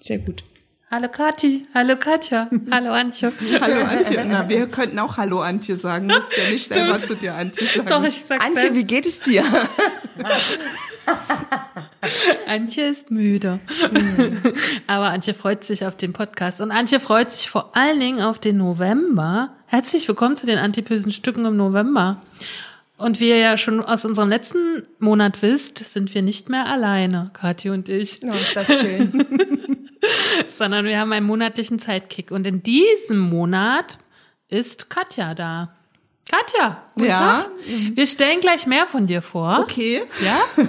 [0.00, 0.42] Sehr gut.
[0.90, 3.32] Hallo Kathi, hallo Katja, hallo Antje.
[3.60, 4.24] Hallo Antje.
[4.28, 7.86] Na, wir könnten auch Hallo Antje sagen, musst ja nicht selber zu dir Antje sagen.
[7.88, 8.76] Doch, ich sag's Antje, selbst.
[8.76, 9.42] wie geht es dir?
[12.46, 13.58] Antje ist müde.
[14.86, 16.60] Aber Antje freut sich auf den Podcast.
[16.60, 19.54] Und Antje freut sich vor allen Dingen auf den November.
[19.66, 22.20] Herzlich willkommen zu den antipösen Stücken im November.
[22.98, 27.30] Und wie ihr ja schon aus unserem letzten Monat wisst, sind wir nicht mehr alleine,
[27.32, 29.58] Kathi und ich, Oh, ist das schön.
[30.48, 32.30] sondern wir haben einen monatlichen Zeitkick.
[32.30, 33.98] Und in diesem Monat
[34.48, 35.74] ist Katja da.
[36.30, 37.16] Katja, guten Ja.
[37.16, 37.50] Tag.
[37.94, 39.58] Wir stellen gleich mehr von dir vor.
[39.62, 40.02] Okay.
[40.24, 40.40] Ja?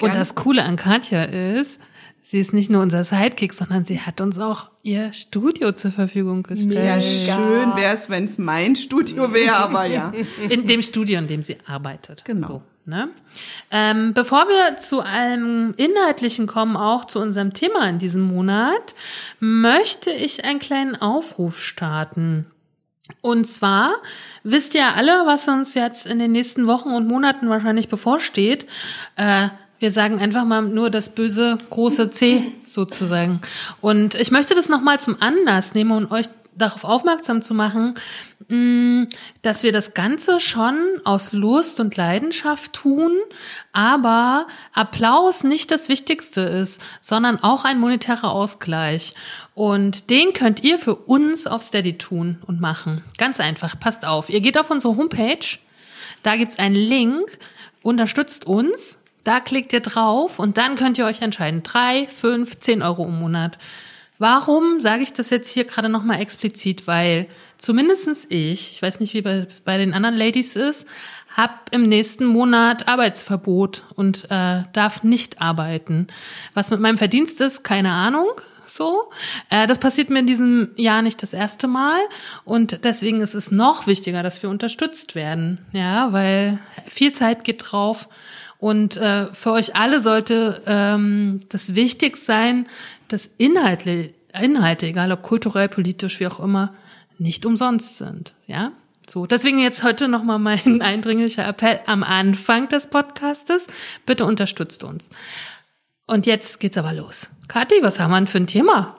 [0.00, 1.80] Und das Coole an Katja ist,
[2.22, 6.42] sie ist nicht nur unser Sidekick, sondern sie hat uns auch ihr Studio zur Verfügung
[6.42, 6.74] gestellt.
[6.74, 10.12] Ja, schön wäre es, wenn es mein Studio wäre, aber ja.
[10.48, 12.24] In dem Studio, in dem sie arbeitet.
[12.24, 12.46] Genau.
[12.46, 13.08] So, ne?
[13.70, 18.94] ähm, bevor wir zu allem Inhaltlichen kommen, auch zu unserem Thema in diesem Monat,
[19.38, 22.44] möchte ich einen kleinen Aufruf starten.
[23.22, 23.94] Und zwar
[24.42, 28.66] wisst ihr alle, was uns jetzt in den nächsten Wochen und Monaten wahrscheinlich bevorsteht.
[29.16, 33.40] Äh, wir sagen einfach mal nur das böse große C sozusagen.
[33.80, 37.94] Und ich möchte das nochmal zum Anlass nehmen und euch darauf aufmerksam zu machen,
[38.48, 39.06] mh,
[39.42, 43.12] dass wir das Ganze schon aus Lust und Leidenschaft tun,
[43.72, 49.14] aber Applaus nicht das Wichtigste ist, sondern auch ein monetärer Ausgleich.
[49.54, 53.04] Und den könnt ihr für uns auf Steady tun und machen.
[53.18, 54.30] Ganz einfach, passt auf.
[54.30, 55.58] Ihr geht auf unsere Homepage,
[56.22, 57.38] da gibt's einen Link,
[57.82, 61.62] unterstützt uns, da klickt ihr drauf und dann könnt ihr euch entscheiden.
[61.62, 63.58] Drei, fünf, zehn Euro im Monat.
[64.20, 66.86] Warum sage ich das jetzt hier gerade nochmal explizit?
[66.86, 67.26] Weil
[67.56, 70.84] zumindestens ich, ich weiß nicht, wie bei, bei den anderen Ladies ist,
[71.34, 76.06] hab im nächsten Monat Arbeitsverbot und äh, darf nicht arbeiten.
[76.52, 78.28] Was mit meinem Verdienst ist, keine Ahnung.
[78.66, 79.10] So,
[79.48, 81.98] äh, das passiert mir in diesem Jahr nicht das erste Mal
[82.44, 87.62] und deswegen ist es noch wichtiger, dass wir unterstützt werden, ja, weil viel Zeit geht
[87.66, 88.08] drauf
[88.58, 92.66] und äh, für euch alle sollte ähm, das wichtig sein,
[93.12, 96.74] dass Inhalte, Inhalte, egal ob kulturell, politisch, wie auch immer,
[97.18, 98.34] nicht umsonst sind.
[98.46, 98.72] Ja,
[99.10, 99.26] so.
[99.26, 103.66] Deswegen jetzt heute nochmal mein eindringlicher Appell am Anfang des Podcastes.
[104.06, 105.10] Bitte unterstützt uns.
[106.06, 107.30] Und jetzt geht's aber los.
[107.48, 108.96] Kathi, was haben wir denn für ein Thema?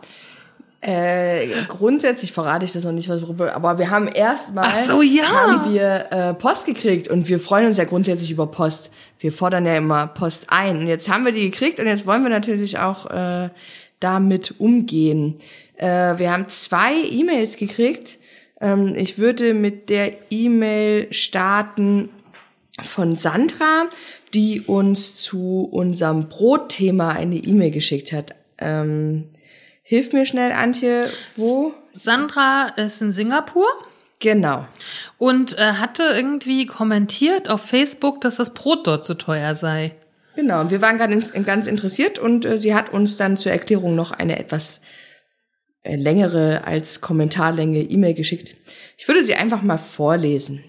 [0.83, 5.25] Äh, grundsätzlich verrate ich das noch nicht, worüber, aber wir haben erstmal so, ja.
[5.25, 8.89] haben wir äh, Post gekriegt und wir freuen uns ja grundsätzlich über Post.
[9.19, 12.23] Wir fordern ja immer Post ein und jetzt haben wir die gekriegt und jetzt wollen
[12.23, 13.50] wir natürlich auch äh,
[14.01, 15.38] damit umgehen.
[15.78, 18.17] Äh, wir haben zwei E-Mails gekriegt.
[18.59, 22.09] Ähm, ich würde mit der E-Mail starten
[22.84, 23.85] von Sandra,
[24.34, 28.35] die uns zu unserem Brotthema eine E-Mail geschickt hat.
[28.57, 29.29] Ähm,
[29.84, 31.73] hilf mir schnell, Antje, wo?
[31.94, 33.68] Sandra ist in Singapur
[34.19, 34.66] Genau.
[35.18, 39.95] und äh, hatte irgendwie kommentiert auf Facebook, dass das Brot dort so teuer sei.
[40.36, 44.12] Genau, wir waren ganz, ganz interessiert und äh, sie hat uns dann zur Erklärung noch
[44.12, 44.81] eine etwas
[45.84, 48.56] äh, längere als Kommentarlänge E-Mail geschickt.
[48.97, 50.64] Ich würde sie einfach mal vorlesen.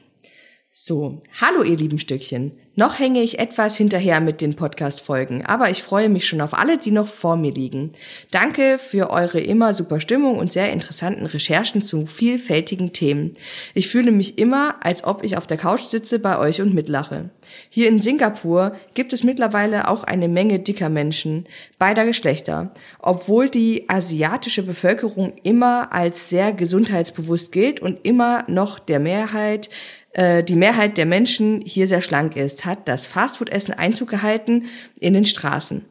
[0.75, 2.53] So, hallo ihr lieben Stückchen.
[2.77, 6.79] Noch hänge ich etwas hinterher mit den Podcast-Folgen, aber ich freue mich schon auf alle,
[6.79, 7.91] die noch vor mir liegen.
[8.31, 13.35] Danke für eure immer super Stimmung und sehr interessanten Recherchen zu vielfältigen Themen.
[13.75, 17.29] Ich fühle mich immer, als ob ich auf der Couch sitze bei euch und mitlache.
[17.69, 21.47] Hier in Singapur gibt es mittlerweile auch eine Menge dicker Menschen
[21.79, 29.01] beider Geschlechter, obwohl die asiatische Bevölkerung immer als sehr gesundheitsbewusst gilt und immer noch der
[29.01, 29.69] Mehrheit
[30.13, 34.67] äh, die Mehrheit der Menschen hier sehr schlank ist, hat das Fastfood-Essen Einzug gehalten
[34.99, 35.85] in den Straßen.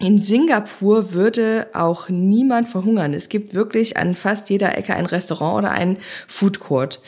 [0.00, 3.14] In Singapur würde auch niemand verhungern.
[3.14, 7.00] Es gibt wirklich an fast jeder Ecke ein Restaurant oder einen Food Court.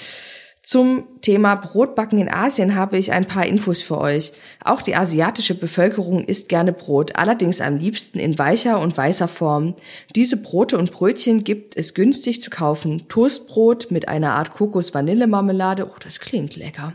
[0.65, 4.33] Zum Thema Brotbacken in Asien habe ich ein paar Infos für euch.
[4.65, 9.75] Auch die asiatische Bevölkerung isst gerne Brot, allerdings am liebsten in weicher und weißer Form.
[10.17, 13.07] Diese Brote und Brötchen gibt es günstig zu kaufen.
[13.11, 16.95] Toastbrot mit einer Art Kokos-Vanille-Marmelade, oh, das klingt lecker.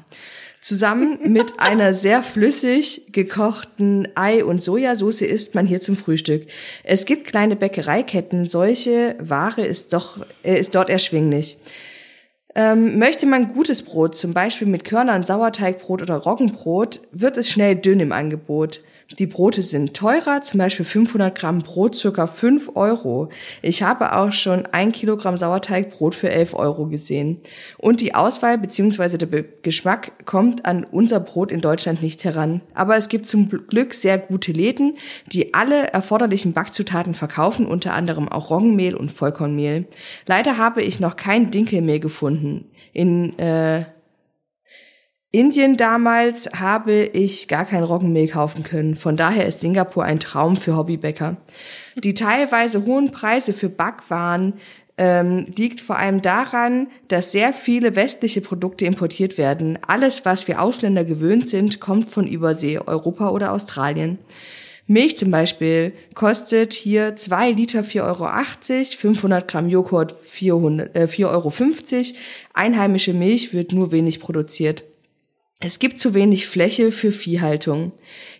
[0.61, 6.47] Zusammen mit einer sehr flüssig gekochten Ei- und Sojasauce isst man hier zum Frühstück.
[6.83, 11.59] Es gibt kleine Bäckereiketten, solche Ware ist, doch, äh, ist dort erschwinglich.
[12.59, 17.77] Ähm, möchte man gutes Brot, zum Beispiel mit Körnern, Sauerteigbrot oder Roggenbrot, wird es schnell
[17.77, 18.81] dünn im Angebot.
[19.17, 23.29] Die Brote sind teurer, zum Beispiel 500 Gramm Brot circa 5 Euro.
[23.63, 27.39] Ich habe auch schon ein Kilogramm Sauerteigbrot für 11 Euro gesehen.
[27.79, 29.17] Und die Auswahl bzw.
[29.17, 32.61] der Be Geschmack kommt an unser Brot in Deutschland nicht heran.
[32.75, 34.95] Aber es gibt zum Glück sehr gute Läden,
[35.25, 39.87] die alle erforderlichen Backzutaten verkaufen, unter anderem auch Roggenmehl und Vollkornmehl.
[40.27, 42.65] Leider habe ich noch kein Dinkelmehl gefunden.
[42.93, 43.85] In äh,
[45.31, 48.95] Indien damals habe ich gar kein Roggenmehl kaufen können.
[48.95, 51.37] Von daher ist Singapur ein Traum für Hobbybäcker.
[51.95, 54.53] Die teilweise hohen Preise für Backwaren
[54.97, 59.77] ähm, liegt vor allem daran, dass sehr viele westliche Produkte importiert werden.
[59.85, 64.17] Alles, was wir Ausländer gewöhnt sind, kommt von Übersee, Europa oder Australien.
[64.87, 71.27] Milch zum Beispiel kostet hier 2 Liter 4,80 Euro, 500 Gramm Joghurt 400, äh, 4,50
[71.27, 72.17] Euro.
[72.55, 74.83] Einheimische Milch wird nur wenig produziert.
[75.61, 77.91] Es gibt zu wenig Fläche für Viehhaltung.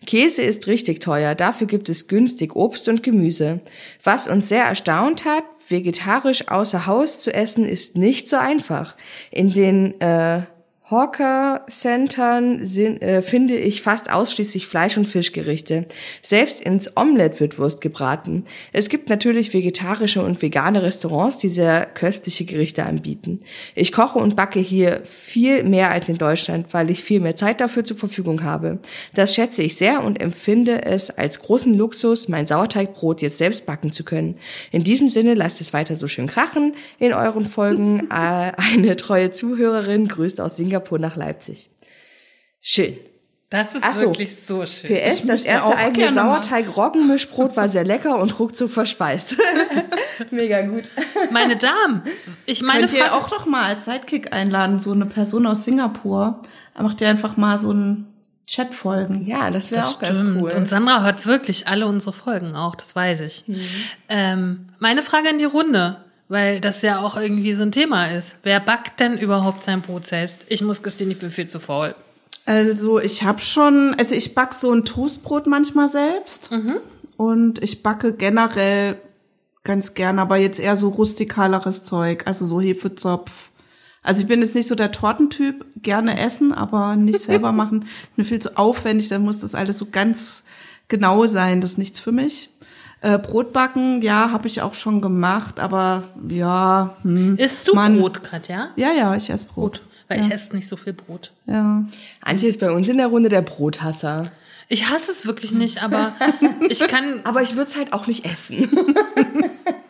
[0.06, 3.60] Käse ist richtig teuer, dafür gibt es günstig Obst und Gemüse.
[4.02, 8.96] Was uns sehr erstaunt hat, vegetarisch außer Haus zu essen ist nicht so einfach.
[9.32, 10.44] In den äh,
[10.92, 15.86] Hawker-Centern äh, finde ich fast ausschließlich Fleisch- und Fischgerichte.
[16.24, 18.46] Selbst ins Omelett wird Wurst gebraten.
[18.74, 23.40] Es gibt natürlich vegetarische und vegane Restaurants, die sehr köstliche Gerichte anbieten.
[23.76, 27.62] Ich koche und backe hier viel mehr als in Deutschland, weil ich viel mehr Zeit
[27.62, 28.80] dafür zur Verfügung habe.
[29.14, 33.92] Das schätze ich sehr und empfinde es als großen Luxus, mein Sauerteigbrot jetzt selbst backen
[33.92, 34.38] zu können.
[34.72, 38.08] In diesem Sinne lasst es weiter so schön krachen in euren Folgen.
[38.20, 41.70] Äh, Eine treue Zuhörerin grüßt aus Singapur nach Leipzig.
[42.62, 42.98] Schön.
[43.50, 44.02] Das ist so.
[44.02, 44.96] wirklich so schön.
[44.96, 46.14] PS, das erste eigene.
[46.14, 49.38] Sauerteig-Roggenmischbrot war sehr lecker und ruckzuck verspeist.
[50.30, 50.92] Mega gut.
[51.32, 52.04] Meine Damen,
[52.46, 55.64] ich meine Könnt ihr Frage, auch noch mal als Sidekick einladen, so eine Person aus
[55.64, 56.44] Singapur.
[56.76, 58.14] Da macht ihr einfach mal so einen
[58.46, 59.26] Chat folgen.
[59.26, 60.42] Ja, das wäre auch ganz stimmt.
[60.42, 60.52] cool.
[60.52, 63.46] Und Sandra hört wirklich alle unsere Folgen auch, das weiß ich.
[64.10, 65.98] Ähm, meine Frage in die Runde,
[66.30, 68.38] weil das ja auch irgendwie so ein Thema ist.
[68.44, 70.46] Wer backt denn überhaupt sein Brot selbst?
[70.48, 71.96] Ich muss gestehen, ich bin viel zu faul.
[72.46, 76.50] Also ich habe schon, also ich back so ein Toastbrot manchmal selbst
[77.18, 78.96] und ich backe generell
[79.64, 83.50] ganz gern, aber jetzt eher so rustikaleres Zeug, also so Hefezopf.
[84.02, 87.86] Also ich bin jetzt nicht so der Tortentyp, gerne essen, aber nicht selber machen.
[88.16, 90.44] Mir viel zu aufwendig, dann muss das alles so ganz
[90.88, 92.50] genau sein, das ist nichts für mich.
[93.02, 97.38] Äh, Brotbacken, ja, habe ich auch schon gemacht, aber ja, hm.
[97.38, 98.00] Isst du Mann.
[98.00, 98.70] Brot, Katja?
[98.76, 99.82] ja, ja, ich esse Brot.
[100.10, 101.32] Weil ich esse nicht so viel Brot.
[101.46, 101.86] Ja.
[102.22, 104.32] Antje ist bei uns in der Runde der Brothasser.
[104.68, 106.14] Ich hasse es wirklich nicht, aber
[106.70, 107.22] ich kann.
[107.24, 108.68] Aber ich würde es halt auch nicht essen.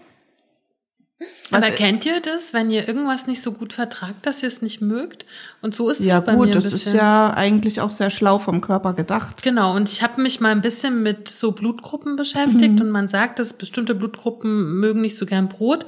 [1.51, 4.61] Aber Was- kennt ihr das, wenn ihr irgendwas nicht so gut vertragt, dass ihr es
[4.61, 5.25] nicht mögt?
[5.61, 6.93] Und so ist es Ja bei mir gut, ein das bisschen.
[6.93, 9.41] ist ja eigentlich auch sehr schlau vom Körper gedacht.
[9.43, 13.39] Genau, und ich habe mich mal ein bisschen mit so Blutgruppen beschäftigt und man sagt,
[13.39, 15.85] dass bestimmte Blutgruppen mögen nicht so gern Brot.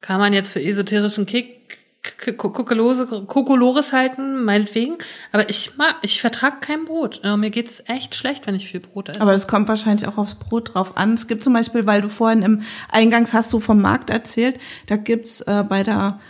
[0.00, 1.59] Kann man jetzt für esoterischen Kick
[2.02, 4.96] Kokolores halten, meinetwegen.
[5.32, 7.20] Aber ich mag, ich vertrag kein Brot.
[7.22, 9.20] Ja, mir geht's echt schlecht, wenn ich viel Brot esse.
[9.20, 11.14] Aber das kommt wahrscheinlich auch aufs Brot drauf an.
[11.14, 14.96] Es gibt zum Beispiel, weil du vorhin im Eingangs hast du vom Markt erzählt, da
[14.96, 16.20] gibt's äh, bei der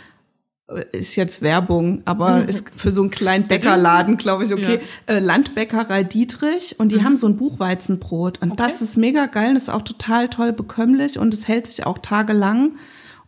[0.91, 4.79] ist jetzt Werbung, aber ist für so einen kleinen Bäckerladen, glaube ich, okay.
[5.05, 9.63] Äh, Landbäckerei Dietrich und die haben so ein Buchweizenbrot und das ist mega geil, das
[9.63, 12.77] ist auch total toll bekömmlich und es hält sich auch tagelang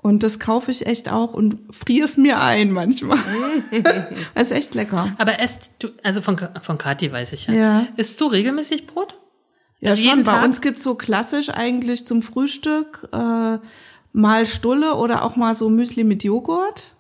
[0.04, 3.20] und das kaufe ich echt auch und friere es mir ein manchmal.
[4.36, 5.16] das ist echt lecker.
[5.18, 7.54] Aber esst du, also von, von Kathi weiß ich ja.
[7.54, 7.88] Ja.
[7.96, 9.16] Isst du regelmäßig Brot?
[9.80, 10.24] Ja, Also schon.
[10.24, 13.58] Bei uns gibt's so klassisch eigentlich zum Frühstück äh,
[14.12, 16.96] mal Stulle oder auch mal so Müsli mit Joghurt.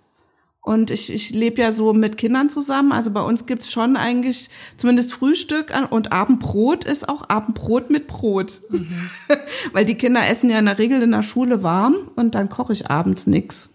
[0.65, 2.93] Und ich, ich lebe ja so mit Kindern zusammen.
[2.93, 8.07] Also bei uns gibt's schon eigentlich zumindest Frühstück an- und Abendbrot ist auch Abendbrot mit
[8.07, 8.61] Brot.
[9.73, 12.71] Weil die Kinder essen ja in der Regel in der Schule warm und dann koche
[12.71, 13.71] ich abends nix.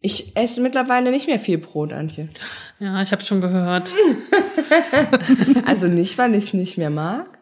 [0.00, 2.28] Ich esse mittlerweile nicht mehr viel Brot, Antje.
[2.78, 3.92] Ja, ich habe schon gehört.
[5.66, 7.38] Also nicht, weil ich es nicht mehr mag.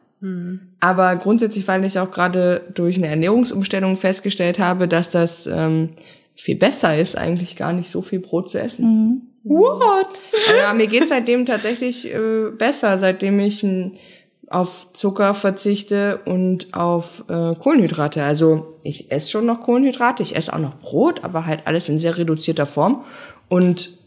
[0.80, 5.90] Aber grundsätzlich, weil ich auch gerade durch eine Ernährungsumstellung festgestellt habe, dass das ähm,
[6.34, 9.28] viel besser ist, eigentlich gar nicht so viel Brot zu essen.
[9.44, 10.08] What?
[10.58, 13.96] Ja, mir geht seitdem tatsächlich äh, besser, seitdem ich n,
[14.48, 18.22] auf Zucker verzichte und auf äh, Kohlenhydrate.
[18.22, 21.98] Also ich esse schon noch Kohlenhydrate, ich esse auch noch Brot, aber halt alles in
[21.98, 23.04] sehr reduzierter Form.
[23.48, 23.98] Und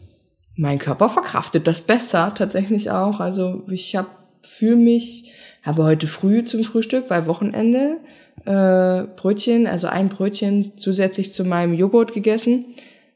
[0.54, 3.20] mein Körper verkraftet das besser tatsächlich auch.
[3.20, 4.08] Also ich habe
[4.46, 7.98] fühle mich, habe heute früh zum Frühstück, weil Wochenende,
[8.44, 12.66] äh, Brötchen, also ein Brötchen zusätzlich zu meinem Joghurt gegessen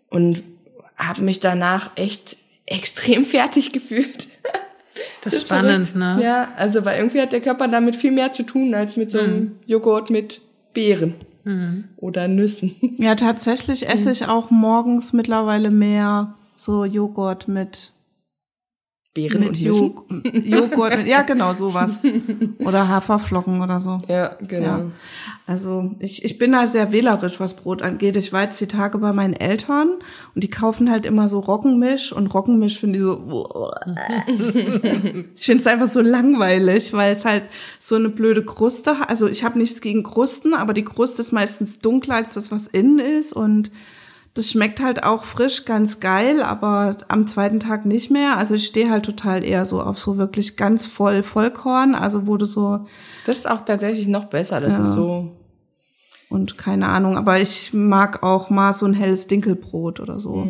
[0.08, 0.42] und
[0.96, 2.36] habe mich danach echt
[2.66, 4.28] extrem fertig gefühlt.
[5.22, 6.18] Das ist spannend, verrückt.
[6.18, 6.24] ne?
[6.24, 9.18] Ja, also weil irgendwie hat der Körper damit viel mehr zu tun als mit so
[9.18, 10.40] einem Joghurt mit
[10.72, 11.14] Beeren
[11.96, 12.74] oder Nüssen.
[12.98, 17.92] Ja, tatsächlich esse ich auch morgens mittlerweile mehr so Joghurt mit
[19.12, 19.94] Beeren mit und Nüssen.
[20.44, 21.98] Jo Joghurt mit, ja genau sowas
[22.60, 23.98] oder Haferflocken oder so.
[24.06, 24.66] Ja, genau.
[24.66, 24.86] Ja.
[25.48, 28.16] Also ich, ich bin da sehr wählerisch, was Brot angeht.
[28.16, 29.94] Ich war jetzt die Tage bei meinen Eltern
[30.36, 33.70] und die kaufen halt immer so Roggenmisch und Roggenmisch finde ich so.
[35.34, 37.42] ich finde es einfach so langweilig, weil es halt
[37.80, 39.10] so eine blöde Kruste hat.
[39.10, 42.68] Also ich habe nichts gegen Krusten, aber die Kruste ist meistens dunkler als das, was
[42.68, 43.72] innen ist und
[44.34, 48.36] das schmeckt halt auch frisch ganz geil, aber am zweiten Tag nicht mehr.
[48.38, 52.36] Also ich stehe halt total eher so auf so wirklich ganz voll Vollkorn, also wo
[52.36, 52.86] du so
[53.26, 54.60] Das ist auch tatsächlich noch besser.
[54.60, 54.80] Das Ja.
[54.82, 55.32] ist so.
[56.28, 60.46] und keine Ahnung, aber ich mag auch mal so ein helles Dinkelbrot oder so.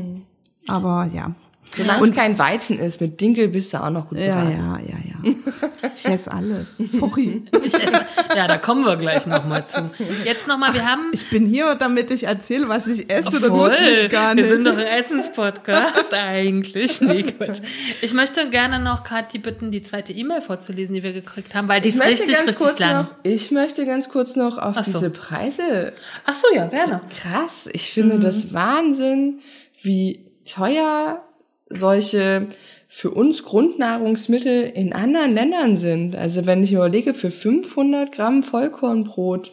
[0.68, 1.32] Aber ja.
[1.74, 4.50] Solange es kein Weizen ist, mit Dinkel bist du auch noch gut Ja, beraten.
[4.50, 5.34] ja, ja, ja.
[5.96, 6.76] Ich esse alles.
[6.78, 7.42] Sorry.
[7.64, 8.04] Ich esse,
[8.36, 9.90] ja, da kommen wir gleich nochmal zu.
[10.24, 11.10] Jetzt nochmal, wir haben.
[11.12, 13.30] Ich bin hier, damit ich erzähle, was ich esse.
[13.30, 13.50] Das Voll.
[13.50, 14.44] wusste ich gar nicht.
[14.48, 17.00] Wir sind doch ein Essenspodcast eigentlich.
[17.00, 17.60] Nee, Gott.
[18.00, 21.80] Ich möchte gerne noch Kathi bitten, die zweite E-Mail vorzulesen, die wir gekriegt haben, weil
[21.80, 23.02] die Ich ist richtig, richtig lang.
[23.04, 24.82] noch, ich möchte ganz kurz noch auf so.
[24.92, 25.92] diese Preise.
[26.24, 27.00] Ach so, ja, gerne.
[27.20, 27.68] Krass.
[27.72, 28.20] Ich finde Mhm.
[28.20, 29.40] das Wahnsinn,
[29.82, 31.22] wie teuer
[31.68, 32.46] solche
[32.92, 36.16] für uns Grundnahrungsmittel in anderen Ländern sind.
[36.16, 39.52] Also wenn ich überlege, für 500 Gramm Vollkornbrot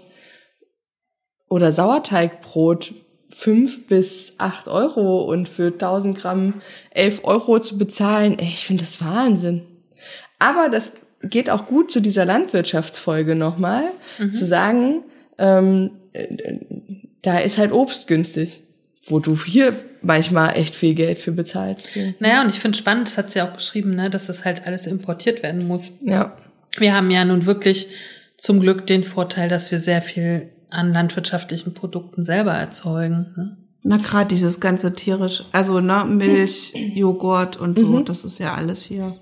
[1.47, 2.95] oder Sauerteigbrot
[3.29, 8.83] fünf bis acht Euro und für 1000 Gramm elf Euro zu bezahlen, ey, ich finde
[8.83, 9.67] das Wahnsinn.
[10.39, 13.91] Aber das geht auch gut zu dieser Landwirtschaftsfolge nochmal,
[14.31, 15.03] zu sagen,
[15.37, 16.57] ähm, äh,
[17.21, 18.63] da ist halt Obst günstig,
[19.05, 19.75] wo du hier
[20.07, 21.93] manchmal echt viel Geld für bezahlst.
[21.93, 21.99] So.
[22.19, 24.87] Naja, und ich finde spannend, das hat sie auch geschrieben, ne, dass das halt alles
[24.87, 25.91] importiert werden muss.
[26.01, 26.35] Ja.
[26.77, 27.87] Wir haben ja nun wirklich
[28.37, 33.33] zum Glück den Vorteil, dass wir sehr viel an landwirtschaftlichen Produkten selber erzeugen.
[33.35, 33.57] Ne?
[33.83, 38.83] Na, gerade dieses ganze tierisch, also ne, Milch, Joghurt und so, das ist ja alles
[38.83, 39.15] hier.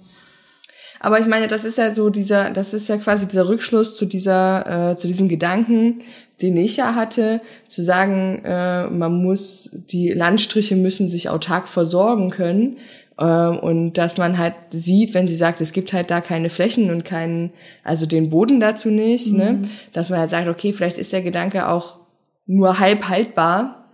[1.00, 4.06] Aber ich meine, das ist ja so dieser, das ist ja quasi dieser Rückschluss zu
[4.06, 6.00] dieser, äh, zu diesem Gedanken,
[6.42, 12.30] den ich ja hatte, zu sagen, äh, man muss, die Landstriche müssen sich autark versorgen
[12.30, 12.78] können.
[13.18, 16.90] Ähm, und dass man halt sieht, wenn sie sagt, es gibt halt da keine Flächen
[16.90, 17.52] und keinen,
[17.84, 19.60] also den Boden dazu nicht, ne,
[19.94, 22.00] dass man halt sagt, okay, vielleicht ist der Gedanke auch
[22.46, 23.85] nur halb haltbar,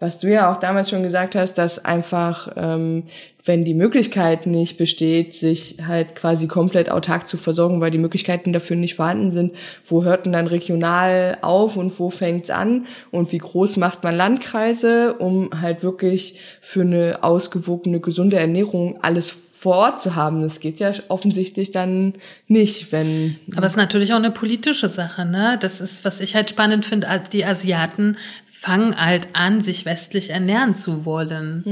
[0.00, 3.04] was du ja auch damals schon gesagt hast, dass einfach, ähm,
[3.44, 8.52] wenn die Möglichkeit nicht besteht, sich halt quasi komplett autark zu versorgen, weil die Möglichkeiten
[8.52, 9.54] dafür nicht vorhanden sind,
[9.88, 14.14] wo hört denn dann regional auf und wo fängt's an und wie groß macht man
[14.14, 20.42] Landkreise, um halt wirklich für eine ausgewogene, gesunde Ernährung alles vor Ort zu haben.
[20.42, 22.14] Das geht ja offensichtlich dann
[22.46, 25.58] nicht, wenn Aber es ist natürlich auch eine politische Sache, ne?
[25.60, 28.16] Das ist, was ich halt spannend finde, die Asiaten
[28.58, 31.62] fangen halt an, sich westlich ernähren zu wollen.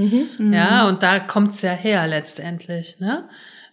[0.53, 3.25] Ja, und da kommt's ja her letztendlich, ne?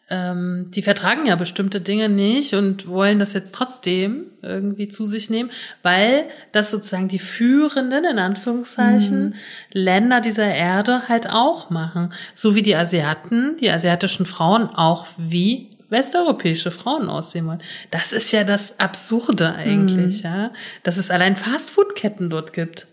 [0.10, 5.29] Ähm, die vertragen ja bestimmte Dinge nicht und wollen das jetzt trotzdem irgendwie zu sich
[5.29, 5.50] nehmen,
[5.82, 9.36] weil das sozusagen die führenden, in Anführungszeichen,
[9.72, 12.12] Länder dieser Erde halt auch machen.
[12.34, 17.62] So wie die Asiaten, die asiatischen Frauen auch wie westeuropäische Frauen aussehen wollen.
[17.91, 20.51] Das ist ja das Absurde eigentlich, ja.
[20.84, 22.88] Dass es allein Fastfood-Ketten dort gibt.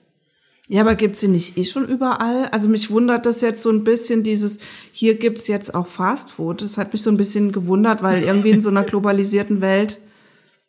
[0.72, 2.46] Ja, aber gibt's sie nicht eh schon überall?
[2.52, 4.60] Also mich wundert das jetzt so ein bisschen, dieses,
[4.92, 6.62] hier gibt's jetzt auch Fastfood.
[6.62, 9.98] Das hat mich so ein bisschen gewundert, weil irgendwie in so einer globalisierten Welt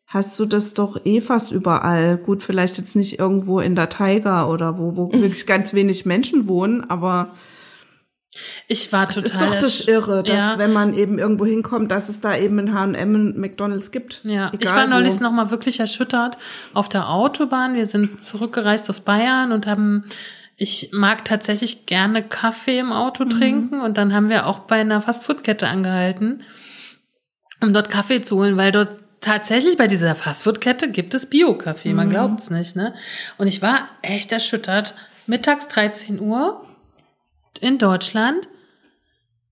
[0.08, 2.18] hast du das doch eh fast überall.
[2.18, 6.48] Gut, vielleicht jetzt nicht irgendwo in der Taiga oder wo, wo wirklich ganz wenig Menschen
[6.48, 7.36] wohnen, aber
[8.68, 9.30] Ich war das total.
[9.30, 10.58] ist doch das Irre, dass ja.
[10.58, 14.22] wenn man eben irgendwo hinkommt, dass es da eben ein H&M und McDonalds gibt.
[14.24, 15.24] Ja, ich Egal war neulich wo.
[15.24, 16.38] noch mal wirklich erschüttert
[16.74, 17.74] auf der Autobahn.
[17.74, 20.06] Wir sind zurückgereist aus Bayern und haben,
[20.56, 25.02] ich mag tatsächlich gerne Kaffee im Auto trinken und dann haben wir auch bei einer
[25.02, 26.44] Fastfood-Kette angehalten,
[27.62, 32.10] um dort Kaffee zu holen, weil dort tatsächlich bei dieser Fastfood-Kette gibt es Bio-Kaffee, man
[32.10, 32.94] glaubt's nicht, ne?
[33.38, 34.96] Und ich war echt erschüttert.
[35.28, 36.66] Mittags 13 Uhr
[37.60, 38.48] in Deutschland,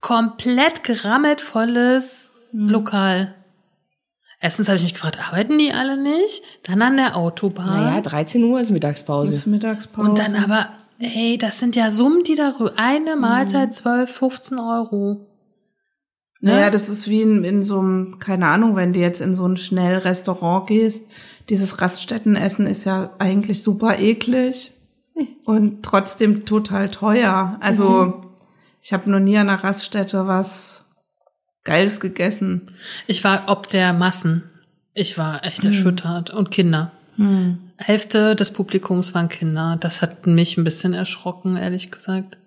[0.02, 3.36] komplett gerammelt volles Lokal.
[4.42, 6.44] Erstens habe ich mich gefragt, arbeiten die alle nicht?
[6.64, 7.84] Dann an der Autobahn.
[7.84, 9.34] Naja, 13 Uhr ist Mittagspause.
[9.34, 10.10] Ist Mittagspause.
[10.10, 15.26] Und dann aber, ey, das sind ja Summen, die darüber, eine Mahlzeit 12, 15 Euro.
[16.42, 19.46] Naja, das ist wie in, in so einem, keine Ahnung, wenn du jetzt in so
[19.46, 21.10] ein Schnellrestaurant gehst.
[21.50, 24.72] Dieses Raststättenessen ist ja eigentlich super eklig
[25.46, 27.58] und trotzdem total teuer.
[27.62, 28.24] Also
[28.82, 30.86] ich habe noch nie an einer Raststätte was
[31.64, 32.72] Geiles gegessen.
[33.08, 34.44] Ich war ob der Massen.
[34.94, 36.30] Ich war echt erschüttert.
[36.32, 36.92] Und Kinder.
[37.78, 39.78] Hälfte des Publikums waren Kinder.
[39.80, 42.38] Das hat mich ein bisschen erschrocken, ehrlich gesagt.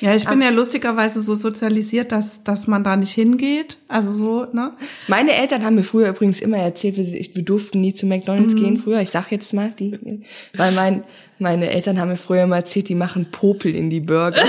[0.00, 3.78] Ja, ich bin ja lustigerweise so sozialisiert, dass, dass man da nicht hingeht.
[3.88, 4.72] Also so, ne?
[5.08, 8.76] Meine Eltern haben mir früher übrigens immer erzählt, wir, wir durften nie zu McDonalds gehen
[8.76, 9.00] früher.
[9.00, 10.22] Ich sag jetzt mal, die,
[10.54, 11.04] weil mein,
[11.38, 14.44] meine Eltern haben mir früher immer erzählt, die machen Popel in die Burger.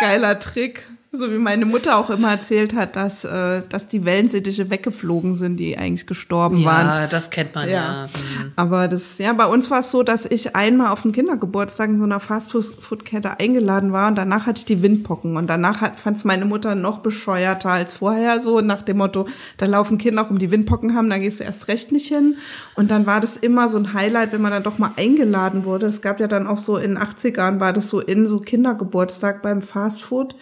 [0.00, 0.86] Geiler Trick.
[1.14, 5.58] So wie meine Mutter auch immer erzählt hat, dass, äh, dass die Wellensittiche weggeflogen sind,
[5.58, 6.86] die eigentlich gestorben waren.
[6.86, 7.74] Ja, das kennt man ja.
[7.74, 8.06] Ja.
[8.06, 8.52] Mhm.
[8.56, 11.98] Aber das, ja, bei uns war es so, dass ich einmal auf dem Kindergeburtstag in
[11.98, 16.24] so einer Fastfood-Kette eingeladen war und danach hatte ich die Windpocken und danach fand es
[16.24, 19.28] meine Mutter noch bescheuerter als vorher, so nach dem Motto,
[19.58, 22.36] da laufen Kinder auch um die Windpocken haben, da gehst du erst recht nicht hin.
[22.74, 25.88] Und dann war das immer so ein Highlight, wenn man dann doch mal eingeladen wurde.
[25.88, 29.42] Es gab ja dann auch so in den 80ern war das so in so Kindergeburtstag
[29.42, 30.36] beim Fastfood.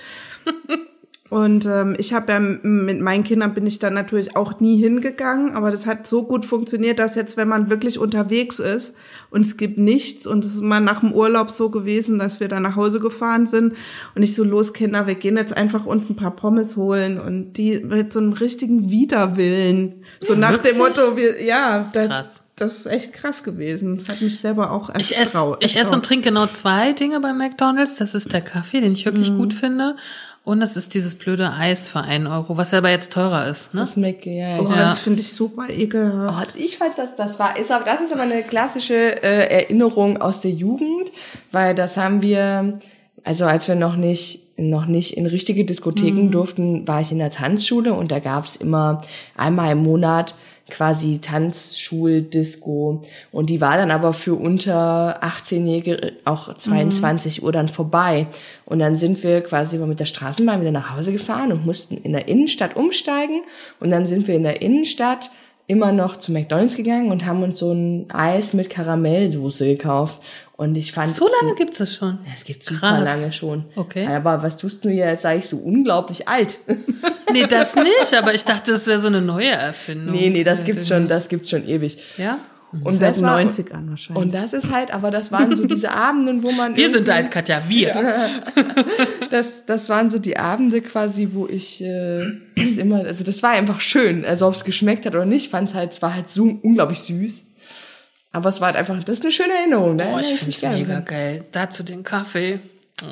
[1.29, 5.53] Und ähm, ich habe ja mit meinen Kindern bin ich dann natürlich auch nie hingegangen,
[5.55, 8.97] aber das hat so gut funktioniert, dass jetzt, wenn man wirklich unterwegs ist
[9.31, 12.49] und es gibt nichts und es ist mal nach dem Urlaub so gewesen, dass wir
[12.49, 13.75] dann nach Hause gefahren sind
[14.17, 17.53] und ich so los Kinder, wir gehen jetzt einfach uns ein paar Pommes holen und
[17.53, 22.43] die mit so einem richtigen Widerwillen, so nach dem Motto, wir ja, da, Krass.
[22.57, 23.99] das ist echt krass gewesen.
[23.99, 26.07] Das hat mich selber auch Ich esse erstrau- ich esse und erstaunt.
[26.07, 27.95] trinke genau zwei Dinge bei McDonalds.
[27.95, 29.39] Das ist der Kaffee, den ich wirklich Mhm.
[29.39, 29.95] gut finde.
[30.43, 33.73] Und es ist dieses blöde Eis für einen Euro, was ja aber jetzt teurer ist.
[33.75, 33.83] Ne?
[33.83, 34.77] Das Mac, ja, Oh, ich, Ja.
[34.85, 36.55] das finde ich super ekelhaft.
[36.57, 40.17] Oh, ich fand das, das war, ist aber, das ist aber eine klassische äh, Erinnerung
[40.21, 41.13] aus der Jugend,
[41.53, 42.79] weil das haben wir,
[43.23, 47.31] also als wir noch nicht, noch nicht in richtige Diskotheken durften, war ich in der
[47.31, 49.03] Tanzschule und da gab's immer
[49.37, 50.35] einmal im Monat
[50.71, 53.03] quasi Tanzschuldisco.
[53.33, 58.27] Und die war dann aber für unter 18-Jährige auch 22 Uhr dann vorbei.
[58.65, 62.13] Und dann sind wir quasi mit der Straßenbahn wieder nach Hause gefahren und mussten in
[62.13, 63.43] der Innenstadt umsteigen.
[63.81, 65.31] Und dann sind wir in der Innenstadt
[65.67, 70.19] immer noch zu McDonalds gegangen und haben uns so ein Eis mit Karamellsoße gekauft.
[70.61, 71.09] Und ich fand.
[71.09, 72.19] So lange gibt's das schon.
[72.23, 73.05] Ja, es gibt super Krass.
[73.05, 73.65] lange schon.
[73.77, 74.07] Okay.
[74.07, 76.59] Aber was tust du jetzt, sage ich, so unglaublich alt?
[77.33, 80.17] Nee, das nicht, aber ich dachte, das wäre so eine neue Erfindung.
[80.17, 81.97] nee, nee, das gibt's schon, das gibt's schon ewig.
[82.19, 82.41] Ja?
[82.73, 84.25] Und Seit das war, 90ern wahrscheinlich.
[84.25, 86.75] und das ist halt, aber das waren so diese Abenden, wo man.
[86.75, 87.95] Wir sind alt, Katja, wir.
[89.31, 93.51] Das, das waren so die Abende quasi, wo ich äh, das immer, also das war
[93.51, 94.25] einfach schön.
[94.25, 96.99] Also ob es geschmeckt hat oder nicht, fand es halt, es war halt so unglaublich
[96.99, 97.45] süß.
[98.33, 99.99] Aber es war halt einfach, das ist eine schöne Erinnerung.
[99.99, 101.05] Da Oh, ich finde es mega dran.
[101.05, 101.45] geil.
[101.53, 102.61] Dazu den Kaffee.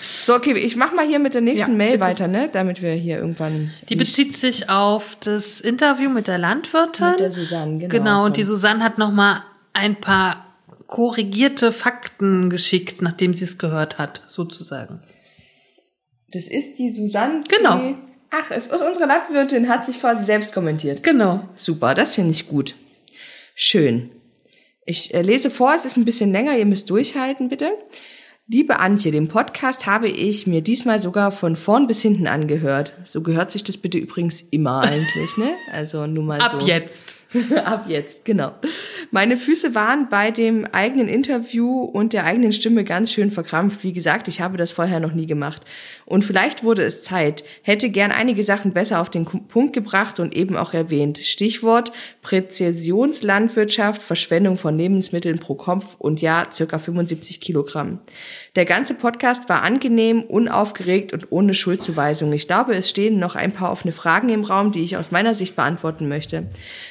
[0.00, 2.04] So, okay, ich mach mal hier mit der nächsten Ja, Mail bitte.
[2.04, 2.48] weiter, ne?
[2.52, 7.10] Damit wir hier irgendwann Die bezieht sich auf das Interview mit der Landwirtin.
[7.10, 10.44] Mit der Susanne, genau, Genau, und die Susanne hat noch mal ein paar
[10.88, 15.00] korrigierte Fakten geschickt, nachdem sie es gehört hat, sozusagen.
[16.32, 17.44] Das ist die Susanne.
[17.48, 17.76] Genau.
[17.78, 17.94] Die,
[18.30, 21.02] ach, es ist unsere Landwirtin hat sich quasi selbst kommentiert.
[21.02, 21.48] Genau.
[21.56, 22.74] Super, das finde ich gut.
[23.54, 24.10] Schön.
[24.84, 27.72] Ich äh, lese vor, es ist ein bisschen länger, ihr müsst durchhalten, bitte.
[28.48, 32.92] Liebe Antje, den Podcast habe ich mir diesmal sogar von vorn bis hinten angehört.
[33.04, 35.52] So gehört sich das bitte übrigens immer eigentlich, ne?
[35.72, 36.66] Also nur mal Ab so.
[36.66, 37.16] jetzt.
[37.64, 38.52] Ab jetzt, genau.
[39.10, 43.84] Meine Füße waren bei dem eigenen Interview und der eigenen Stimme ganz schön verkrampft.
[43.84, 45.62] Wie gesagt, ich habe das vorher noch nie gemacht.
[46.12, 47.42] Und vielleicht wurde es Zeit.
[47.62, 51.16] Hätte gern einige Sachen besser auf den Punkt gebracht und eben auch erwähnt.
[51.16, 58.00] Stichwort Präzisionslandwirtschaft, Verschwendung von Lebensmitteln pro Kopf und ja, circa 75 Kilogramm.
[58.56, 62.30] Der ganze Podcast war angenehm, unaufgeregt und ohne Schuldzuweisung.
[62.34, 65.34] Ich glaube, es stehen noch ein paar offene Fragen im Raum, die ich aus meiner
[65.34, 66.46] Sicht beantworten möchte.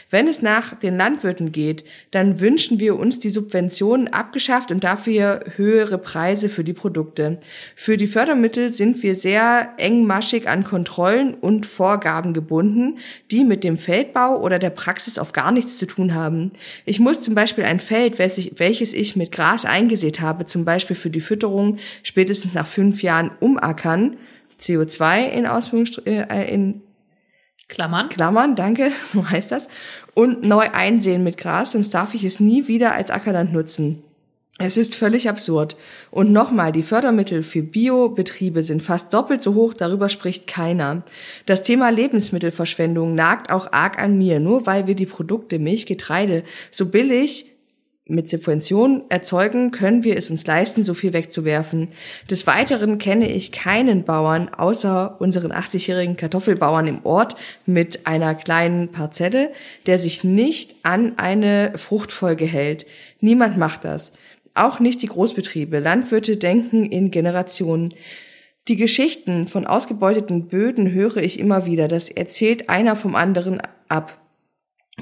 [0.10, 5.46] Wenn es nach den Landwirten geht, dann wünschen wir uns die Subventionen abgeschafft und dafür
[5.56, 7.40] höhere Preise für die Produkte.
[7.76, 12.98] Für die Fördermittel sind wir sehr engmaschig an Kontrollen und Vorgaben gebunden,
[13.32, 16.52] die mit dem Feldbau oder der Praxis auf gar nichts zu tun haben.
[16.86, 20.96] Ich muss zum Beispiel ein Feld, welches welches ich mit Gras eingesät habe, zum Beispiel
[20.96, 24.18] für die Fütterung, spätestens nach fünf Jahren umackern,
[24.60, 26.82] CO2 in Ausführungsstrichen, äh, in
[27.68, 28.10] Klammern.
[28.10, 29.68] Klammern, danke, so heißt das,
[30.14, 34.04] und neu einsehen mit Gras, sonst darf ich es nie wieder als Ackerland nutzen.
[34.58, 35.76] Es ist völlig absurd.
[36.12, 41.04] Und nochmal, die Fördermittel für Biobetriebe sind fast doppelt so hoch, darüber spricht keiner.
[41.46, 46.44] Das Thema Lebensmittelverschwendung nagt auch arg an mir, nur weil wir die Produkte Milch, Getreide
[46.70, 47.48] so billig
[48.12, 51.90] mit Subventionen erzeugen, können wir es uns leisten, so viel wegzuwerfen.
[52.30, 57.36] Des Weiteren kenne ich keinen Bauern außer unseren 80-jährigen Kartoffelbauern im Ort
[57.66, 59.52] mit einer kleinen Parzelle,
[59.86, 62.86] der sich nicht an eine Fruchtfolge hält.
[63.22, 64.12] Niemand macht das.
[64.54, 65.80] Auch nicht die Großbetriebe.
[65.80, 67.94] Landwirte denken in Generationen.
[68.68, 71.88] Die Geschichten von ausgebeuteten Böden höre ich immer wieder.
[71.88, 74.21] Das erzählt einer vom anderen ab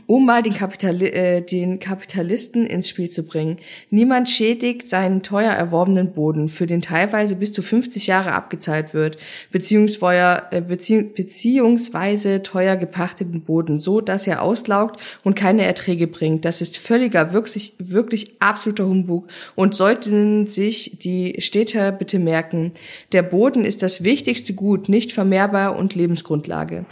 [0.08, 3.58] um mal den, Kapitali äh, den Kapitalisten ins Spiel zu bringen.
[3.90, 9.18] Niemand schädigt seinen teuer erworbenen Boden, für den teilweise bis zu 50 Jahre abgezahlt wird,
[9.52, 16.46] beziehungsweise, äh, bezieh beziehungsweise teuer gepachteten Boden, so dass er auslaugt und keine Erträge bringt.
[16.46, 22.72] Das ist völliger, wirklich, wirklich absoluter Humbug und sollten sich die Städter bitte merken.
[23.12, 26.86] Der Boden ist das wichtigste Gut, nicht vermehrbar und Lebensgrundlage.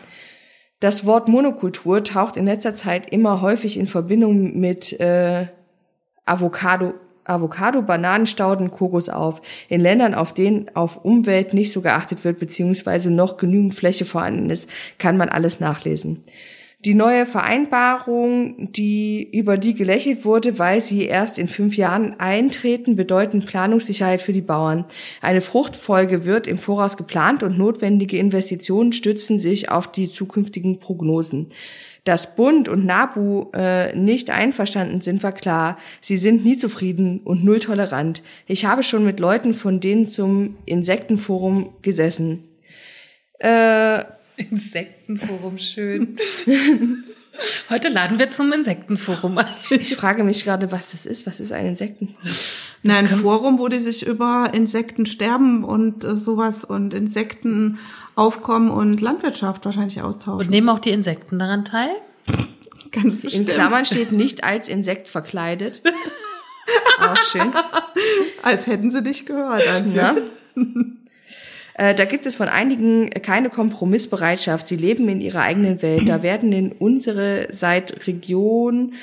[0.80, 5.48] Das Wort Monokultur taucht in letzter Zeit immer häufig in Verbindung mit äh,
[6.26, 9.42] Avocado, Avocado, Bananenstauden, Kokos auf.
[9.70, 14.50] In Ländern, auf denen auf Umwelt nicht so geachtet wird, beziehungsweise noch genügend Fläche vorhanden
[14.50, 16.24] ist, kann man alles nachlesen.
[16.86, 22.96] Die neue Vereinbarung, die über die gelächelt wurde, weil sie erst in fünf Jahren eintreten,
[22.96, 24.86] bedeuten Planungssicherheit für die Bauern.
[25.20, 31.48] Eine Fruchtfolge wird im Voraus geplant und notwendige Investitionen stützen sich auf die zukünftigen Prognosen.
[32.04, 35.78] Dass Bund und NABU äh, nicht einverstanden sind, war klar.
[36.00, 38.22] Sie sind nie zufrieden und null tolerant.
[38.46, 42.44] Ich habe schon mit Leuten von denen zum Insektenforum gesessen.
[43.40, 44.04] Äh,
[44.38, 46.17] Insektenforum, schön.
[47.69, 49.47] Heute laden wir zum Insektenforum ein.
[49.69, 51.28] Ich frage mich gerade, was das ist.
[51.28, 52.32] Was ist ein Insektenforum?
[52.84, 59.65] Na, ein Forum, wo die sich über Insektensterben und äh, sowas und Insektenaufkommen und Landwirtschaft
[59.65, 60.47] wahrscheinlich austauschen.
[60.47, 61.89] Und nehmen auch die Insekten daran teil?
[62.91, 63.50] Ganz bestimmt.
[63.50, 65.84] In Klammern steht nicht als Insekt verkleidet.
[67.00, 67.54] Auch schön.
[68.43, 69.67] Als hätten sie dich gehört.
[69.67, 69.95] Also.
[69.95, 70.15] Ja.
[71.78, 74.68] Äh, da gibt es von einigen keine Kompromissbereitschaft.
[74.68, 76.10] Sie leben in ihrer eigenen Welt.
[76.10, 78.96] Da werden in unsere seit Region,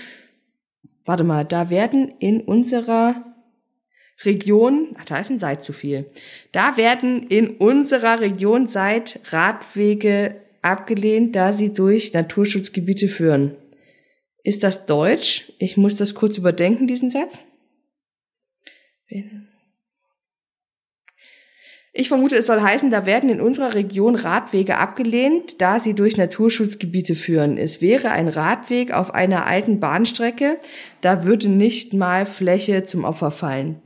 [1.04, 3.24] warte mal, da werden in unserer
[4.24, 6.06] Region, ach, da ist ein Seit zu viel.
[6.52, 13.56] Da werden in unserer Region seit Radwege abgelehnt, da sie durch Naturschutzgebiete führen.
[14.42, 15.52] Ist das Deutsch?
[15.58, 17.44] Ich muss das kurz überdenken, diesen Satz.
[21.96, 26.16] Ich vermute, es soll heißen, da werden in unserer Region Radwege abgelehnt, da sie durch
[26.16, 27.56] Naturschutzgebiete führen.
[27.56, 30.58] Es wäre ein Radweg auf einer alten Bahnstrecke,
[31.02, 33.80] da würde nicht mal Fläche zum Opfer fallen.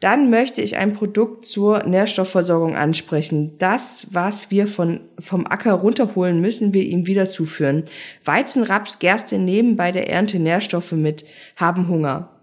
[0.00, 3.56] Dann möchte ich ein Produkt zur Nährstoffversorgung ansprechen.
[3.58, 7.84] Das, was wir von, vom Acker runterholen, müssen wir ihm wieder zuführen.
[8.24, 12.33] Weizen, Raps, Gerste nehmen bei der Ernte Nährstoffe mit, haben Hunger.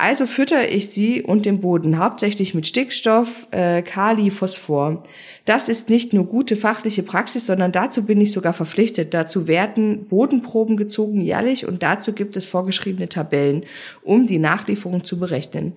[0.00, 5.02] Also füttere ich sie und den Boden hauptsächlich mit Stickstoff, äh, Kali, Phosphor.
[5.44, 9.12] Das ist nicht nur gute fachliche Praxis, sondern dazu bin ich sogar verpflichtet.
[9.12, 13.64] Dazu werden Bodenproben gezogen jährlich und dazu gibt es vorgeschriebene Tabellen,
[14.04, 15.74] um die Nachlieferung zu berechnen.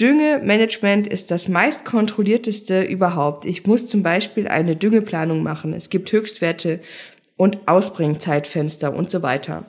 [0.00, 3.44] Düngemanagement ist das meist kontrollierteste überhaupt.
[3.44, 5.72] Ich muss zum Beispiel eine Düngeplanung machen.
[5.72, 6.80] Es gibt Höchstwerte
[7.36, 9.64] und Ausbringzeitfenster und so weiter.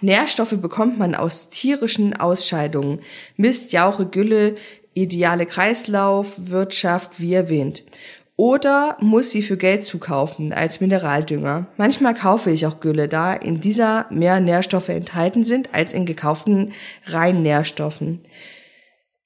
[0.00, 3.00] Nährstoffe bekommt man aus tierischen Ausscheidungen.
[3.36, 4.56] Mist, Jauche, Gülle,
[4.94, 7.84] ideale Kreislaufwirtschaft, wie erwähnt.
[8.36, 11.68] Oder muss sie für Geld zukaufen als Mineraldünger.
[11.78, 16.72] Manchmal kaufe ich auch Gülle, da in dieser mehr Nährstoffe enthalten sind als in gekauften
[17.06, 18.20] reinen Nährstoffen.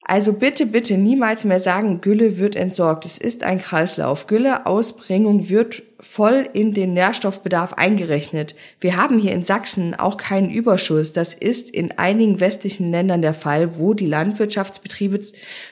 [0.03, 3.05] Also bitte, bitte niemals mehr sagen, Gülle wird entsorgt.
[3.05, 4.27] Es ist ein Kreislauf.
[4.27, 8.55] Gülleausbringung wird voll in den Nährstoffbedarf eingerechnet.
[8.81, 11.13] Wir haben hier in Sachsen auch keinen Überschuss.
[11.13, 15.21] Das ist in einigen westlichen Ländern der Fall, wo die Landwirtschaftsbetriebe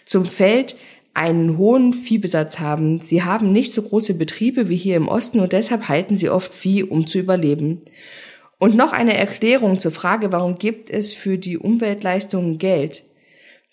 [0.04, 0.76] zum Feld
[1.14, 3.00] einen hohen Viehbesatz haben.
[3.00, 6.54] Sie haben nicht so große Betriebe wie hier im Osten und deshalb halten sie oft
[6.54, 7.82] Vieh, um zu überleben.
[8.58, 13.04] Und noch eine Erklärung zur Frage, warum gibt es für die Umweltleistungen Geld?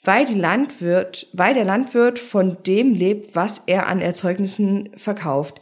[0.05, 5.59] weil, die Landwirt, weil der Landwirt von dem lebt, was er an Erzeugnissen verkauft.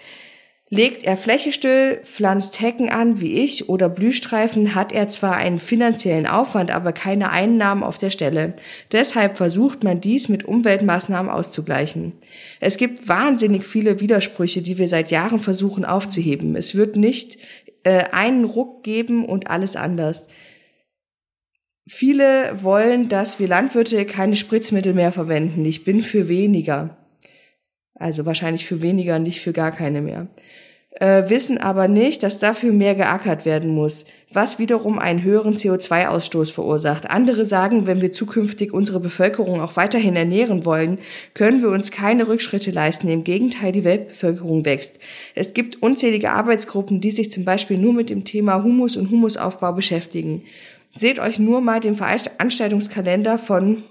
[0.76, 5.60] Legt er Fläche still, pflanzt Hecken an wie ich oder Blühstreifen, hat er zwar einen
[5.60, 8.56] finanziellen Aufwand, aber keine Einnahmen auf der Stelle.
[8.92, 12.14] Deshalb versucht man dies mit Umweltmaßnahmen auszugleichen.
[12.60, 16.56] Es gibt wahnsinnig viele Widersprüche, die wir seit Jahren versuchen aufzuheben.
[16.56, 17.38] Es wird nicht
[17.84, 20.26] äh, einen Ruck geben und alles anders.
[21.88, 25.66] Viele wollen, dass wir Landwirte keine Spritzmittel mehr verwenden.
[25.66, 26.98] Ich bin für weniger.
[27.94, 30.30] Also wahrscheinlich für weniger, nicht für gar keine mehr.
[31.00, 36.52] Äh, wissen aber nicht, dass dafür mehr geackert werden muss, was wiederum einen höheren CO2-Ausstoß
[36.52, 37.10] verursacht.
[37.10, 41.00] Andere sagen, wenn wir zukünftig unsere Bevölkerung auch weiterhin ernähren wollen,
[41.34, 43.08] können wir uns keine Rückschritte leisten.
[43.08, 45.00] Im Gegenteil, die Weltbevölkerung wächst.
[45.34, 49.74] Es gibt unzählige Arbeitsgruppen, die sich zum Beispiel nur mit dem Thema Humus und Humusaufbau
[49.74, 50.44] beschäftigen.
[50.96, 53.84] Seht euch nur mal den Veranstaltungskalender von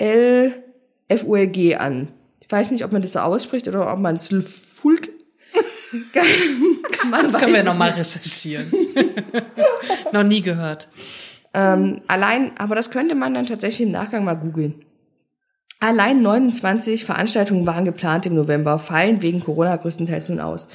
[0.00, 2.08] LFULG an.
[2.52, 5.08] Ich weiß nicht, ob man das so ausspricht oder ob man es Fulk.
[7.10, 8.70] das können wir nochmal recherchieren.
[10.12, 10.90] Noch nie gehört.
[11.54, 14.84] Ähm, allein, aber das könnte man dann tatsächlich im Nachgang mal googeln.
[15.80, 20.68] Allein 29 Veranstaltungen waren geplant im November, fallen wegen Corona größtenteils nun aus.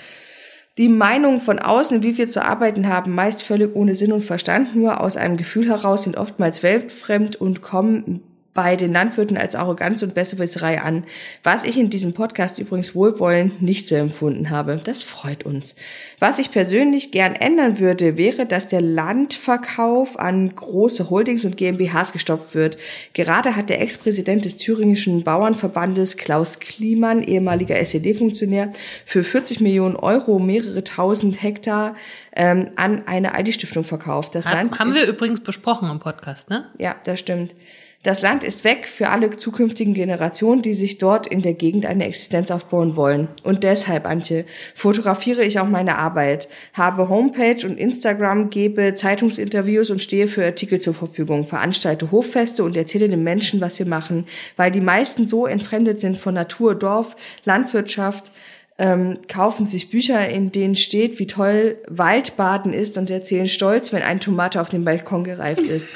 [0.80, 4.76] Die Meinungen von außen, wie wir zu arbeiten haben, meist völlig ohne Sinn und Verstand,
[4.76, 8.24] nur aus einem Gefühl heraus, sind oftmals weltfremd und kommen
[8.58, 11.04] bei den Landwirten als Arroganz und Besserwisserei an,
[11.44, 14.82] was ich in diesem Podcast übrigens wohlwollend nicht so empfunden habe.
[14.84, 15.76] Das freut uns.
[16.18, 22.14] Was ich persönlich gern ändern würde, wäre, dass der Landverkauf an große Holdings und GmbHs
[22.14, 22.78] gestoppt wird.
[23.14, 28.72] Gerade hat der Ex-Präsident des thüringischen Bauernverbandes Klaus Kliemann, ehemaliger SED-Funktionär,
[29.06, 31.94] für 40 Millionen Euro mehrere tausend Hektar
[32.36, 34.34] ähm, an eine ID-Stiftung verkauft.
[34.34, 36.72] Das Land haben wir übrigens besprochen im Podcast, ne?
[36.80, 37.54] Ja, das stimmt.
[38.04, 42.06] Das Land ist weg für alle zukünftigen Generationen, die sich dort in der Gegend eine
[42.06, 43.28] Existenz aufbauen wollen.
[43.44, 50.02] Und deshalb, Antje, fotografiere ich auch meine Arbeit, habe Homepage und Instagram, gebe Zeitungsinterviews und
[50.02, 54.72] stehe für Artikel zur Verfügung, veranstalte Hoffeste und erzähle den Menschen, was wir machen, weil
[54.72, 58.32] die meisten so entfremdet sind von Natur, Dorf, Landwirtschaft,
[58.80, 64.04] ähm, kaufen sich Bücher, in denen steht, wie toll Waldbaden ist und erzählen stolz, wenn
[64.04, 65.90] eine Tomate auf dem Balkon gereift ist.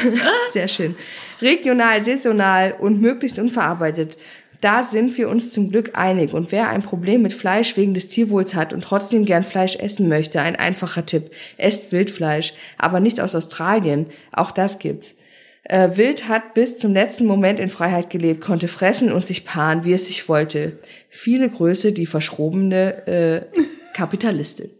[0.52, 0.96] Sehr schön.
[1.44, 4.18] Regional, saisonal und möglichst unverarbeitet.
[4.60, 6.32] Da sind wir uns zum Glück einig.
[6.32, 10.08] Und wer ein Problem mit Fleisch wegen des Tierwohls hat und trotzdem gern Fleisch essen
[10.08, 11.30] möchte, ein einfacher Tipp.
[11.58, 14.06] Esst Wildfleisch, aber nicht aus Australien.
[14.32, 15.16] Auch das gibt's.
[15.64, 19.84] Äh, Wild hat bis zum letzten Moment in Freiheit gelebt, konnte fressen und sich paaren,
[19.84, 20.78] wie es sich wollte.
[21.10, 23.60] Viele Größe, die verschrobene äh,
[23.94, 24.70] Kapitalistin.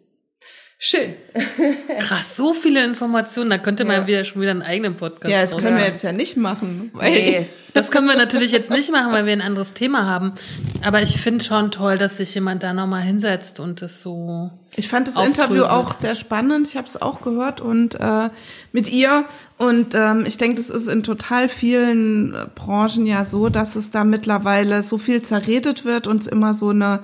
[0.79, 1.15] Schön.
[2.01, 3.49] Krass, so viele Informationen.
[3.49, 4.07] Da könnte man ja.
[4.07, 6.91] wieder schon wieder einen eigenen Podcast Ja, das können wir jetzt ja nicht machen.
[6.93, 10.33] Weil nee, das können wir natürlich jetzt nicht machen, weil wir ein anderes Thema haben.
[10.83, 14.51] Aber ich finde schon toll, dass sich jemand da nochmal hinsetzt und das so.
[14.77, 16.67] Ich fand das Interview auch sehr spannend.
[16.67, 18.29] Ich habe es auch gehört und äh,
[18.73, 19.25] mit ihr.
[19.57, 24.03] Und ähm, ich denke, das ist in total vielen Branchen ja so, dass es da
[24.03, 27.01] mittlerweile so viel zerredet wird und es immer so eine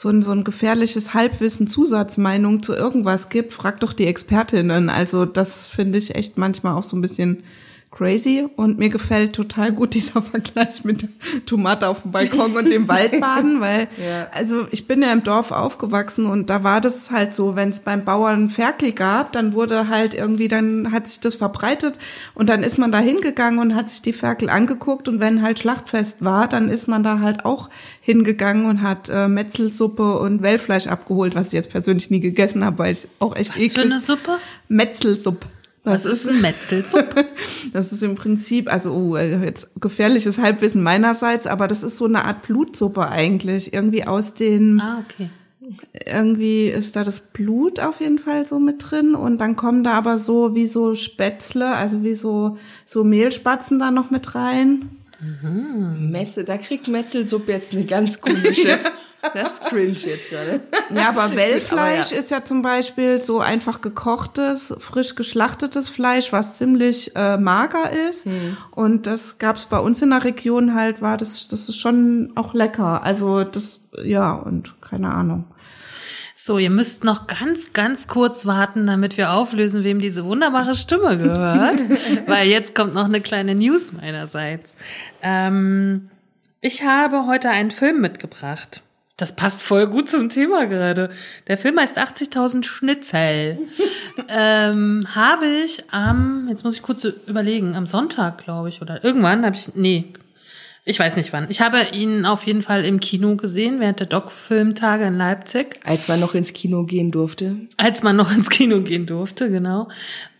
[0.00, 4.90] so ein, so ein gefährliches Halbwissen, Zusatzmeinung zu irgendwas gibt, frag doch die Expertinnen.
[4.90, 7.42] Also das finde ich echt manchmal auch so ein bisschen
[7.90, 11.08] crazy und mir gefällt total gut dieser Vergleich mit der
[11.46, 14.28] Tomate auf dem Balkon und dem Waldbaden, weil ja.
[14.32, 17.80] also ich bin ja im Dorf aufgewachsen und da war das halt so, wenn es
[17.80, 21.98] beim Bauern Ferkel gab, dann wurde halt irgendwie, dann hat sich das verbreitet
[22.34, 25.58] und dann ist man da hingegangen und hat sich die Ferkel angeguckt und wenn halt
[25.58, 27.70] Schlachtfest war, dann ist man da halt auch
[28.00, 32.78] hingegangen und hat äh, Metzelsuppe und Wellfleisch abgeholt, was ich jetzt persönlich nie gegessen habe,
[32.78, 33.76] weil es auch echt was eklig.
[33.76, 34.38] Was für eine Suppe?
[34.68, 35.46] Metzelsuppe.
[35.88, 37.24] Was ist ein Metzelsupp?
[37.72, 42.24] das ist im Prinzip, also oh, jetzt gefährliches Halbwissen meinerseits, aber das ist so eine
[42.24, 43.72] Art Blutsuppe eigentlich.
[43.72, 44.80] Irgendwie aus den.
[44.80, 45.30] Ah, okay.
[46.06, 49.92] Irgendwie ist da das Blut auf jeden Fall so mit drin und dann kommen da
[49.92, 54.88] aber so wie so Spätzle, also wie so, so Mehlspatzen da noch mit rein.
[55.20, 56.10] Mhm.
[56.10, 58.78] Metzel, da kriegt Metzelsuppe jetzt eine ganz komische.
[59.34, 60.60] Das ist cringe jetzt gerade.
[60.94, 62.18] Ja, aber Wellfleisch ja.
[62.18, 68.26] ist ja zum Beispiel so einfach gekochtes, frisch geschlachtetes Fleisch, was ziemlich äh, mager ist.
[68.26, 68.56] Hm.
[68.70, 72.54] Und das gab's bei uns in der Region halt, war das, das ist schon auch
[72.54, 73.02] lecker.
[73.02, 75.44] Also das, ja, und keine Ahnung.
[76.40, 81.18] So, ihr müsst noch ganz, ganz kurz warten, damit wir auflösen, wem diese wunderbare Stimme
[81.18, 81.80] gehört.
[82.26, 84.74] Weil jetzt kommt noch eine kleine News meinerseits.
[85.20, 86.10] Ähm,
[86.60, 88.82] ich habe heute einen Film mitgebracht.
[89.18, 91.10] Das passt voll gut zum Thema gerade.
[91.48, 93.58] Der Film heißt 80.000 Schnitzel.
[94.28, 99.44] ähm, habe ich am, jetzt muss ich kurz überlegen, am Sonntag, glaube ich, oder irgendwann
[99.44, 100.12] habe ich, nee,
[100.84, 101.50] ich weiß nicht wann.
[101.50, 105.80] Ich habe ihn auf jeden Fall im Kino gesehen, während der Doc-Filmtage in Leipzig.
[105.84, 107.56] Als man noch ins Kino gehen durfte.
[107.76, 109.88] Als man noch ins Kino gehen durfte, genau.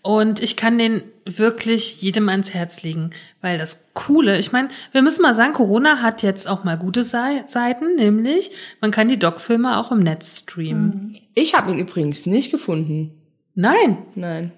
[0.09, 3.11] Und ich kann den wirklich jedem ans Herz legen,
[3.43, 7.05] weil das Coole, ich meine, wir müssen mal sagen, Corona hat jetzt auch mal gute
[7.05, 11.19] Seiten, nämlich man kann die Doc-Filme auch im Netz streamen.
[11.35, 13.21] Ich habe ihn übrigens nicht gefunden.
[13.55, 13.99] Nein.
[14.15, 14.53] Nein.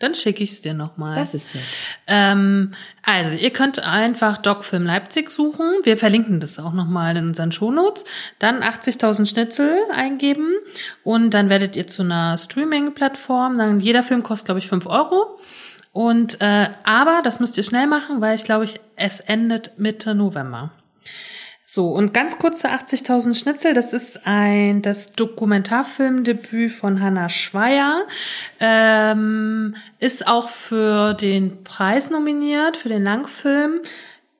[0.00, 1.16] Dann schicke ich es dir nochmal.
[1.16, 1.64] Das ist nett.
[2.08, 5.66] Ähm, also, ihr könnt einfach Docfilm Leipzig suchen.
[5.84, 8.04] Wir verlinken das auch nochmal in unseren Shownotes.
[8.40, 10.48] Dann 80.000 Schnitzel eingeben
[11.04, 13.56] und dann werdet ihr zu einer Streaming-Plattform.
[13.56, 15.38] Dann jeder Film kostet, glaube ich, 5 Euro.
[15.92, 20.16] Und äh, aber das müsst ihr schnell machen, weil ich glaube, ich es endet Mitte
[20.16, 20.72] November.
[21.66, 28.06] So, und ganz kurze 80.000 Schnitzel, das ist ein, das Dokumentarfilmdebüt von Hannah Schweier,
[28.60, 33.80] ähm, ist auch für den Preis nominiert, für den Langfilm.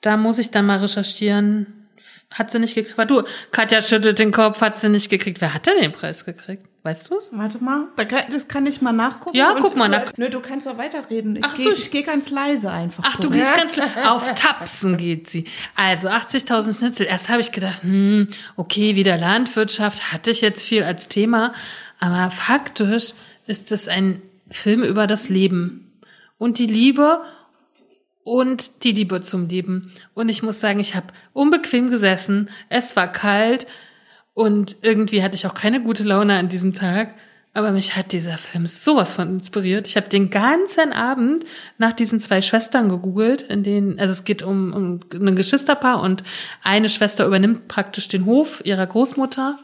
[0.03, 1.89] Da muss ich dann mal recherchieren.
[2.31, 2.99] Hat sie nicht gekriegt?
[2.99, 5.41] War du, Katja schüttelt den Kopf, hat sie nicht gekriegt.
[5.41, 6.67] Wer hat denn den Preis gekriegt?
[6.85, 7.31] Weißt du's?
[7.33, 7.87] Warte mal,
[8.31, 9.35] das kann ich mal nachgucken.
[9.37, 10.13] Ja, guck mal du- nach.
[10.19, 11.35] Nö, du kannst doch weiterreden.
[11.37, 13.03] Ich Ach gehe so, ich geh ganz leise einfach.
[13.07, 13.39] Ach, du gucken.
[13.41, 15.47] gehst ganz le- auf Tapsen geht sie.
[15.75, 17.07] Also 80.000 Schnitzel.
[17.07, 21.55] Erst habe ich gedacht, hm, okay, wieder Landwirtschaft, hatte ich jetzt viel als Thema,
[22.01, 23.15] aber faktisch
[23.47, 24.21] ist es ein
[24.51, 25.91] Film über das Leben
[26.37, 27.23] und die Liebe
[28.25, 29.91] und die Liebe zum Leben.
[30.13, 33.67] Und ich muss sagen, ich habe unbequem gesessen, es war kalt
[34.35, 37.15] und irgendwie hatte ich auch keine gute Laune an diesem Tag.
[37.57, 39.87] Aber mich hat dieser Film sowas von inspiriert.
[39.87, 41.45] Ich habe den ganzen Abend
[41.79, 46.25] nach diesen zwei Schwestern gegoogelt, in denen, also es geht um, um ein Geschwisterpaar und
[46.65, 49.57] eine Schwester übernimmt praktisch den Hof ihrer Großmutter.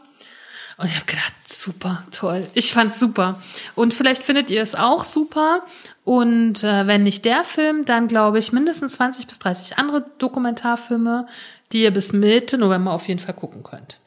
[0.77, 2.47] Und ich habe gedacht, super, toll.
[2.53, 3.41] Ich fand's super.
[3.75, 5.63] Und vielleicht findet ihr es auch super.
[6.05, 11.27] Und äh, wenn nicht der Film, dann glaube ich mindestens 20 bis 30 andere Dokumentarfilme,
[11.73, 14.00] die ihr bis Mitte November auf jeden Fall gucken könnt.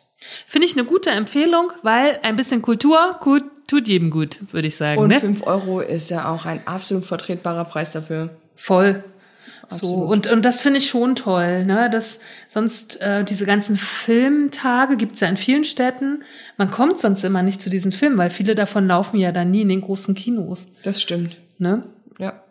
[0.47, 4.77] Finde ich eine gute Empfehlung, weil ein bisschen Kultur gut, tut jedem gut, würde ich
[4.77, 5.01] sagen.
[5.01, 5.21] Und ne?
[5.21, 8.31] 5 Euro ist ja auch ein absolut vertretbarer Preis dafür.
[8.57, 9.03] Voll.
[9.71, 11.89] So, und, und das finde ich schon toll, ne?
[11.91, 16.23] Das, sonst, äh, diese ganzen Filmtage gibt's ja in vielen Städten.
[16.57, 19.63] Man kommt sonst immer nicht zu diesen Filmen, weil viele davon laufen ja dann nie
[19.63, 20.69] in den großen Kinos.
[20.83, 21.37] Das stimmt.
[21.59, 21.85] Ne?
[22.19, 22.43] Ja.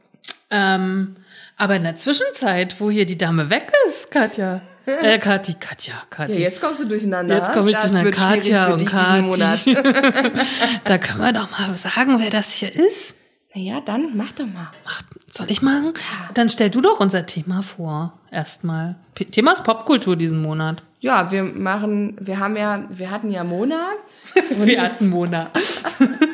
[0.50, 1.16] Ähm,
[1.56, 4.62] aber in der Zwischenzeit, wo hier die Dame weg ist, Katja.
[4.86, 6.34] Äh, Kathi, Katja, Kathi.
[6.34, 7.38] Ja, jetzt kommst du durcheinander.
[7.38, 8.12] Jetzt komme ich das durcheinander.
[8.12, 9.74] Katja und Kathi.
[10.84, 13.14] da können wir doch mal sagen, wer das hier ist.
[13.56, 14.72] Naja, dann mach doch mal.
[14.86, 15.94] Ach, soll ich machen?
[16.34, 18.20] Dann stell du doch unser Thema vor.
[18.32, 18.96] Erstmal.
[19.32, 20.84] Thema ist Popkultur diesen Monat.
[21.00, 23.92] Ja, wir machen, wir haben ja, wir hatten ja Mona
[24.58, 25.52] Wir hatten Mona.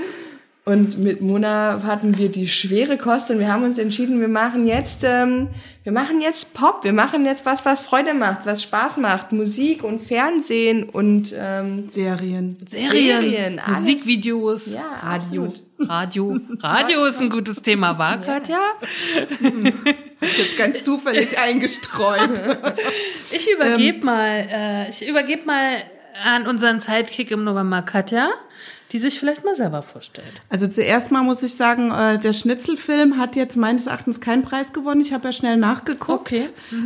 [0.69, 4.67] und mit Mona hatten wir die schwere Kost und wir haben uns entschieden, wir machen
[4.67, 5.47] jetzt, ähm,
[5.83, 9.83] wir machen jetzt Pop, wir machen jetzt was, was Freude macht, was Spaß macht, Musik
[9.83, 12.57] und Fernsehen und ähm, Serien.
[12.67, 13.79] Serien, Serien, alles.
[13.79, 15.45] Musikvideos, Ja, Radio.
[15.45, 15.61] absolut.
[15.79, 16.37] Radio.
[16.59, 18.59] Radio ist ein gutes Thema, war Katja?
[20.21, 22.29] Jetzt ganz zufällig eingestreut.
[23.31, 25.69] Ich übergebe mal, äh, ich übergebe mal
[26.25, 28.29] an unseren Sidekick im November Katja,
[28.91, 30.41] die sich vielleicht mal selber vorstellt.
[30.49, 34.73] Also zuerst mal muss ich sagen, äh, der Schnitzelfilm hat jetzt meines Erachtens keinen Preis
[34.73, 34.99] gewonnen.
[35.01, 36.31] Ich habe ja schnell nachgeguckt.
[36.31, 36.43] Okay.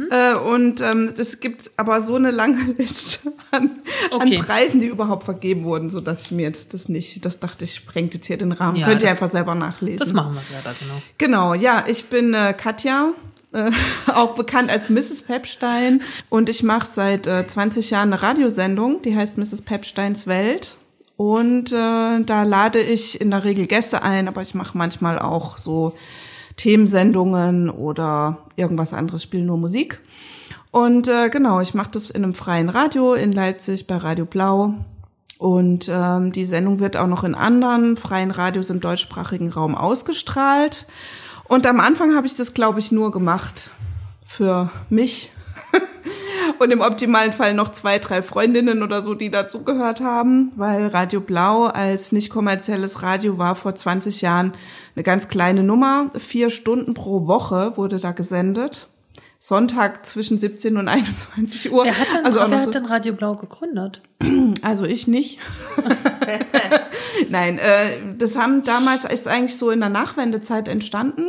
[0.09, 3.79] Äh, und ähm, es gibt aber so eine lange Liste an,
[4.11, 4.37] Okay.
[4.37, 7.63] an Preisen, die überhaupt vergeben wurden, so dass ich mir jetzt das nicht, das dachte
[7.63, 8.77] ich, sprengt jetzt hier den Rahmen.
[8.77, 9.99] Ja, Könnt ihr einfach selber nachlesen.
[9.99, 11.01] Das machen wir selber, genau.
[11.17, 13.13] Genau, ja, ich bin äh, Katja,
[13.53, 13.71] äh,
[14.13, 15.21] auch bekannt als Mrs.
[15.21, 19.61] Pepstein und ich mache seit äh, 20 Jahren eine Radiosendung, die heißt Mrs.
[19.61, 20.75] Pepsteins Welt.
[21.15, 25.57] Und äh, da lade ich in der Regel Gäste ein, aber ich mache manchmal auch
[25.57, 25.93] so
[26.57, 29.99] Themensendungen oder irgendwas anderes, spiele nur Musik.
[30.71, 34.73] Und äh, genau, ich mache das in einem freien Radio in Leipzig bei Radio Blau.
[35.37, 40.87] Und ähm, die Sendung wird auch noch in anderen freien Radios im deutschsprachigen Raum ausgestrahlt.
[41.47, 43.71] Und am Anfang habe ich das, glaube ich, nur gemacht
[44.25, 45.31] für mich.
[46.59, 51.19] Und im optimalen Fall noch zwei, drei Freundinnen oder so, die dazugehört haben, weil Radio
[51.19, 54.53] Blau als nicht kommerzielles Radio war vor 20 Jahren
[54.95, 56.11] eine ganz kleine Nummer.
[56.17, 58.87] Vier Stunden pro Woche wurde da gesendet.
[59.39, 61.83] Sonntag zwischen 17 und 21 Uhr.
[61.83, 64.01] Wer hat denn, also wer so- hat denn Radio Blau gegründet?
[64.61, 65.37] also ich nicht.
[67.29, 71.25] Nein, äh, das haben damals ist eigentlich so in der Nachwendezeit entstanden.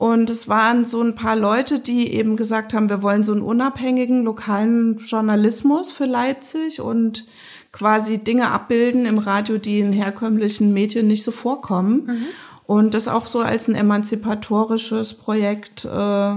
[0.00, 3.42] Und es waren so ein paar Leute, die eben gesagt haben, wir wollen so einen
[3.42, 7.26] unabhängigen lokalen Journalismus für Leipzig und
[7.70, 12.28] quasi Dinge abbilden im Radio, die in herkömmlichen Medien nicht so vorkommen.
[12.66, 16.34] Und das auch so als ein emanzipatorisches Projekt äh,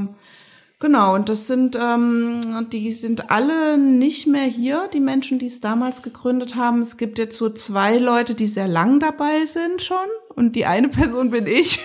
[0.83, 5.61] Genau, und das sind, ähm, die sind alle nicht mehr hier, die Menschen, die es
[5.61, 6.81] damals gegründet haben.
[6.81, 9.95] Es gibt jetzt so zwei Leute, die sehr lang dabei sind schon.
[10.35, 11.79] Und die eine Person bin ich.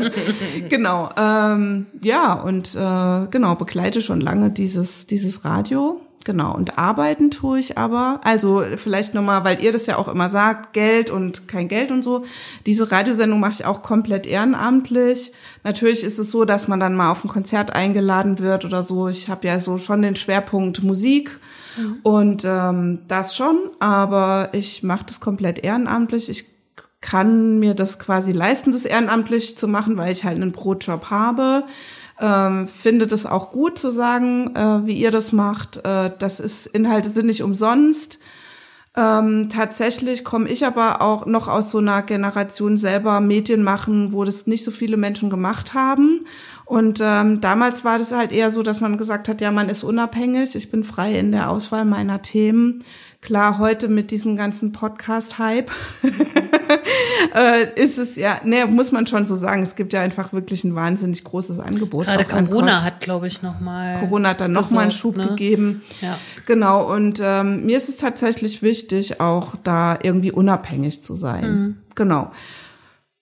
[0.68, 1.10] genau.
[1.16, 6.00] Ähm, ja, und äh, genau, begleite schon lange dieses, dieses Radio.
[6.24, 10.30] Genau, und arbeiten tue ich aber, also vielleicht nochmal, weil ihr das ja auch immer
[10.30, 12.24] sagt, Geld und kein Geld und so.
[12.64, 15.32] Diese Radiosendung mache ich auch komplett ehrenamtlich.
[15.64, 19.08] Natürlich ist es so, dass man dann mal auf ein Konzert eingeladen wird oder so.
[19.08, 21.38] Ich habe ja so schon den Schwerpunkt Musik
[21.76, 21.98] mhm.
[22.02, 26.30] und ähm, das schon, aber ich mache das komplett ehrenamtlich.
[26.30, 26.53] Ich
[27.04, 31.64] kann mir das quasi leisten, das ehrenamtlich zu machen, weil ich halt einen Brotjob habe.
[32.18, 35.84] Ähm, finde das auch gut zu sagen, äh, wie ihr das macht.
[35.84, 38.20] Äh, das ist, Inhalte sind nicht umsonst.
[38.96, 44.24] Ähm, tatsächlich komme ich aber auch noch aus so einer Generation selber Medien machen, wo
[44.24, 46.26] das nicht so viele Menschen gemacht haben.
[46.64, 49.84] Und ähm, damals war das halt eher so, dass man gesagt hat, ja, man ist
[49.84, 52.82] unabhängig, ich bin frei in der Auswahl meiner Themen.
[53.24, 55.70] Klar, heute mit diesem ganzen Podcast-Hype
[57.34, 60.62] äh, ist es ja, ne, muss man schon so sagen, es gibt ja einfach wirklich
[60.62, 62.04] ein wahnsinnig großes Angebot.
[62.04, 64.00] Gerade Corona hat, glaube ich, nochmal.
[64.00, 65.28] Corona hat dann nochmal einen Schub ne?
[65.28, 65.80] gegeben.
[66.02, 66.18] Ja.
[66.44, 71.50] Genau, und ähm, mir ist es tatsächlich wichtig, auch da irgendwie unabhängig zu sein.
[71.50, 71.76] Mhm.
[71.94, 72.30] Genau.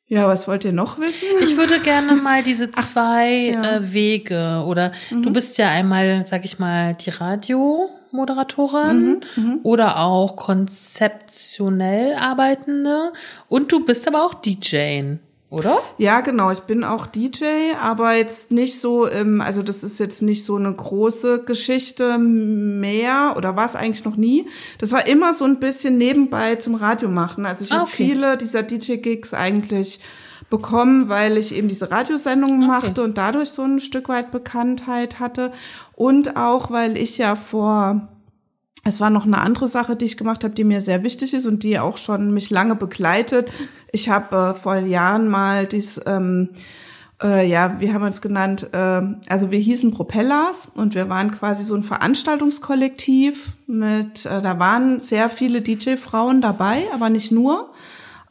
[0.09, 1.28] Ja, was wollt ihr noch wissen?
[1.40, 3.76] Ich würde gerne mal diese zwei Ach, ja.
[3.76, 5.22] äh, Wege oder mhm.
[5.22, 12.14] du bist ja einmal, sag ich mal, die Radio Moderatorin mhm, mhm, oder auch konzeptionell
[12.14, 13.12] arbeitende
[13.48, 15.16] und du bist aber auch DJ,
[15.52, 15.80] oder?
[15.98, 16.50] Ja, genau.
[16.50, 17.44] Ich bin auch DJ,
[17.78, 23.34] aber jetzt nicht so, ähm, also das ist jetzt nicht so eine große Geschichte mehr
[23.36, 24.48] oder war es eigentlich noch nie.
[24.78, 27.44] Das war immer so ein bisschen nebenbei zum Radio machen.
[27.44, 27.82] Also ich ah, okay.
[27.82, 30.00] habe viele dieser DJ-Gigs eigentlich
[30.53, 32.80] bekommen, weil ich eben diese Radiosendungen okay.
[32.82, 35.50] machte und dadurch so ein Stück weit Bekanntheit hatte.
[35.94, 38.07] Und auch, weil ich ja vor,
[38.84, 41.46] es war noch eine andere Sache, die ich gemacht habe, die mir sehr wichtig ist
[41.46, 43.50] und die auch schon mich lange begleitet.
[43.92, 46.50] Ich habe äh, vor Jahren mal dies, ähm,
[47.22, 48.68] äh, ja, wie haben wir es genannt?
[48.74, 54.59] Äh, also wir hießen Propellers und wir waren quasi so ein Veranstaltungskollektiv mit, äh, da
[54.59, 57.70] waren sehr viele DJ-Frauen dabei, aber nicht nur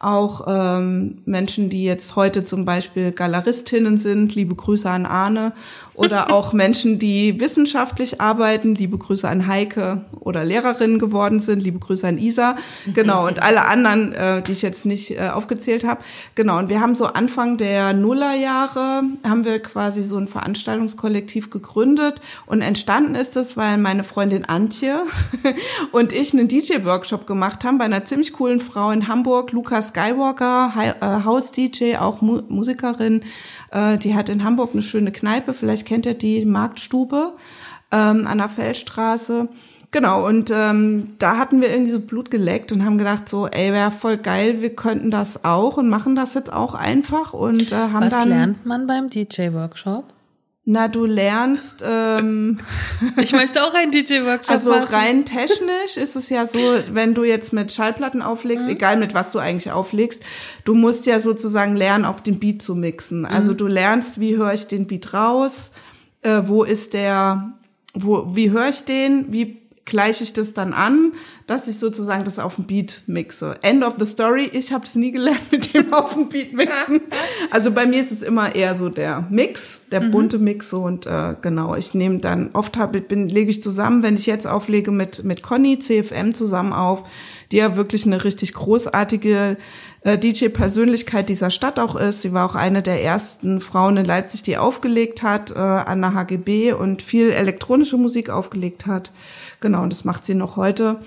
[0.04, 5.54] auch ähm, Menschen, die jetzt heute zum Beispiel Galeristinnen sind, liebe Grüße an Arne,
[6.02, 11.80] oder auch Menschen, die wissenschaftlich arbeiten, liebe Grüße an Heike, oder Lehrerinnen geworden sind, liebe
[11.80, 12.56] Grüße an Isa,
[12.94, 16.02] genau, und alle anderen, äh, die ich jetzt nicht äh, aufgezählt habe.
[16.36, 22.22] Genau, und wir haben so Anfang der Nullerjahre, haben wir quasi so ein Veranstaltungskollektiv gegründet
[22.46, 25.02] und entstanden ist es, weil meine Freundin Antje
[25.92, 30.72] und ich einen DJ-Workshop gemacht haben bei einer ziemlich coolen Frau in Hamburg, Lukas Skywalker,
[30.78, 33.24] äh, House-DJ, auch Mu Musikerin.
[33.72, 37.34] Äh, die hat in Hamburg eine schöne Kneipe, vielleicht kennt ihr die Marktstube
[37.92, 39.48] ähm, an der Feldstraße.
[39.92, 43.74] Genau, und ähm, da hatten wir irgendwie so Blut geleckt und haben gedacht, so, ey,
[43.74, 47.76] wäre voll geil, wir könnten das auch und machen das jetzt auch einfach und äh,
[47.76, 48.22] haben Was dann.
[48.22, 50.06] Was lernt man beim DJ-Workshop?
[50.72, 51.84] Na, du lernst.
[51.86, 52.60] Ähm,
[53.22, 54.96] ich möchte auch einen DJ-Workshop Also machen.
[54.96, 56.60] rein technisch ist es ja so,
[56.94, 58.72] wenn du jetzt mit Schallplatten auflegst, mhm.
[58.72, 60.24] egal mit was du eigentlich auflegst,
[60.64, 63.26] du musst ja sozusagen lernen, auch den Beat zu mixen.
[63.26, 63.58] Also mhm.
[63.58, 65.74] du lernst, wie höre ich den Beat raus,
[66.22, 67.52] äh, wo ist der,
[67.94, 69.61] wo, wie höre ich den, wie
[69.92, 71.12] gleiche ich das dann an,
[71.46, 73.56] dass ich sozusagen das auf dem Beat mixe.
[73.62, 74.50] End of the story.
[74.52, 77.02] Ich habe es nie gelernt mit dem auf dem Beat mixen.
[77.52, 80.12] Also bei mir ist es immer eher so der Mix, der mhm.
[80.12, 81.76] bunte Mix so und äh, genau.
[81.76, 85.44] Ich nehme dann oft hab, bin lege ich zusammen, wenn ich jetzt auflege mit mit
[85.44, 87.04] Conny CFM zusammen auf,
[87.52, 89.58] die ja wirklich eine richtig großartige
[90.02, 92.22] äh, DJ-Persönlichkeit dieser Stadt auch ist.
[92.22, 96.14] Sie war auch eine der ersten Frauen in Leipzig, die aufgelegt hat äh, an der
[96.14, 99.12] HGB und viel elektronische Musik aufgelegt hat.
[99.60, 101.00] Genau, und das macht sie noch heute.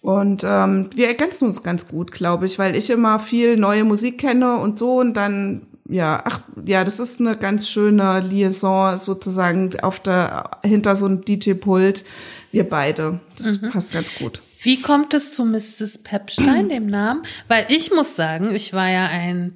[0.00, 4.18] Und ähm, wir ergänzen uns ganz gut, glaube ich, weil ich immer viel neue Musik
[4.18, 9.70] kenne und so und dann ja, ach ja, das ist eine ganz schöne Liaison sozusagen
[9.80, 12.04] auf der hinter so einem DJ-Pult.
[12.52, 13.70] Wir beide, das mhm.
[13.70, 14.42] passt ganz gut.
[14.60, 15.98] Wie kommt es zu Mrs.
[15.98, 17.22] Pepstein, dem Namen?
[17.46, 19.54] Weil ich muss sagen, ich war ja ein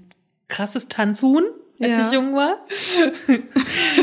[0.49, 1.45] krasses Tanzhuhn
[1.81, 2.07] als ja.
[2.07, 2.59] ich jung war.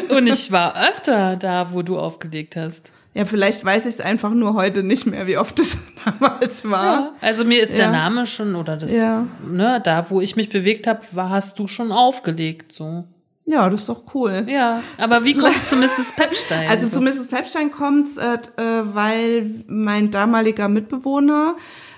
[0.16, 2.92] Und ich war öfter da, wo du aufgelegt hast.
[3.14, 7.00] Ja, vielleicht weiß ich es einfach nur heute nicht mehr, wie oft es damals war.
[7.00, 7.80] Ja, also mir ist ja.
[7.80, 9.26] der Name schon, oder das, ja.
[9.48, 13.06] ne, da wo ich mich bewegt habe, war, hast du schon aufgelegt, so.
[13.50, 14.46] Ja, das ist doch cool.
[14.48, 16.14] Ja, aber wie kommt es zu Mrs.
[16.16, 16.70] Pepstein?
[16.70, 17.28] Also zu Mrs.
[17.28, 21.56] Pepstein kommt es, äh, weil mein damaliger Mitbewohner,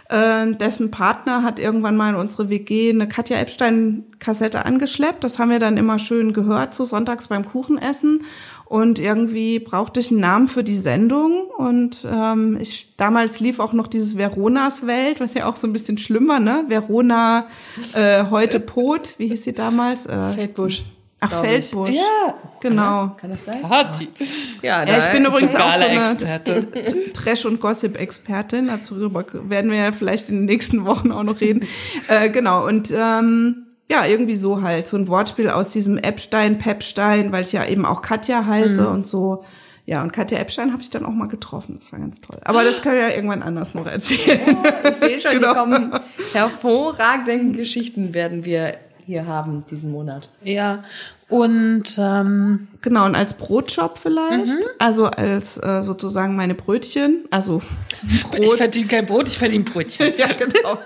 [0.07, 5.25] äh, dessen Partner hat irgendwann mal in unsere WG eine Katja Epstein-Kassette angeschleppt.
[5.25, 8.23] Das haben wir dann immer schön gehört, so sonntags beim Kuchenessen.
[8.63, 11.47] Und irgendwie brauchte ich einen Namen für die Sendung.
[11.57, 15.73] Und ähm, ich damals lief auch noch dieses Veronas Welt, was ja auch so ein
[15.73, 16.63] bisschen schlimmer, ne?
[16.69, 17.47] Verona
[17.93, 20.05] äh, heute Pot, wie hieß sie damals?
[20.05, 20.83] Äh, Feldbusch.
[21.23, 21.49] Ach, ich.
[21.49, 21.91] Feldbusch.
[21.91, 23.11] Ja, Genau.
[23.17, 23.61] kann das sein?
[23.61, 24.09] Party.
[24.61, 26.17] Ja, Ja, ich bin übrigens auch so eine.
[27.13, 28.67] Trash- und Gossip-Expertin.
[28.67, 31.67] Darüber werden wir ja vielleicht in den nächsten Wochen auch noch reden.
[32.07, 34.87] äh, genau, und ähm, ja, irgendwie so halt.
[34.87, 39.05] So ein Wortspiel aus diesem Epstein, Pepstein, weil ich ja eben auch Katja heiße und
[39.07, 39.43] so.
[39.87, 41.75] Ja, und Katja Epstein habe ich dann auch mal getroffen.
[41.77, 42.37] Das war ganz toll.
[42.45, 44.39] Aber das können wir ja irgendwann anders noch erzählen.
[44.89, 45.53] Ich sehe schon, Genau.
[45.53, 45.99] die kommen
[46.33, 48.75] hervorragende Geschichten werden wir
[49.11, 50.29] hier haben diesen Monat.
[50.41, 50.85] Ja.
[51.27, 54.57] Und ähm, Genau, und als Brotjob vielleicht.
[54.79, 57.25] Also als äh, sozusagen meine Brötchen.
[57.29, 57.61] Also
[58.09, 58.57] ich Brot.
[58.57, 60.13] verdiene kein Brot, ich verdiene Brötchen.
[60.17, 60.79] ja, genau.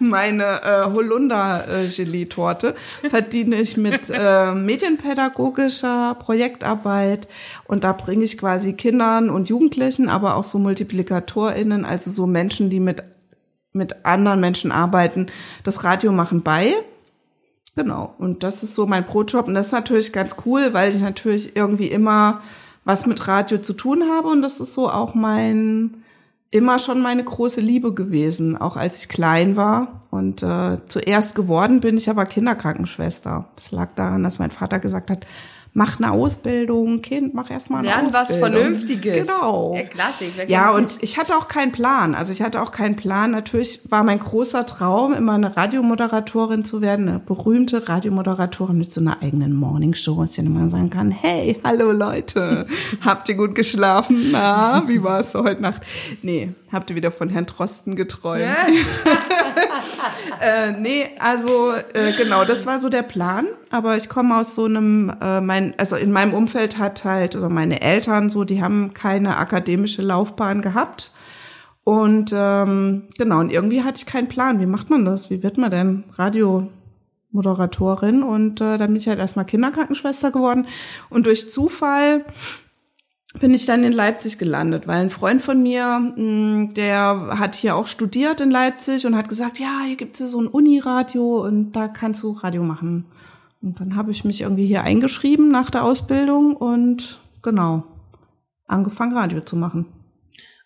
[0.00, 2.74] Meine äh, Holunder-Gelee-Torte
[3.08, 7.28] verdiene ich mit äh, medienpädagogischer Projektarbeit
[7.66, 12.68] und da bringe ich quasi Kindern und Jugendlichen, aber auch so MultiplikatorInnen, also so Menschen,
[12.68, 13.02] die mit,
[13.72, 15.28] mit anderen Menschen arbeiten,
[15.62, 16.74] das Radio machen bei.
[17.76, 18.14] Genau.
[18.18, 19.48] Und das ist so mein Brotjob.
[19.48, 22.40] Und das ist natürlich ganz cool, weil ich natürlich irgendwie immer
[22.84, 24.28] was mit Radio zu tun habe.
[24.28, 26.04] Und das ist so auch mein,
[26.50, 30.02] immer schon meine große Liebe gewesen, auch als ich klein war.
[30.10, 33.46] Und äh, zuerst geworden bin ich aber Kinderkrankenschwester.
[33.56, 35.26] Das lag daran, dass mein Vater gesagt hat,
[35.74, 38.60] mach eine Ausbildung, Kind, mach erstmal eine was Ausbildung.
[38.60, 39.26] Vernünftiges.
[39.26, 39.74] Genau.
[39.74, 40.48] Ja, Klassik.
[40.48, 41.02] Ja, und nicht?
[41.02, 42.14] ich hatte auch keinen Plan.
[42.14, 43.32] Also ich hatte auch keinen Plan.
[43.32, 49.00] Natürlich war mein großer Traum, immer eine Radiomoderatorin zu werden, eine berühmte Radiomoderatorin mit so
[49.00, 52.66] einer eigenen Morningshow, dass ich dann immer sagen kann, hey, hallo Leute,
[53.00, 54.28] habt ihr gut geschlafen?
[54.30, 55.82] Na, wie war es so heute Nacht?
[56.22, 58.44] Nee, habt ihr wieder von Herrn Drosten geträumt?
[60.40, 63.46] Äh, nee, also äh, genau, das war so der Plan.
[63.70, 67.48] Aber ich komme aus so einem, äh, mein, also in meinem Umfeld hat halt, oder
[67.48, 71.12] meine Eltern so, die haben keine akademische Laufbahn gehabt.
[71.84, 74.60] Und ähm, genau, und irgendwie hatte ich keinen Plan.
[74.60, 75.30] Wie macht man das?
[75.30, 78.22] Wie wird man denn Radiomoderatorin?
[78.22, 80.66] Und äh, dann bin ich halt erstmal Kinderkrankenschwester geworden.
[81.10, 82.24] Und durch Zufall
[83.40, 87.76] bin ich dann in Leipzig gelandet, weil ein Freund von mir, mh, der hat hier
[87.76, 91.72] auch studiert in Leipzig und hat gesagt, ja, hier gibt's ja so ein Uniradio und
[91.72, 93.06] da kannst du Radio machen.
[93.60, 97.84] Und dann habe ich mich irgendwie hier eingeschrieben nach der Ausbildung und genau,
[98.66, 99.86] angefangen Radio zu machen.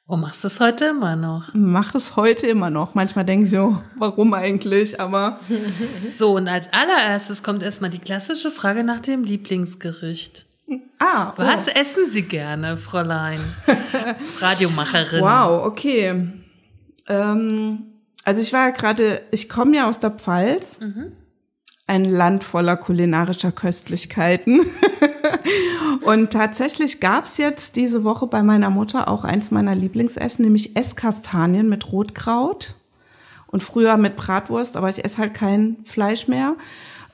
[0.07, 1.49] Und machst du es heute immer noch?
[1.53, 2.95] Mach das heute immer noch.
[2.95, 5.01] Manchmal denke ich so, warum eigentlich?
[5.01, 5.39] Aber
[6.17, 10.48] So, und als allererstes kommt erstmal die klassische Frage nach dem Lieblingsgericht.
[10.99, 11.43] ah, oh.
[11.43, 13.41] Was essen Sie gerne, Fräulein?
[14.41, 15.21] Radiomacherin.
[15.21, 16.29] Wow, okay.
[17.09, 17.83] Ähm,
[18.25, 20.81] also ich war ja gerade, ich komme ja aus der Pfalz,
[21.87, 24.61] ein Land voller kulinarischer Köstlichkeiten.
[26.03, 31.69] Und tatsächlich gab's jetzt diese Woche bei meiner Mutter auch eins meiner Lieblingsessen, nämlich Esskastanien
[31.69, 32.75] mit Rotkraut
[33.47, 36.55] und früher mit Bratwurst, aber ich esse halt kein Fleisch mehr.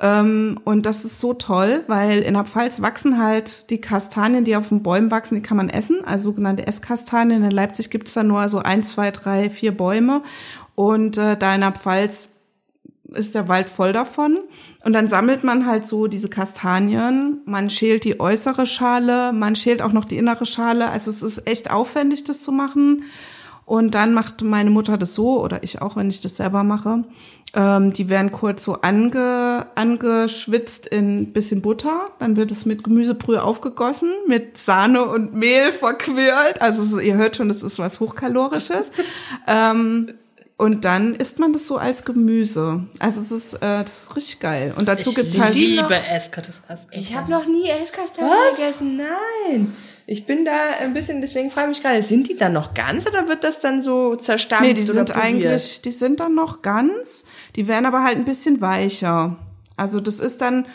[0.05, 4.55] Ähm, und das ist so toll, weil in der Pfalz wachsen halt die Kastanien, die
[4.55, 7.43] auf den Bäumen wachsen, die kann man essen, also sogenannte Esskastanien.
[7.43, 10.23] In Leipzig gibt es da nur so ein, zwei, drei, vier Bäume.
[10.75, 12.29] Und äh, da in der Pfalz
[13.15, 14.41] ist der Wald voll davon.
[14.85, 17.41] Und dann sammelt man halt so diese Kastanien.
[17.47, 20.91] Man schält die äußere Schale, man schält auch noch die innere Schale.
[20.91, 23.05] Also es ist echt aufwendig, das zu machen.
[23.65, 27.05] Und dann macht meine Mutter das so, oder ich auch, wenn ich das selber mache.
[27.55, 32.11] Ähm, die werden kurz so ange, angeschwitzt in bisschen Butter.
[32.19, 36.61] Dann wird es mit Gemüsebrühe aufgegossen, mit Sahne und Mehl verquirlt.
[36.61, 38.91] Also ihr hört schon, das ist was Hochkalorisches.
[39.47, 40.15] ähm,
[40.57, 42.85] und dann isst man das so als Gemüse.
[43.01, 44.75] Also es ist, äh, das ist richtig geil.
[44.77, 46.87] Und dazu Ich gibt's halt liebe Esskastanien.
[46.93, 48.97] Ich habe noch nie Esskastanien gegessen.
[48.97, 49.75] Nein.
[50.07, 53.07] Ich bin da ein bisschen, deswegen frage ich mich gerade, sind die dann noch ganz
[53.07, 54.67] oder wird das dann so zerstampft?
[54.67, 55.25] Nee, die sind püriert?
[55.25, 57.25] eigentlich, die sind dann noch ganz,
[57.57, 59.39] die werden aber halt ein bisschen weicher.
[59.77, 60.67] Also das ist dann,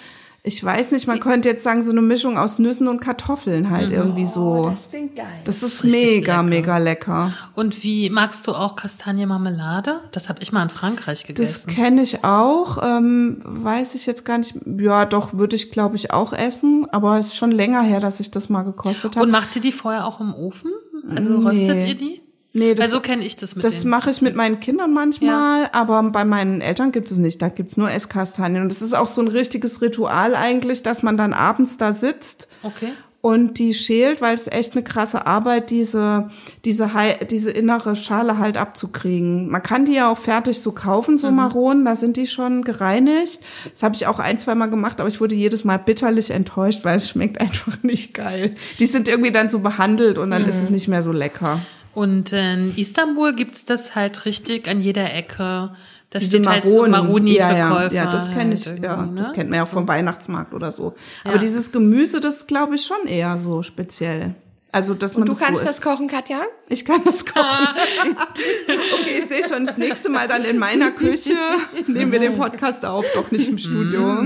[0.44, 3.92] ich weiß nicht, man könnte jetzt sagen, so eine Mischung aus Nüssen und Kartoffeln halt
[3.92, 4.42] irgendwie so.
[4.42, 5.26] Oh, das klingt geil.
[5.44, 6.44] Das ist richtig mega, lecker.
[6.44, 7.34] mega lecker.
[7.56, 10.00] Und wie magst du auch Kastanienmarmelade?
[10.12, 11.28] Das habe ich mal in Frankreich Das
[11.64, 11.68] gegessen.
[11.70, 12.78] kenne ich auch.
[12.84, 14.56] Ähm, weiß ich jetzt gar nicht.
[14.80, 16.88] Ja, doch, würde ich, glaube ich, auch essen.
[16.92, 19.26] Aber es ist schon länger her, dass ich das mal gekostet habe.
[19.26, 20.72] Und macht ihr die vorher auch im Ofen?
[21.16, 21.48] Also Nee.
[21.48, 22.22] röstet ihr die?
[22.52, 26.02] Nee, das, also kenne ich das mit das mache ich mit meinen Kindern manchmal, aber
[26.10, 27.42] bei meinen Eltern gibt es nicht.
[27.42, 28.64] Da gibt's nur Esskastanien.
[28.64, 32.48] Und es ist auch so ein richtiges Ritual eigentlich, dass man dann abends da sitzt
[32.64, 32.94] Okay.
[33.22, 36.30] und die schält, weil es echt eine krasse Arbeit, diese,
[36.66, 36.90] diese,
[37.30, 39.50] diese innere Schale halt abzukriegen.
[39.50, 43.42] Man kann die ja auch fertig so kaufen, so Maronen, da sind die schon gereinigt.
[43.72, 46.84] Das habe ich auch ein, zwei Mal gemacht, aber ich wurde jedes Mal bitterlich enttäuscht,
[46.84, 48.56] weil es schmeckt einfach nicht geil.
[48.80, 51.60] Die sind irgendwie dann so behandelt und dann ist es nicht mehr so lecker.
[51.94, 55.72] Und in Istanbul gibt's das halt richtig an jeder Ecke
[56.12, 57.28] Das diese steht halt so Maronen.
[57.28, 59.34] ja, ja, Maroni-Verkäufer ja, das kenne ich, halt ja, irgendwie, das ne?
[59.34, 60.96] kennt man ja auch vom Weihnachtsmarkt oder so.
[61.24, 61.32] Ja.
[61.32, 64.36] Aber dieses Gemüse, das glaube ich schon eher so speziell.
[64.72, 65.84] Also, dass man Du das kannst so das isst.
[65.84, 66.42] kochen, Katja?
[66.68, 67.44] Ich kann das kochen.
[69.02, 71.34] okay, ich sehe schon das nächste Mal dann in meiner Küche.
[71.88, 74.22] Nehmen wir den Podcast auf, doch nicht im Studio.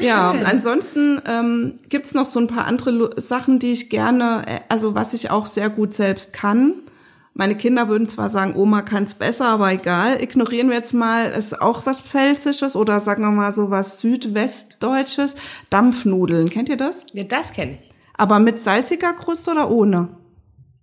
[0.00, 4.60] Ja, ansonsten ähm, gibt's noch so ein paar andere Lu- Sachen, die ich gerne, äh,
[4.68, 6.74] also was ich auch sehr gut selbst kann.
[7.34, 10.20] Meine Kinder würden zwar sagen, Oma kann's besser, aber egal.
[10.20, 15.36] Ignorieren wir jetzt mal, ist auch was Pfälzisches oder sagen wir mal so was Südwestdeutsches.
[15.70, 17.06] Dampfnudeln, kennt ihr das?
[17.12, 17.90] Ja, das kenne ich.
[18.16, 20.08] Aber mit salziger Kruste oder ohne?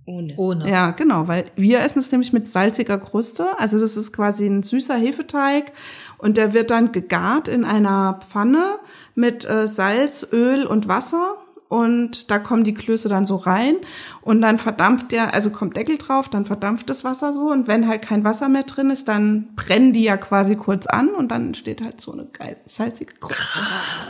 [0.06, 0.34] Ohne.
[0.38, 0.70] Ohne.
[0.70, 3.60] Ja, genau, weil wir essen es nämlich mit salziger Kruste.
[3.60, 5.72] Also das ist quasi ein süßer Hefeteig
[6.20, 8.76] und der wird dann gegart in einer Pfanne
[9.16, 11.36] mit äh, Salz, Öl und Wasser.
[11.68, 13.76] Und da kommen die Klöße dann so rein
[14.22, 17.88] und dann verdampft der, also kommt Deckel drauf, dann verdampft das Wasser so und wenn
[17.88, 21.48] halt kein Wasser mehr drin ist, dann brennen die ja quasi kurz an und dann
[21.48, 23.60] entsteht halt so eine geile salzige Kruste.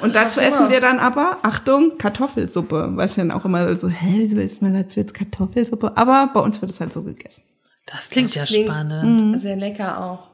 [0.02, 4.16] Und dazu essen wir dann aber, Achtung, Kartoffelsuppe, was ja dann auch immer so, hä,
[4.18, 5.96] wieso isst man dazu jetzt Kartoffelsuppe?
[5.96, 7.44] Aber bei uns wird es halt so gegessen.
[7.86, 9.42] Das klingt ja klingt- spannend.
[9.42, 10.28] Sehr lecker auch.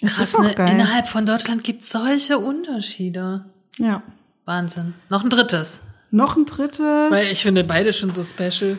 [0.00, 0.54] Das Krass, ist auch ne?
[0.54, 0.72] geil.
[0.72, 3.51] innerhalb von Deutschland gibt solche Unterschiede.
[3.78, 4.02] Ja.
[4.44, 4.94] Wahnsinn.
[5.08, 5.80] Noch ein drittes.
[6.10, 7.10] Noch ein drittes.
[7.10, 8.76] Weil ich finde beide schon so special.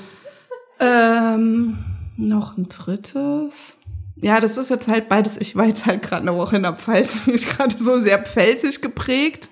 [0.80, 1.78] Ähm,
[2.18, 3.78] noch ein drittes.
[4.18, 5.38] Ja, das ist jetzt halt beides.
[5.38, 8.82] Ich war jetzt halt gerade eine Woche in der Pfalz, ist gerade so sehr pfälzig
[8.82, 9.50] geprägt.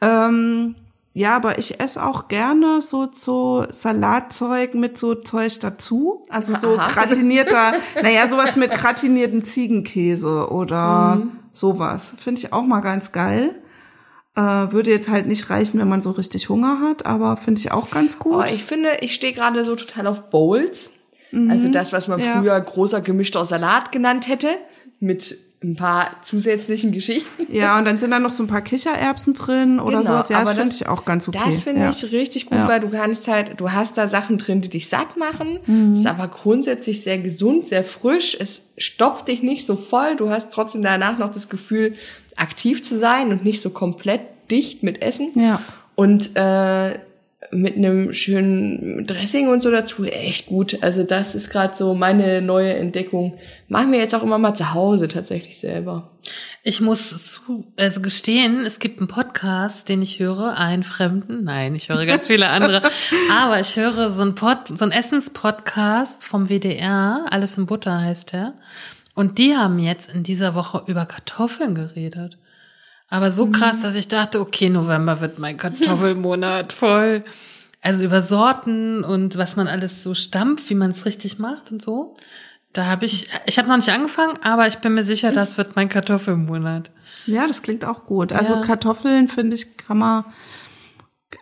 [0.00, 0.74] Ähm,
[1.14, 6.22] ja, aber ich esse auch gerne so so Salatzeug mit so Zeug dazu.
[6.30, 6.88] Also so Aha.
[6.88, 7.72] gratinierter,
[8.02, 11.22] naja, sowas mit gratinierten Ziegenkäse oder
[11.52, 12.14] sowas.
[12.18, 13.54] Finde ich auch mal ganz geil.
[14.34, 17.70] Äh, würde jetzt halt nicht reichen, wenn man so richtig Hunger hat, aber finde ich
[17.70, 18.34] auch ganz gut.
[18.36, 20.90] Oh, ich finde, ich stehe gerade so total auf Bowls.
[21.48, 22.38] Also das, was man Ja.
[22.40, 24.48] früher großer gemischter Salat genannt hätte,
[25.00, 27.46] mit ein paar zusätzlichen Geschichten.
[27.54, 30.28] Ja, und dann sind da noch so ein paar Kichererbsen drin oder Genau, sowas.
[30.28, 31.38] Ja, aber das finde ich auch ganz okay.
[31.44, 31.90] Das finde ja.
[31.90, 32.68] ich richtig gut, Ja.
[32.68, 35.60] weil du kannst halt, du hast da Sachen drin, die dich satt machen.
[35.66, 35.94] Mhm.
[35.94, 38.36] Ist aber grundsätzlich sehr gesund, sehr frisch.
[38.38, 40.16] Es stopft dich nicht so voll.
[40.16, 41.94] Du hast trotzdem danach noch das Gefühl,
[42.36, 44.20] aktiv zu sein und nicht so komplett
[44.50, 45.32] dicht mit Essen.
[45.34, 45.60] Ja.
[45.94, 46.98] Und äh,
[47.54, 50.78] mit einem schönen Dressing und so dazu echt gut.
[50.82, 53.36] Also das ist gerade so meine neue Entdeckung.
[53.68, 56.10] Machen wir jetzt auch immer mal zu Hause tatsächlich selber.
[56.62, 61.44] Ich muss zu, also gestehen, es gibt einen Podcast, den ich höre, einen Fremden.
[61.44, 62.82] Nein, ich höre ganz viele andere.
[63.30, 67.26] Aber ich höre so einen Pod, so einen Essenspodcast vom WDR.
[67.28, 68.54] Alles in Butter heißt der.
[69.14, 72.38] Und die haben jetzt in dieser Woche über Kartoffeln geredet.
[73.08, 77.24] Aber so krass, dass ich dachte, okay, November wird mein Kartoffelmonat voll.
[77.82, 81.82] Also über Sorten und was man alles so stampft, wie man es richtig macht und
[81.82, 82.14] so.
[82.72, 85.76] Da habe ich, ich habe noch nicht angefangen, aber ich bin mir sicher, das wird
[85.76, 86.90] mein Kartoffelmonat.
[87.26, 88.32] ja, das klingt auch gut.
[88.32, 88.60] Also Ja.
[88.62, 90.24] Kartoffeln finde ich, kann man,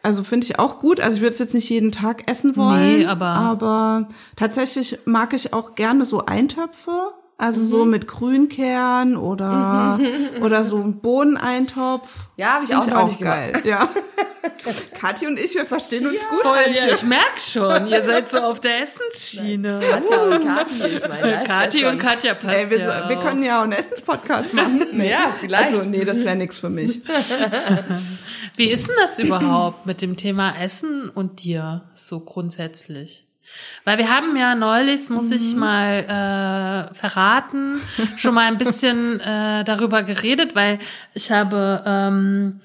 [0.03, 0.99] also finde ich auch gut.
[0.99, 2.99] Also ich würde es jetzt nicht jeden Tag essen wollen.
[3.01, 7.13] Nee, aber- aber tatsächlich mag ich auch gerne so Eintöpfe.
[7.41, 7.91] Also so Mhm.
[7.93, 9.99] mit Grünkern oder,
[10.43, 12.07] oder so ein Bohneneintopf.
[12.37, 13.55] Ja, hab ich Find auch neulich geil.
[13.65, 13.89] Ja.
[15.01, 16.41] Kathi und ich, wir verstehen uns gut.
[16.43, 19.81] Voll, ja, ich merk schon, ihr seid so auf der Essensschiene.
[19.91, 21.33] Katja und Kathi, ich meine.
[21.41, 23.23] ist Kathi ja und Katja passt Ey, wir, ja wir auch.
[23.25, 24.87] können ja auch einen Essenspodcast machen.
[25.03, 25.71] Ja, vielleicht.
[25.77, 27.01] Also, nee, das wäre nichts für mich.
[28.57, 33.27] Wie ist denn das überhaupt mit dem Thema Essen und dir so grundsätzlich?
[33.85, 37.81] Weil wir haben ja neulich, muss ich mal äh, verraten,
[38.17, 40.79] schon mal ein bisschen äh, darüber geredet, weil
[41.15, 42.61] ich habe ähm,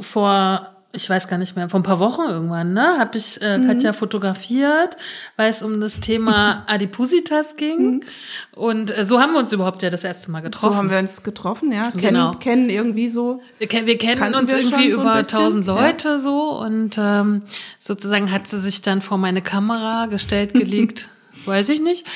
[0.00, 3.60] vor ich weiß gar nicht mehr, vor ein paar Wochen irgendwann, ne, habe ich äh,
[3.66, 4.96] Katja fotografiert,
[5.36, 8.04] weil es um das Thema Adipositas ging.
[8.52, 10.72] Und äh, so haben wir uns überhaupt ja das erste Mal getroffen.
[10.72, 11.82] So haben wir uns getroffen, ja.
[11.90, 12.32] Kennen, Genau.
[12.32, 13.42] kennen irgendwie so.
[13.58, 15.74] Wir, kennen, wir kennen uns wir irgendwie so über tausend ja.
[15.74, 17.42] Leute so und ähm,
[17.78, 21.08] sozusagen hat sie sich dann vor meine Kamera gestellt, gelegt,
[21.44, 22.06] weiß ich nicht.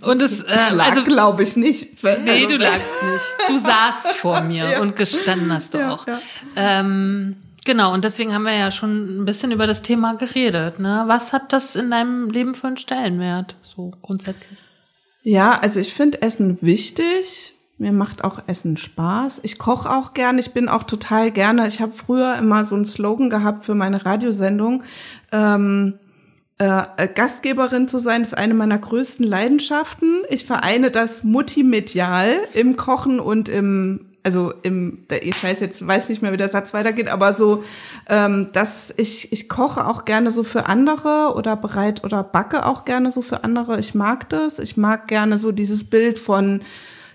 [0.00, 2.02] Und es, äh, also glaube ich nicht.
[2.02, 3.26] nee, du lagst nicht.
[3.48, 6.06] Du saßt vor mir und gestanden hast du Ja, auch.
[6.06, 6.18] ja.
[6.56, 10.78] Ähm, genau, und deswegen haben wir ja schon ein bisschen über das Thema geredet.
[10.78, 11.04] Ne?
[11.06, 14.58] Was hat das in deinem Leben für einen Stellenwert, so grundsätzlich?
[15.22, 17.54] Ja, also ich finde Essen wichtig.
[17.78, 19.40] Mir macht auch Essen Spaß.
[19.44, 20.40] Ich koche auch gerne.
[20.40, 21.66] Ich bin auch total gerne.
[21.66, 24.84] Ich habe früher immer so einen Slogan gehabt für meine Radiosendung.
[25.32, 25.98] Ähm,
[26.58, 30.22] äh, Gastgeberin zu sein ist eine meiner größten Leidenschaften.
[30.28, 36.22] Ich vereine das multimedial im Kochen und im also im, ich weiß jetzt, weiß nicht
[36.22, 37.64] mehr, wie der Satz weitergeht, aber so,
[38.08, 42.84] ähm, dass ich, ich koche auch gerne so für andere oder bereit oder backe auch
[42.84, 43.80] gerne so für andere.
[43.80, 44.58] Ich mag das.
[44.58, 46.66] Ich mag gerne so dieses Bild von, ich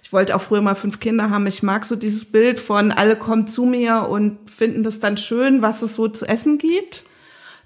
[0.08, 1.48] ich wollte auch früher mal fünf Kinder haben.
[1.48, 5.62] Ich mag so dieses Bild von alle kommen zu mir und finden das dann schön,
[5.62, 7.04] was es so zu essen gibt.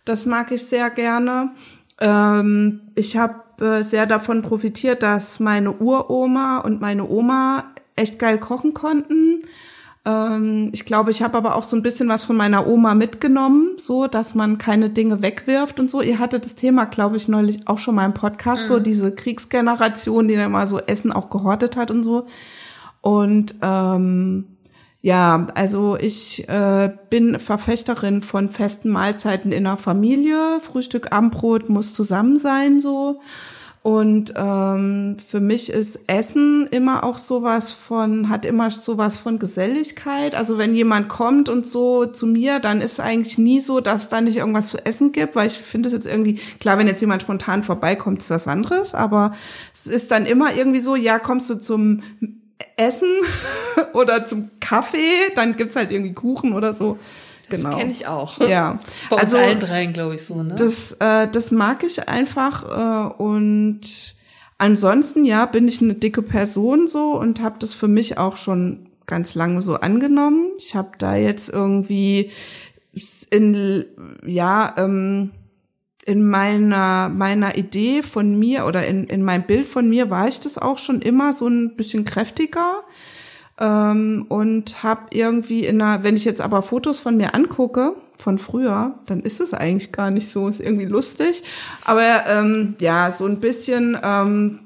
[0.06, 1.52] Das mag ich sehr gerne.
[2.00, 7.66] Ähm, ich habe äh, sehr davon profitiert, dass meine Uroma und meine Oma
[7.96, 9.44] echt geil kochen konnten.
[10.06, 13.78] Ähm, ich glaube, ich habe aber auch so ein bisschen was von meiner Oma mitgenommen,
[13.78, 16.02] so dass man keine Dinge wegwirft und so.
[16.02, 18.68] Ihr hattet das Thema, glaube ich, neulich auch schon mal im Podcast, mhm.
[18.68, 22.26] so diese Kriegsgeneration, die dann mal so Essen auch gehortet hat und so.
[23.02, 24.58] Und ähm,
[25.02, 30.60] ja, also ich äh, bin Verfechterin von festen Mahlzeiten in der Familie.
[30.62, 33.20] Frühstück, Abendbrot muss zusammen sein so.
[33.84, 40.36] Und ähm, für mich ist Essen immer auch sowas von, hat immer sowas von Geselligkeit.
[40.36, 44.22] Also wenn jemand kommt und so zu mir, dann ist eigentlich nie so, dass da
[44.22, 47.24] nicht irgendwas zu essen gibt, weil ich finde es jetzt irgendwie, klar, wenn jetzt jemand
[47.24, 49.34] spontan vorbeikommt, ist das anderes, aber
[49.74, 52.04] es ist dann immer irgendwie so, ja, kommst du zum
[52.78, 53.10] Essen
[53.94, 57.00] oder zum Kaffee, dann gibt's halt irgendwie Kuchen oder so.
[57.52, 57.78] Das genau.
[57.78, 58.40] kenne ich auch.
[58.40, 58.80] Ja.
[59.10, 60.56] Bei also, allen dreien, glaube ich, so, ne?
[60.56, 62.64] Das, äh, das mag ich einfach.
[62.64, 63.82] Äh, und
[64.58, 68.90] ansonsten, ja, bin ich eine dicke Person so und habe das für mich auch schon
[69.06, 70.52] ganz lange so angenommen.
[70.58, 72.32] Ich habe da jetzt irgendwie
[73.30, 73.86] in,
[74.26, 75.32] ja, ähm,
[76.06, 80.40] in meiner, meiner Idee von mir oder in, in meinem Bild von mir war ich
[80.40, 82.84] das auch schon immer so ein bisschen kräftiger
[83.60, 88.38] ähm, und habe irgendwie in einer, wenn ich jetzt aber Fotos von mir angucke, von
[88.38, 91.44] früher, dann ist es eigentlich gar nicht so, ist irgendwie lustig.
[91.84, 94.60] Aber ähm, ja, so ein bisschen, ähm,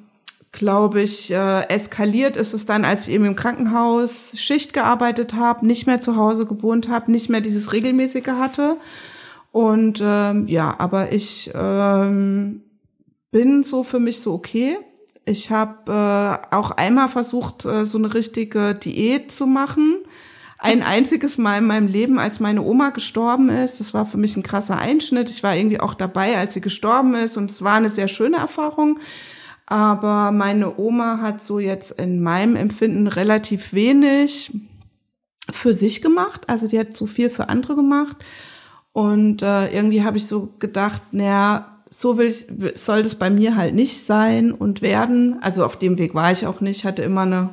[0.52, 5.66] glaube ich, äh, eskaliert ist es dann, als ich eben im Krankenhaus Schicht gearbeitet habe,
[5.66, 8.78] nicht mehr zu Hause gewohnt habe, nicht mehr dieses regelmäßige hatte.
[9.52, 12.62] Und ähm, ja, aber ich ähm,
[13.32, 14.78] bin so für mich so okay.
[15.26, 19.98] Ich habe äh, auch einmal versucht, äh, so eine richtige Diät zu machen.
[20.60, 23.80] Ein einziges Mal in meinem Leben, als meine Oma gestorben ist.
[23.80, 25.30] Das war für mich ein krasser Einschnitt.
[25.30, 27.38] Ich war irgendwie auch dabei, als sie gestorben ist.
[27.38, 29.00] Und es war eine sehr schöne Erfahrung.
[29.66, 34.56] Aber meine Oma hat so jetzt in meinem Empfinden relativ wenig
[35.52, 36.42] für sich gemacht.
[36.48, 38.18] Also die hat so viel für andere gemacht.
[38.94, 43.56] Und äh, irgendwie habe ich so gedacht, naja, so will ich, soll das bei mir
[43.56, 45.38] halt nicht sein und werden.
[45.42, 47.50] Also auf dem Weg war ich auch nicht, hatte immer eine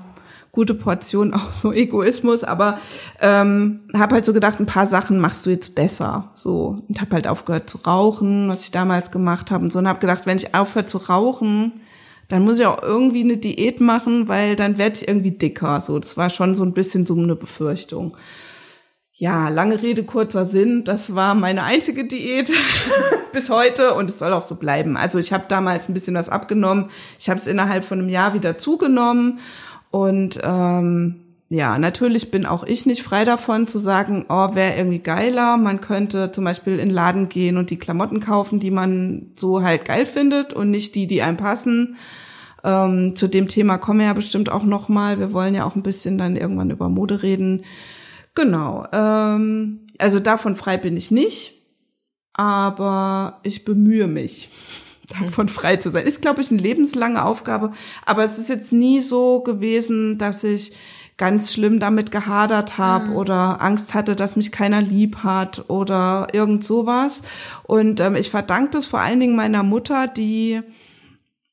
[0.52, 2.78] gute Portion auch so Egoismus, aber
[3.20, 7.14] ähm, habe halt so gedacht, ein paar Sachen machst du jetzt besser, so und habe
[7.14, 10.36] halt aufgehört zu rauchen, was ich damals gemacht habe und so und habe gedacht, wenn
[10.36, 11.80] ich aufhöre zu rauchen,
[12.28, 15.82] dann muss ich auch irgendwie eine Diät machen, weil dann werde ich irgendwie dicker.
[15.82, 18.16] So, das war schon so ein bisschen so eine Befürchtung.
[19.22, 20.82] Ja, lange Rede, kurzer Sinn.
[20.82, 22.50] Das war meine einzige Diät
[23.32, 24.96] bis heute und es soll auch so bleiben.
[24.96, 26.86] Also ich habe damals ein bisschen was abgenommen.
[27.20, 29.38] Ich habe es innerhalb von einem Jahr wieder zugenommen
[29.92, 31.20] und ähm,
[31.50, 35.56] ja, natürlich bin auch ich nicht frei davon zu sagen, oh, wäre irgendwie geiler.
[35.56, 39.62] Man könnte zum Beispiel in den Laden gehen und die Klamotten kaufen, die man so
[39.62, 41.96] halt geil findet und nicht die, die einem passen.
[42.64, 45.20] Ähm, zu dem Thema kommen wir ja bestimmt auch noch mal.
[45.20, 47.62] Wir wollen ja auch ein bisschen dann irgendwann über Mode reden.
[48.34, 48.86] Genau.
[48.92, 51.54] Ähm, also davon frei bin ich nicht,
[52.32, 54.48] aber ich bemühe mich,
[55.20, 56.06] davon frei zu sein.
[56.06, 57.72] Ist, glaube ich, eine lebenslange Aufgabe,
[58.06, 60.72] aber es ist jetzt nie so gewesen, dass ich
[61.18, 63.16] ganz schlimm damit gehadert habe mhm.
[63.16, 67.22] oder Angst hatte, dass mich keiner lieb hat oder irgend sowas.
[67.64, 70.62] Und ähm, ich verdanke das vor allen Dingen meiner Mutter, die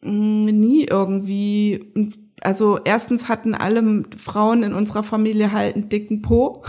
[0.01, 1.91] mh, mm, nie irgendwie
[2.41, 6.63] also erstens hatten alle Frauen in unserer Familie halt einen dicken Po.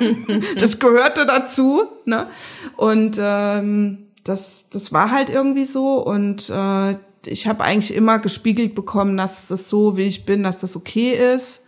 [0.58, 1.82] das gehörte dazu.
[2.04, 2.28] Ne?
[2.76, 6.02] Und ähm, das, das war halt irgendwie so.
[6.04, 6.96] Und äh,
[7.26, 11.34] ich habe eigentlich immer gespiegelt bekommen, dass das so, wie ich bin, dass das okay
[11.34, 11.62] ist.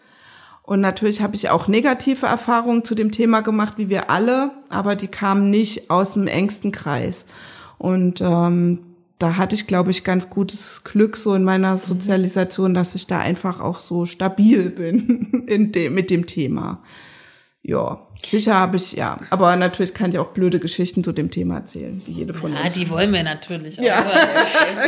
[0.62, 4.94] Und natürlich habe ich auch negative Erfahrungen zu dem Thema gemacht, wie wir alle, aber
[4.94, 7.26] die kamen nicht aus dem engsten Kreis.
[7.78, 8.91] Und ähm,
[9.22, 13.20] da hatte ich, glaube ich, ganz gutes Glück so in meiner Sozialisation, dass ich da
[13.20, 16.82] einfach auch so stabil bin in dem, mit dem Thema.
[17.64, 19.18] Ja, sicher habe ich, ja.
[19.30, 22.60] Aber natürlich kann ich auch blöde Geschichten zu dem Thema erzählen, wie jede von ja,
[22.60, 22.74] uns.
[22.74, 23.84] Ja, die wollen wir natürlich auch.
[23.84, 24.04] Ja.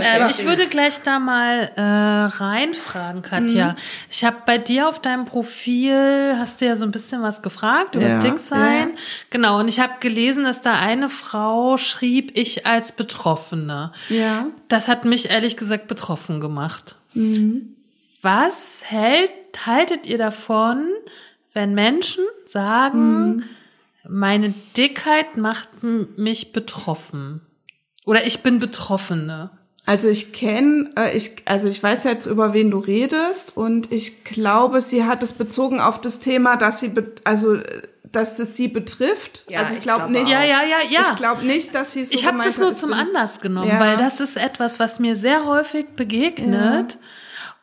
[0.00, 3.72] ähm, ich würde gleich da mal äh, reinfragen, Katja.
[3.72, 3.76] Mhm.
[4.10, 7.94] Ich habe bei dir auf deinem Profil, hast du ja so ein bisschen was gefragt
[7.94, 8.16] über ja.
[8.16, 8.90] das Dicksein.
[8.90, 9.00] Ja.
[9.30, 13.92] Genau, und ich habe gelesen, dass da eine Frau schrieb, ich als Betroffene.
[14.08, 14.46] Ja.
[14.66, 16.96] Das hat mich ehrlich gesagt betroffen gemacht.
[17.14, 17.76] Mhm.
[18.20, 19.30] Was hält,
[19.66, 20.88] haltet ihr davon,
[21.54, 23.44] wenn Menschen sagen, mhm.
[24.06, 27.40] meine Dickheit macht mich betroffen
[28.04, 29.50] oder ich bin Betroffene.
[29.86, 34.24] Also ich kenne, äh, ich, also ich weiß jetzt, über wen du redest und ich
[34.24, 36.92] glaube, sie hat es bezogen auf das Thema, dass sie,
[37.24, 37.58] also
[38.02, 39.44] dass es sie betrifft.
[39.50, 40.30] Ja, also ich ich glaube glaub nicht.
[40.30, 41.02] Ja, ja, ja, ja.
[41.02, 43.40] Ich glaube nicht, dass sie es so ich habe das nur hat, zum bin- Anlass
[43.40, 43.80] genommen, Ja.
[43.80, 46.98] weil das ist etwas, was mir sehr häufig begegnet.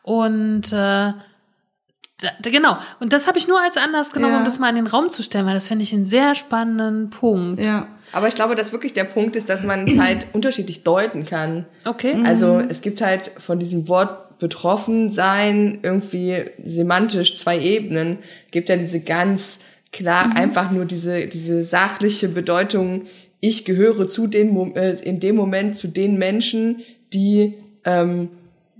[0.02, 1.12] Und äh,
[2.22, 4.38] da, da- genau, und das habe ich nur als Anlass genommen, Ja.
[4.38, 7.10] um das mal in den Raum zu stellen, weil das finde ich einen sehr spannenden
[7.10, 7.62] Punkt.
[7.62, 7.86] Ja.
[8.12, 11.66] Aber ich glaube, dass wirklich der Punkt ist, dass man es halt unterschiedlich deuten kann.
[11.84, 12.16] Okay.
[12.24, 18.18] Also es gibt halt von diesem Wort betroffen sein irgendwie semantisch zwei Ebenen.
[18.50, 19.58] Gibt ja diese ganz
[19.92, 23.02] klar einfach nur diese diese sachliche Bedeutung.
[23.40, 26.80] Ich gehöre zu den äh, in dem Moment zu den Menschen,
[27.12, 27.54] die
[27.84, 28.30] ähm,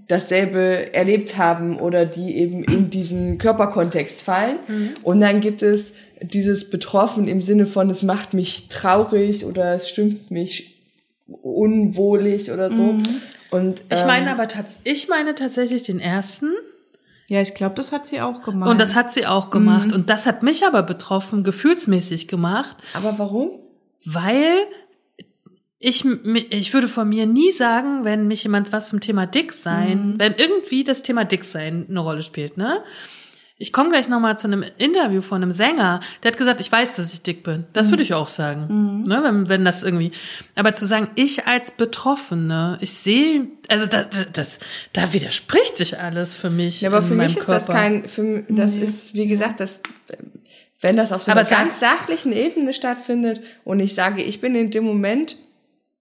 [0.09, 4.59] dasselbe erlebt haben oder die eben in diesen Körperkontext fallen.
[5.03, 9.88] Und dann gibt es dieses Betroffen im Sinne von, es macht mich traurig oder es
[9.88, 10.80] stimmt mich
[11.26, 12.96] unwohlig oder so.
[13.50, 16.50] Und ich ähm, meine aber tats ich meine tatsächlich den ersten
[17.28, 18.70] Ja, ich glaube, das hat sie auch gemacht.
[18.70, 23.18] und das hat sie auch gemacht und das hat mich aber betroffen, gefühlsmäßig gemacht, aber
[23.18, 23.50] warum?
[24.05, 24.66] weil
[25.85, 26.05] ich,
[26.51, 30.35] ich würde von mir nie sagen, wenn mich jemand was zum Thema dick sein, wenn
[30.37, 32.85] irgendwie das Thema dick sein eine Rolle spielt, ne?
[33.59, 36.97] Ich komme gleich nochmal zu einem Interview von einem Sänger, der hat gesagt, ich weiß,
[36.97, 37.64] dass ich dick bin.
[37.72, 39.22] Das würde ich auch sagen, ne?
[39.24, 40.12] Wenn, wenn das irgendwie.
[40.55, 44.59] Aber zu sagen, ich als Betroffene, ich sehe, also das, das,
[44.93, 46.80] da widerspricht sich alles für mich.
[46.80, 47.72] Ja, aber für mich ist das Körper.
[47.72, 49.80] kein, für, das ist, wie gesagt, das,
[50.80, 54.55] wenn das auf so Aber einer ganz sachlichen Ebene stattfindet und ich sage, ich bin
[54.55, 55.37] in dem Moment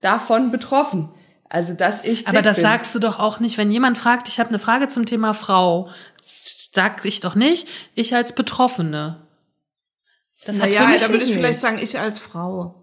[0.01, 1.09] davon betroffen.
[1.49, 2.63] Also, dass ich Aber das bin.
[2.63, 5.89] sagst du doch auch nicht, wenn jemand fragt, ich habe eine Frage zum Thema Frau,
[6.21, 9.17] sag ich doch nicht, ich als Betroffene.
[10.45, 11.37] Das hat naja, für mich da würde ich nicht.
[11.37, 12.75] vielleicht sagen, ich als Frau.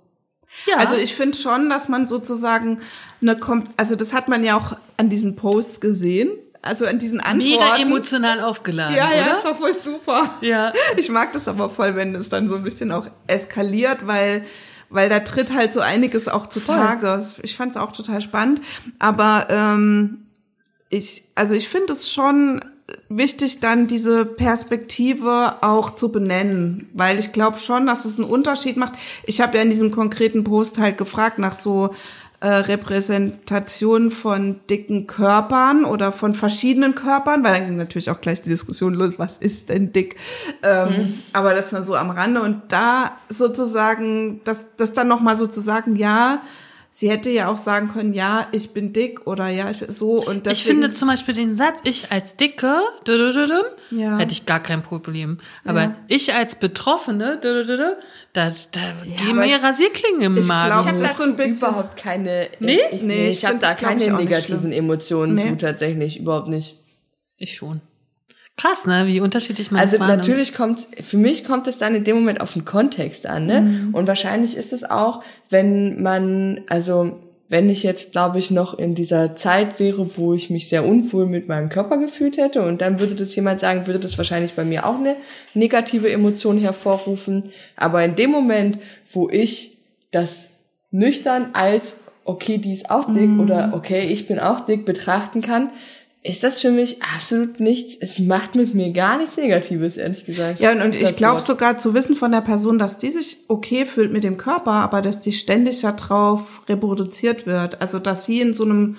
[0.67, 0.77] ja.
[0.77, 2.81] Also ich finde schon, dass man sozusagen
[3.23, 6.31] eine, Kom also das hat man ja auch an diesen Posts gesehen,
[6.63, 7.39] also an diesen Antworten.
[7.51, 9.35] mega emotional aufgeladen, Ja, ja, oder?
[9.35, 10.35] das war voll super.
[10.43, 10.73] Ja.
[10.97, 14.45] Ich mag das aber voll, wenn es dann so ein bisschen auch eskaliert, weil
[14.91, 17.25] weil da tritt halt so einiges auch zutage.
[17.43, 18.61] Ich fand es auch total spannend.
[18.99, 20.27] Aber ähm,
[20.91, 22.61] ich, also ich finde es schon
[23.09, 28.77] wichtig, dann diese Perspektive auch zu benennen, weil ich glaube schon, dass es einen Unterschied
[28.77, 28.95] macht.
[29.25, 31.95] Ich habe ja in diesem konkreten Post halt gefragt nach so
[32.41, 38.43] äh, Repräsentation von dicken Körpern oder von verschiedenen Körpern, weil dann ging natürlich auch gleich
[38.43, 40.17] die Diskussion los, was ist denn dick?
[40.63, 45.97] Ähm, Aber das nur so am Rande und da sozusagen, das, das dann nochmal sozusagen,
[45.97, 46.43] ja,
[46.91, 50.25] sie hätte ja auch sagen können, ja, ich bin dick oder ja, ich bin so
[50.25, 52.75] und deswegen, Ich finde zum Beispiel den Satz, ich als Dicke,
[53.91, 54.19] Ja.
[54.19, 55.39] hätte ich gar kein Problem.
[55.65, 55.95] Aber Ja.
[56.07, 57.39] ich als Betroffene,
[58.47, 60.73] da, da gehen aber mir ich- Rasierklingen im ich Magen.
[60.73, 62.79] glaub, Ich habe das so ein bisschen- überhaupt keine, Nee?
[62.93, 64.73] ich, Nee, nee, ich ich habe da keine negativen.
[64.73, 65.43] Emotionen Nee.
[65.51, 66.77] zu, tatsächlich, überhaupt nicht.
[67.41, 67.81] ich schon.
[68.57, 69.07] Krass, ne?
[69.07, 72.55] Wie unterschiedlich man Also natürlich kommt, für mich kommt es dann in dem Moment auf
[72.55, 73.61] den Kontext an, ne?
[73.61, 73.95] Mhm.
[73.95, 78.95] Und wahrscheinlich ist es auch, wenn man, also wenn ich jetzt, glaube ich, noch in
[78.95, 83.01] dieser Zeit wäre, wo ich mich sehr unwohl mit meinem Körper gefühlt hätte und dann
[83.01, 85.17] würde das jemand sagen, würde das wahrscheinlich bei mir auch eine
[85.55, 87.45] negative Emotion hervorrufen.
[87.75, 88.79] Aber in dem Moment,
[89.13, 89.79] wo ich
[90.11, 90.51] das
[90.91, 93.41] nüchtern als, okay, die ist auch dick Mhm.
[93.41, 95.71] oder okay, ich bin auch dick betrachten kann,
[96.23, 97.97] ist das für mich absolut nichts.
[98.01, 100.61] Es macht mit mir gar nichts Negatives, ehrlich gesagt.
[100.61, 103.87] Ja, und, und ich glaube sogar zu wissen von der Person, dass die sich okay
[103.87, 107.81] fühlt mit dem Körper, aber dass die ständig darauf reproduziert wird.
[107.81, 108.97] Also dass sie in so einem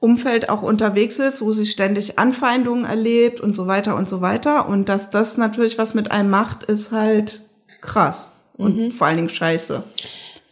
[0.00, 4.68] Umfeld auch unterwegs ist, wo sie ständig Anfeindungen erlebt und so weiter und so weiter.
[4.68, 7.42] Und dass das natürlich was mit einem macht, ist halt
[7.80, 8.30] krass.
[8.56, 8.90] Und Mhm.
[8.90, 9.84] vor allen Dingen scheiße.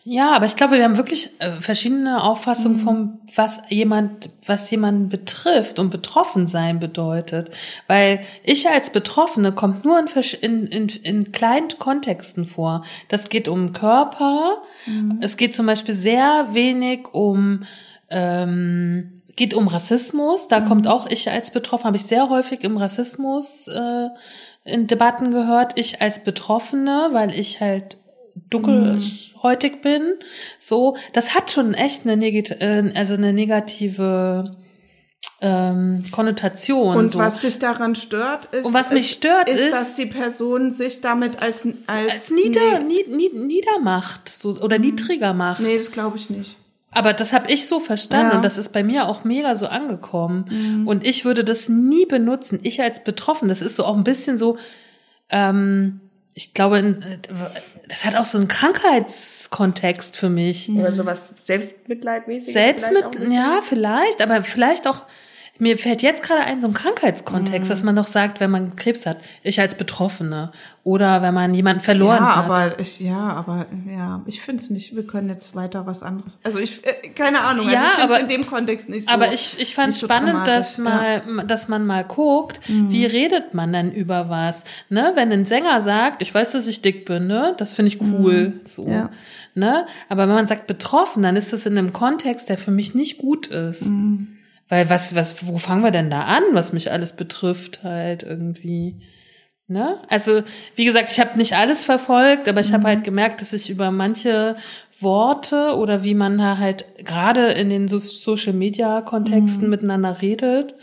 [0.06, 5.08] Ja, aber ich glaube, wir haben wirklich äh, verschiedene Auffassungen vom, was jemand, was jemanden
[5.08, 7.50] betrifft und betroffen sein bedeutet.
[7.86, 10.06] Weil ich als Betroffene kommt nur in,
[10.42, 12.84] in, in, in kleinen Kontexten vor.
[13.08, 14.62] Das geht um Körper.
[15.22, 17.64] Es geht zum Beispiel sehr wenig um,
[18.10, 20.48] ähm, geht um Rassismus.
[20.48, 24.08] Da kommt auch ich als Betroffene, habe ich sehr häufig im Rassismus äh,
[24.64, 25.78] in Debatten gehört.
[25.78, 27.96] Ich als Betroffene, weil ich halt
[28.50, 30.14] dunkelhäutig bin.
[30.58, 34.56] So, das hat schon echt eine, negati äh, also eine negative
[35.40, 36.96] ähm, Konnotation.
[36.96, 37.18] Und so.
[37.18, 40.70] was dich daran stört, ist, Und was mich ist, stört, ist, ist- dass die Person
[40.70, 45.60] sich damit als als, als nieder, nee, nie, nie, niedermacht so, oder niedriger macht.
[45.60, 46.56] nee, das glaube ich nicht.
[46.96, 48.36] Aber das habe ich so verstanden Ja.
[48.36, 50.84] und das ist bei mir auch mega so angekommen.
[50.86, 52.60] Und ich würde das nie benutzen.
[52.62, 54.58] Ich als Betroffen, das ist so auch ein bisschen so,
[55.28, 56.00] ähm,
[56.34, 56.96] ich glaube,
[57.88, 60.70] das hat auch so einen Krankheitskontext für mich.
[60.70, 62.52] Oder sowas Selbstmitleidmäßiges.
[62.52, 65.02] Selbstmit, vielleicht ja, vielleicht, aber vielleicht auch,
[65.58, 69.06] mir fällt jetzt gerade ein, so ein Krankheitskontext, dass man doch sagt, wenn man Krebs
[69.06, 70.50] hat, ich als Betroffene
[70.82, 72.44] oder wenn man jemanden verloren ja, hat.
[72.44, 74.96] aber ich, ja, aber ja, ich finde es nicht.
[74.96, 76.40] Wir können jetzt weiter was anderes.
[76.42, 77.68] Also ich, äh, keine Ahnung.
[77.70, 79.14] Ja, also ich finde aber- es in dem Kontext nicht so.
[79.14, 81.22] Aber ich, ich fand so spannend, dramatisch, dass ja.
[81.24, 81.34] Mhm.
[81.36, 84.64] mal, dass man mal guckt, wie redet man denn über was.
[84.88, 85.12] Ne?
[85.14, 87.54] Wenn ein Sänger sagt, ich weiß, dass ich dick bin, ne?
[87.58, 88.60] das finde ich cool.
[88.64, 88.84] So.
[88.84, 88.92] Mhm.
[88.92, 89.10] Ja.
[89.54, 89.86] Ne?
[90.08, 93.18] Aber wenn man sagt betroffen, dann ist das in einem Kontext, der für mich nicht
[93.18, 93.86] gut ist.
[93.86, 94.33] Mhm.
[94.68, 98.96] Weil was, was, wo fangen wir denn da an, was mich alles betrifft, halt irgendwie.
[99.66, 100.02] Ne?
[100.08, 100.42] Also,
[100.76, 103.90] wie gesagt, ich habe nicht alles verfolgt, aber ich habe halt gemerkt, dass ich über
[103.90, 104.56] manche
[105.00, 110.74] Worte oder wie man da halt gerade in den so Social Media Kontexten miteinander redet,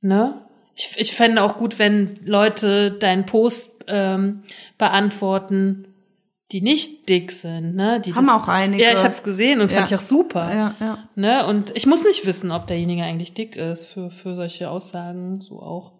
[0.00, 0.40] ne?
[0.76, 4.42] Ich, ich fände auch gut, wenn Leute deinen Post ähm,
[4.76, 5.93] beantworten,
[6.54, 8.00] die nicht dick sind, ne?
[8.00, 8.80] Die Haben das, auch einige.
[8.80, 9.78] Ja, ich habe es gesehen und das Ja.
[9.78, 10.54] fand ich auch super.
[10.54, 10.98] ja, ja.
[11.16, 11.44] Ne?
[11.48, 15.60] Und ich muss nicht wissen, ob derjenige eigentlich dick ist für, für solche Aussagen, so
[15.60, 15.92] auch.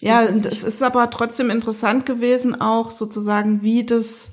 [0.00, 4.32] Ja, es ist aber trotzdem interessant gewesen, auch sozusagen, wie das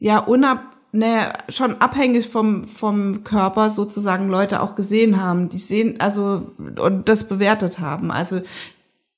[0.00, 6.00] ja unab ne, schon abhängig vom, vom Körper sozusagen Leute auch gesehen haben, die sehen,
[6.00, 8.10] also und das bewertet haben.
[8.10, 8.40] Also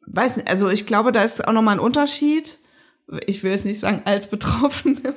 [0.07, 2.59] weiß nicht, also ich glaube, da ist auch nochmal ein Unterschied.
[3.27, 5.01] Ich will jetzt nicht sagen als Betroffene,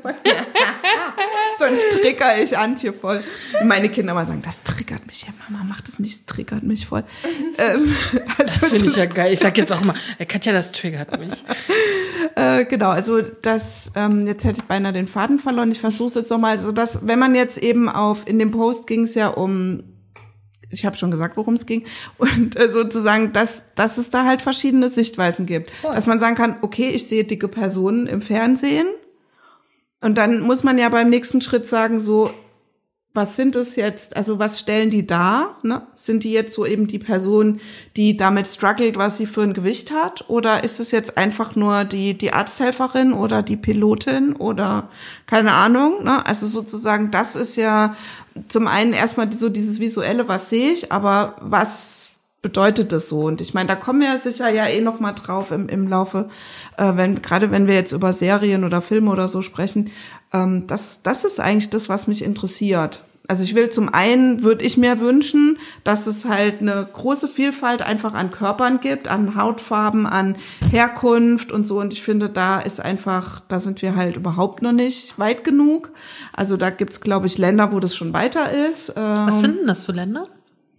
[1.57, 3.23] sonst trigger ich Antje voll.
[3.63, 5.21] Meine Kinder mal sagen, das triggert mich.
[5.21, 7.03] Ja, Mama, mach das nicht, das triggert mich voll.
[7.57, 7.95] ähm,
[8.37, 9.31] also Das finde ich ja geil.
[9.33, 11.31] Ich sag jetzt auch mal, äh, Katja, das triggert mich.
[12.37, 15.71] Äh, genau, also das, ähm, jetzt hätte ich beinahe den Faden verloren.
[15.71, 16.51] Ich versuche es jetzt nochmal.
[16.51, 19.83] Also das, wenn man jetzt eben auf, in dem Post ging es ja um,
[20.75, 21.85] ich habe schon gesagt, worum es ging,
[22.17, 25.71] und äh, sozusagen, dass, dass es da halt verschiedene Sichtweisen gibt.
[25.81, 28.87] Dass man sagen kann, okay, ich sehe dicke Personen im Fernsehen.
[30.01, 32.29] Und dann muss man ja beim nächsten Schritt sagen, so,
[33.15, 35.57] was sind es jetzt, also was stellen die dar?
[35.63, 35.87] Ne?
[35.95, 37.61] Sind die jetzt so eben die Person,
[37.95, 40.25] die damit struggelt, was sie für ein Gewicht hat?
[40.27, 44.89] Oder ist es jetzt einfach nur die, die Arzthelferin oder die Pilotin oder
[45.27, 46.03] keine Ahnung?
[46.03, 46.25] Ne?
[46.25, 47.95] Also sozusagen, das ist ja
[48.49, 52.04] zum einen erstmal so dieses Visuelle, was sehe ich, aber was
[52.45, 53.21] bedeutet das so?
[53.21, 55.87] Und ich meine, da kommen wir ja sicher ja eh noch mal drauf im, im
[55.87, 56.29] Laufe,
[56.77, 59.89] äh, wenn gerade wenn wir jetzt über Serien oder Filme oder so sprechen.
[60.31, 63.03] Ähm, das, das ist eigentlich das, was mich interessiert.
[63.27, 67.81] Also ich will zum einen, würde ich mir wünschen, dass es halt eine große Vielfalt
[67.81, 70.37] einfach an Körpern gibt, an Hautfarben, an
[70.69, 71.79] Herkunft und so.
[71.79, 75.91] Und ich finde, da ist einfach, da sind wir halt überhaupt noch nicht weit genug.
[76.33, 78.89] Also da gibt's, glaube ich, Länder, wo das schon weiter ist.
[78.95, 80.27] Was Ähm, sind denn das für Länder?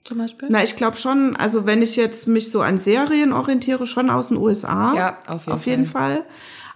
[0.07, 0.49] Zum Beispiel?
[0.51, 4.29] na, ich glaube schon, also wenn ich jetzt mich so an Serien orientiere, schon aus
[4.29, 4.95] den USA.
[4.95, 6.25] Ja, auf jeden auf jeden Fall.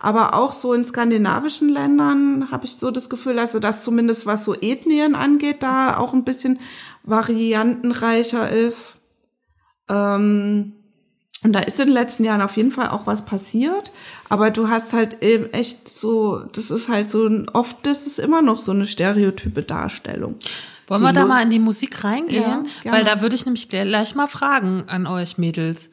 [0.00, 4.44] Aber auch so in skandinavischen Ländern habe ich so das Gefühl, also dass zumindest was
[4.44, 6.58] so Ethnien angeht, da auch ein bisschen
[7.04, 8.98] variantenreicher ist.
[9.88, 10.72] Ähm,
[11.42, 13.92] und da ist in den letzten Jahren auf jeden Fall auch was passiert.
[14.28, 18.42] Aber du hast halt eben echt so, das ist halt so, oft das ist immer
[18.42, 20.36] noch so eine stereotype Darstellung.
[20.90, 22.66] Wollen wir da mal in die Musik reingehen?
[22.82, 22.92] Ja.
[22.92, 25.88] Weil da würde ich nämlich gleich mal fragen an euch Mädels.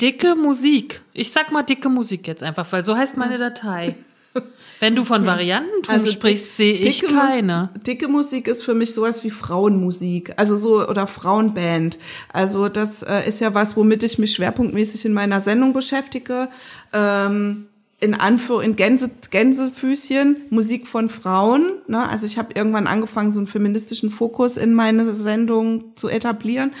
[0.00, 1.02] Dicke Musik.
[1.12, 3.94] Ich sag mal dicke Musik jetzt einfach, weil so heißt meine Datei.
[4.80, 7.70] Wenn du von Variantentum Also sprichst, sehe ich keine.
[7.86, 12.00] Dicke Musik ist für mich sowas wie Frauenmusik, also so oder Frauenband.
[12.32, 16.48] Also das äh, ist ja was, womit ich mich schwerpunktmäßig in meiner Sendung beschäftige.
[16.92, 17.68] Ähm,
[18.02, 21.62] in Anführ in Gänse, Gänsefüßchen Musik von Frauen.
[21.86, 22.08] Ne?
[22.08, 26.72] Also ich habe irgendwann angefangen, so einen feministischen Fokus in meine Sendung zu etablieren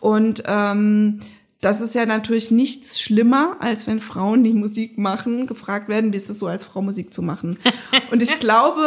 [0.00, 1.20] und ähm,
[1.60, 6.16] das ist ja natürlich nichts schlimmer, als wenn Frauen, die Musik machen, gefragt werden, wie
[6.16, 7.58] ist es so, als Frau Musik zu machen.
[8.12, 8.84] Und ich glaube,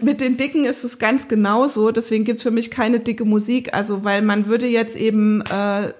[0.00, 1.90] mit den Dicken ist es ganz genauso.
[1.90, 3.74] Deswegen gibt's für mich keine dicke Musik.
[3.74, 5.92] Also, weil man würde jetzt eben äh,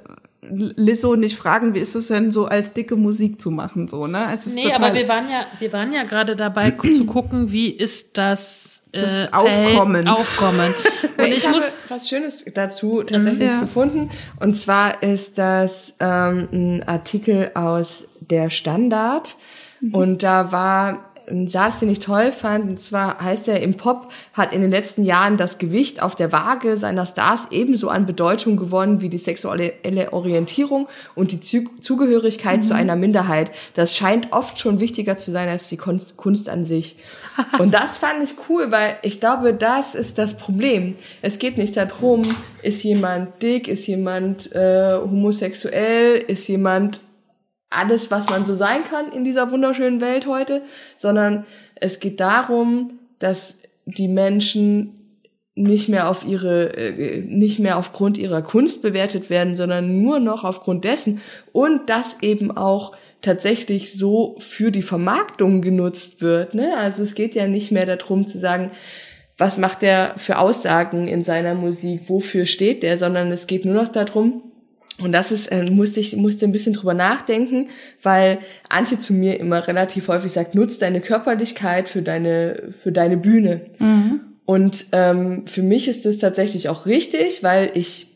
[0.51, 4.27] Lizzo nicht fragen, wie ist es denn so, als dicke Musik zu machen, so, ne?
[4.33, 7.51] Es ist Nee, total, aber wir waren ja, wir waren ja gerade dabei zu gucken,
[7.53, 10.07] wie ist das, äh, Das Aufkommen.
[10.09, 10.75] Aufkommen.
[11.19, 13.61] Und ich, ich, habe was Schönes dazu tatsächlich Ja.
[13.61, 14.11] gefunden.
[14.41, 19.37] Und zwar ist das ähm, ein Artikel aus der Standard.
[19.93, 22.71] Und da war ein Satz, den ich toll fand.
[22.71, 26.33] Und zwar heißt er, im Pop hat in den letzten Jahren das Gewicht auf der
[26.33, 32.65] Waage seiner Stars ebenso an Bedeutung gewonnen wie die sexuelle Orientierung und die Zu Zugehörigkeit
[32.65, 33.51] zu einer Minderheit.
[33.75, 36.97] Das scheint oft schon wichtiger zu sein als die Kunst, Kunst an sich.
[37.59, 40.95] Und das fand ich cool, weil ich glaube, das ist das Problem.
[41.21, 42.23] Es geht nicht darum,
[42.63, 47.01] ist jemand dick, ist jemand äh, homosexuell, ist jemand
[47.71, 50.63] alles, was man so sein kann in dieser wunderschönen Welt heute,
[50.97, 51.45] sondern
[51.75, 55.05] es geht darum, dass die Menschen
[55.57, 60.43] nicht mehr auf ihre, äh, nicht mehr aufgrund ihrer Kunst bewertet werden, sondern nur noch
[60.45, 61.21] aufgrund dessen
[61.53, 66.55] und das eben auch tatsächlich so für die Vermarktung genutzt wird.
[66.55, 66.77] Ne?
[66.77, 68.73] Also es geht ja nicht mehr darum zu sagen,
[69.39, 73.75] was macht der für Aussagen in seiner Musik, wofür steht der, sondern es geht nur
[73.75, 74.43] noch darum,
[75.01, 77.69] und das ist, äh, musste ich musste ein bisschen drüber nachdenken,
[78.03, 78.39] weil
[78.69, 83.67] Antje zu mir immer relativ häufig sagt, nutz deine Körperlichkeit für deine für deine Bühne.
[83.79, 84.21] Mhm.
[84.45, 88.15] Und ähm, für mich ist das tatsächlich auch richtig, weil ich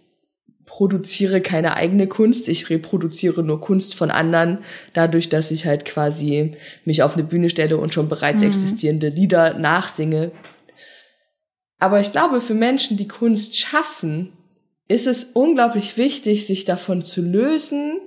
[0.66, 4.58] produziere keine eigene Kunst, ich reproduziere nur Kunst von anderen,
[4.92, 6.52] dadurch, dass ich halt quasi
[6.84, 8.48] mich auf eine Bühne stelle und schon bereits mhm.
[8.48, 10.30] existierende Lieder nachsinge.
[11.80, 14.37] Aber ich glaube, für Menschen, die Kunst schaffen,
[14.88, 18.00] ist es unglaublich wichtig, sich davon zu lösen,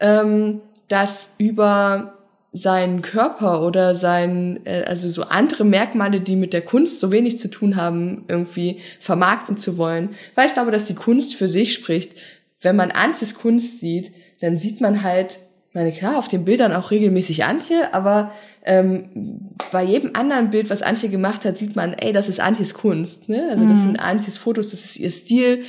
[0.00, 2.12] ähm, dass über
[2.52, 7.38] seinen Körper oder sein, äh, also so andere Merkmale, die mit der Kunst so wenig
[7.38, 10.10] zu tun haben, irgendwie vermarkten zu wollen.
[10.34, 12.12] Weil ich glaube, dass die Kunst für sich spricht.
[12.60, 15.40] Wenn man Antjes Kunst sieht, dann sieht man halt,
[15.72, 18.32] meine klar, auf den Bildern auch regelmäßig Antje, aber
[18.64, 22.72] ähm, bei jedem anderen Bild, was Antje gemacht hat, sieht man, ey, das ist Antjes
[22.72, 23.28] Kunst.
[23.28, 23.48] Ne?
[23.50, 23.82] Also das mhm.
[23.82, 25.64] sind Antjes Fotos, das ist ihr Stil,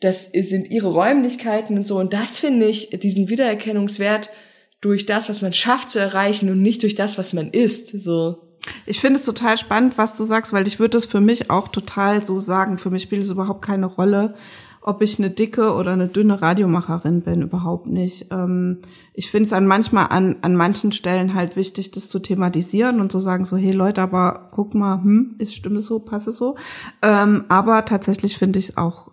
[0.00, 1.98] das sind ihre Räumlichkeiten und so.
[1.98, 4.30] Und das finde ich, diesen Wiedererkennungswert
[4.80, 7.88] durch das, was man schafft zu erreichen und nicht durch das, was man ist.
[7.88, 8.38] So.
[8.84, 11.68] Ich finde es total spannend, was du sagst, weil ich würde es für mich auch
[11.68, 12.78] total so sagen.
[12.78, 14.34] Für mich spielt es überhaupt keine Rolle,
[14.82, 18.26] ob ich eine dicke oder eine dünne Radiomacherin bin, überhaupt nicht.
[18.30, 18.78] Ähm,
[19.14, 23.10] ich finde es an manchmal an, an manchen Stellen halt wichtig, das zu thematisieren und
[23.10, 26.36] zu sagen so, hey Leute, aber guck mal, hm, ist stimmt es so, passt es
[26.36, 26.56] so.
[27.02, 29.10] Ähm, aber tatsächlich finde ich es auch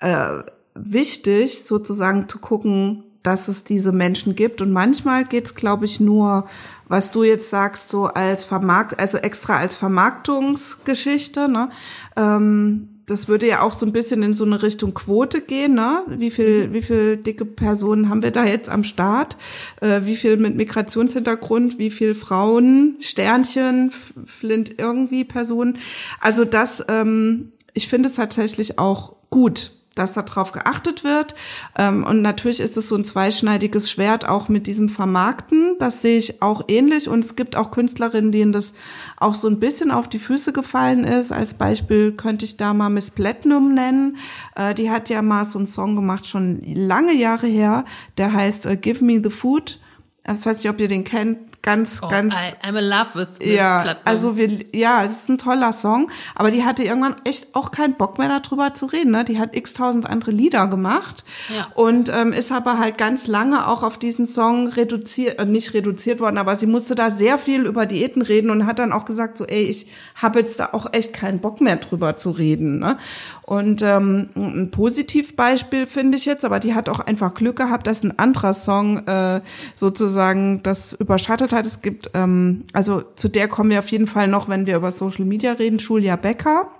[0.00, 0.42] äh,
[0.74, 4.60] wichtig, sozusagen zu gucken, dass es diese Menschen gibt.
[4.60, 6.46] Und manchmal geht's, glaube ich, nur,
[6.88, 11.48] was du jetzt sagst, so als Vermarkt, also extra als Vermarktungsgeschichte.
[11.48, 11.70] Ne?
[12.16, 16.02] Ähm, das würde ja auch so ein bisschen in so eine Richtung Quote gehen, ne?
[16.06, 16.72] Wie viel, mhm.
[16.72, 19.36] wie viel dicke Personen haben wir da jetzt am Start?
[19.80, 21.78] Äh, wie viel mit Migrationshintergrund?
[21.78, 22.96] Wie viel Frauen?
[23.00, 23.90] Sternchen?
[23.90, 25.78] Flint irgendwie Personen?
[26.20, 31.34] Also das, ähm, ich finde es tatsächlich auch gut, dass darauf geachtet wird.
[31.76, 35.76] Ähm, und natürlich ist es so ein zweischneidiges Schwert auch mit diesem Vermarkten.
[35.78, 37.08] Das sehe ich auch ähnlich.
[37.08, 38.74] Und es gibt auch Künstlerinnen, denen das
[39.16, 41.32] auch so ein bisschen auf die Füße gefallen ist.
[41.32, 44.16] Als Beispiel könnte ich da mal Miss Platinum nennen.
[44.56, 47.84] Äh, die hat ja mal so einen Song gemacht, schon lange Jahre her.
[48.18, 49.80] Der heißt äh, Give Me the Food.
[50.24, 52.34] Ich weiß nicht, ob ihr den kennt ganz, oh, ganz.
[52.34, 56.50] I, I'm in love with Ja, also wir, ja, es ist ein toller Song, aber
[56.50, 59.10] die hatte irgendwann echt auch keinen Bock mehr darüber zu reden.
[59.10, 59.24] Ne?
[59.24, 61.68] Die hat x tausend andere Lieder gemacht ja.
[61.74, 66.20] und ähm, ist aber halt ganz lange auch auf diesen Song reduziert, äh, nicht reduziert
[66.20, 69.38] worden, aber sie musste da sehr viel über Diäten reden und hat dann auch gesagt
[69.38, 72.78] so, ey, ich habe jetzt da auch echt keinen Bock mehr drüber zu reden.
[72.78, 72.98] Ne?
[73.46, 78.02] Und ähm, ein Positivbeispiel finde ich jetzt, aber die hat auch einfach Glück gehabt, dass
[78.02, 79.40] ein anderer Song äh,
[79.74, 81.66] sozusagen das überschattet hat.
[81.66, 84.90] Es gibt, ähm, also zu der kommen wir auf jeden Fall noch, wenn wir über
[84.90, 86.70] Social Media reden, Julia Becker.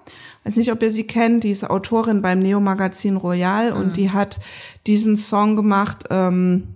[0.45, 3.79] Weiß nicht, ob ihr sie kennt, die ist Autorin beim Neo-Magazin Royal mhm.
[3.79, 4.41] und die hat
[4.87, 6.69] diesen Song gemacht, ähm,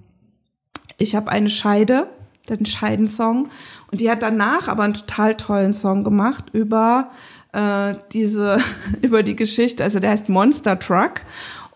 [0.96, 2.08] Ich habe eine Scheide,
[2.48, 3.48] den Scheidensong.
[3.90, 7.10] Und die hat danach aber einen total tollen Song gemacht über
[7.52, 8.58] äh, diese
[9.02, 11.22] über die Geschichte, also der heißt Monster Truck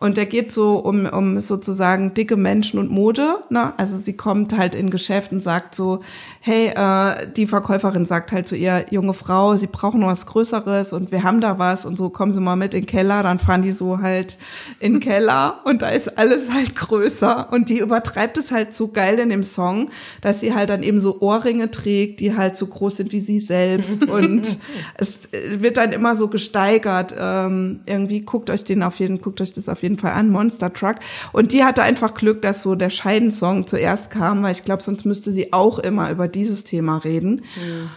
[0.02, 3.36] und der geht so um, um sozusagen dicke Menschen und Mode.
[3.50, 3.72] Ne?
[3.76, 6.00] Also sie kommt halt in Geschäft und sagt so,
[6.44, 11.12] hey, äh, die Verkäuferin sagt halt zu ihr, junge Frau, sie brauchen was Größeres und
[11.12, 13.62] wir haben da was und so kommen sie mal mit in den Keller, dann fahren
[13.62, 14.38] die so halt
[14.80, 17.52] in den Keller und da ist alles halt größer.
[17.52, 19.90] Und die übertreibt es halt so geil in dem Song,
[20.20, 23.38] dass sie halt dann eben so Ohrringe trägt, die halt so groß sind wie sie
[23.38, 24.02] selbst.
[24.08, 24.58] Und
[24.96, 27.14] es wird dann immer so gesteigert.
[27.18, 30.72] Ähm, irgendwie guckt euch den auf jeden, guckt euch das auf jeden Fall an, Monster
[30.72, 30.96] Truck.
[31.32, 35.06] Und die hatte einfach Glück, dass so der Scheidensong zuerst kam, weil ich glaube, sonst
[35.06, 37.42] müsste sie auch immer über dieses Thema reden.
[37.56, 37.90] Mhm.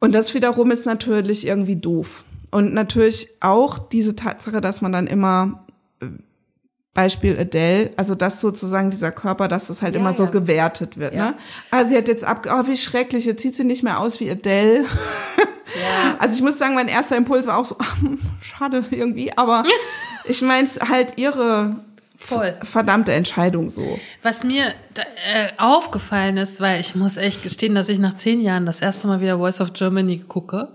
[0.00, 2.24] Und das wiederum ist natürlich irgendwie doof.
[2.50, 5.64] Und natürlich auch diese Tatsache, dass man dann immer
[6.00, 6.06] äh,
[6.94, 11.14] Beispiel Adele, also dass sozusagen dieser Körper, dass das halt ja, immer so gewertet wird.
[11.14, 11.30] Ja.
[11.30, 11.34] Ne?
[11.70, 14.30] Also sie hat jetzt ab, oh wie schrecklich, jetzt sieht sie nicht mehr aus wie
[14.30, 14.82] Adele.
[14.82, 14.86] Ja.
[16.18, 17.96] Also ich muss sagen, mein erster Impuls war auch so, ach,
[18.40, 19.64] schade irgendwie, aber
[20.26, 21.76] ich meine es halt ihre
[22.24, 22.56] Voll.
[22.62, 23.98] verdammte Entscheidung so.
[24.22, 24.66] Was mir
[25.32, 29.06] äh, aufgefallen ist, weil ich muss echt gestehen, dass ich nach zehn Jahren das erste
[29.06, 30.68] Mal wieder Voice of Germany gucke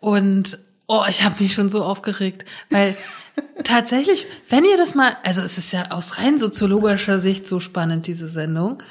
[0.00, 2.96] und oh, ich habe mich schon so aufgeregt, weil
[3.64, 8.06] tatsächlich, wenn ihr das mal, also es ist ja aus rein soziologischer Sicht so spannend
[8.06, 8.82] diese Sendung.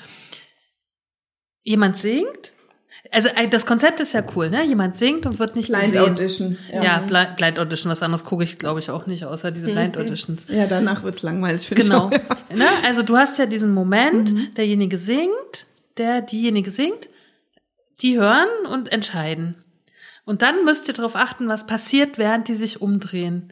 [1.63, 2.53] jemand singt.
[3.11, 4.63] Also äh, das Konzept ist ja cool, ne?
[4.63, 6.01] Jemand singt und wird nicht Blind gesehen.
[6.01, 6.57] Audition.
[6.71, 7.91] Ja, ja Blind, Blind Audition.
[7.91, 10.45] Was anderes gucke ich, glaube ich, auch nicht, außer diese Blind Auditions.
[10.47, 11.67] Ja, danach wird's langweilig.
[11.67, 12.09] finde Genau.
[12.09, 12.55] Ich auch.
[12.55, 12.67] ne?
[12.85, 15.67] Also du hast ja diesen Moment, derjenige singt,
[15.97, 17.09] der diejenige singt,
[18.01, 19.55] die hören und entscheiden.
[20.23, 23.51] Und dann müsst ihr darauf achten, was passiert, während die sich umdrehen.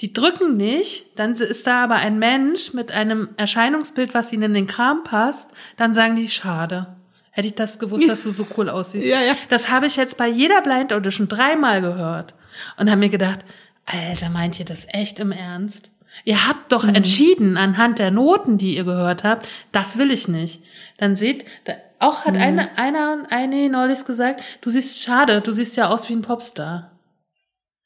[0.00, 4.54] Die drücken nicht, dann ist da aber ein Mensch mit einem Erscheinungsbild, was ihnen in
[4.54, 6.96] den Kram passt, dann sagen die, schade.
[7.36, 9.06] Hätte ich das gewusst, dass du so cool aussiehst.
[9.06, 9.34] Ja, ja.
[9.48, 12.34] Das habe ich jetzt bei jeder Blind Audition dreimal gehört
[12.78, 13.40] und habe mir gedacht,
[13.86, 15.90] Alter, meint ihr das echt im Ernst?
[16.24, 16.94] Ihr habt doch Mhm.
[16.94, 20.62] entschieden anhand der Noten, die ihr gehört habt, das will ich nicht.
[20.96, 22.28] Dann seht, da, auch Mhm.
[22.28, 26.22] hat eine, einer, eine neulich gesagt, du siehst schade, du siehst ja aus wie ein
[26.22, 26.92] Popstar.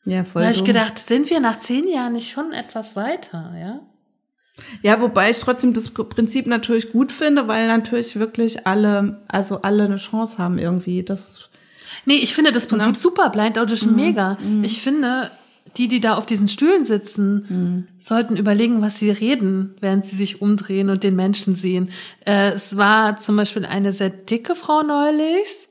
[0.05, 0.43] Ja, Da voll.
[0.43, 3.81] habe ich gedacht, sind wir nach zehn Jahren nicht schon etwas weiter, ja?
[4.83, 9.85] Ja, wobei ich trotzdem das Prinzip natürlich gut finde, weil natürlich wirklich alle, also alle
[9.85, 11.03] eine Chance haben irgendwie.
[11.03, 11.49] Das
[12.05, 12.99] Nee, ich finde das Prinzip Na?
[12.99, 14.39] super, Blind Audition mega.
[14.63, 15.31] Ich finde,
[15.77, 20.41] die, die da auf diesen Stühlen sitzen, sollten überlegen, was sie reden, während sie sich
[20.41, 21.91] umdrehen und den Menschen sehen.
[22.25, 25.69] Äh, es war zum Beispiel eine sehr dicke Frau neulich.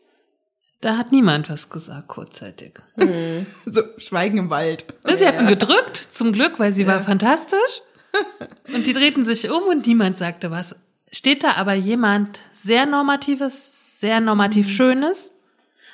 [0.81, 2.73] Da hat niemand was gesagt, kurzzeitig.
[3.65, 4.85] so Schweigen im Wald.
[5.15, 7.81] Sie hatten gedrückt, zum Glück, weil sie war fantastisch.
[8.73, 10.75] Und die drehten sich um und niemand sagte was.
[11.11, 15.31] Steht da aber jemand sehr normatives, sehr normativ Schönes,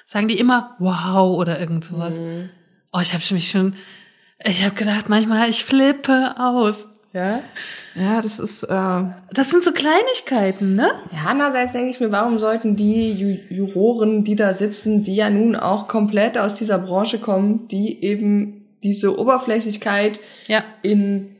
[0.05, 2.15] sagen die immer wow oder irgend sowas.
[2.91, 3.75] Oh, ich habe mich schon,
[4.43, 6.85] ich habe gedacht, manchmal ich flippe aus.
[7.13, 7.41] Ja.
[7.93, 10.89] Ja, das ist äh, Das sind so Kleinigkeiten, ne?
[11.11, 15.29] Ja, andererseits denke ich mir, warum sollten die Ju Juroren, die da sitzen, die ja
[15.29, 20.63] nun auch komplett aus dieser Branche kommen, die eben diese Oberflächlichkeit Ja.
[20.81, 21.35] in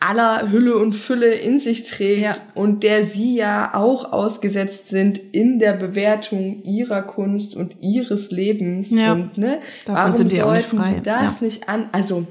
[0.00, 2.32] aller Hülle und Fülle in sich trägt Ja.
[2.54, 8.90] und der sie ja auch ausgesetzt sind in der Bewertung ihrer Kunst und ihres Lebens
[8.90, 9.12] Ja.
[9.12, 11.36] und ne, Davon warum sind die sollten sie das ja.
[11.42, 11.88] nicht an?
[11.92, 12.26] Also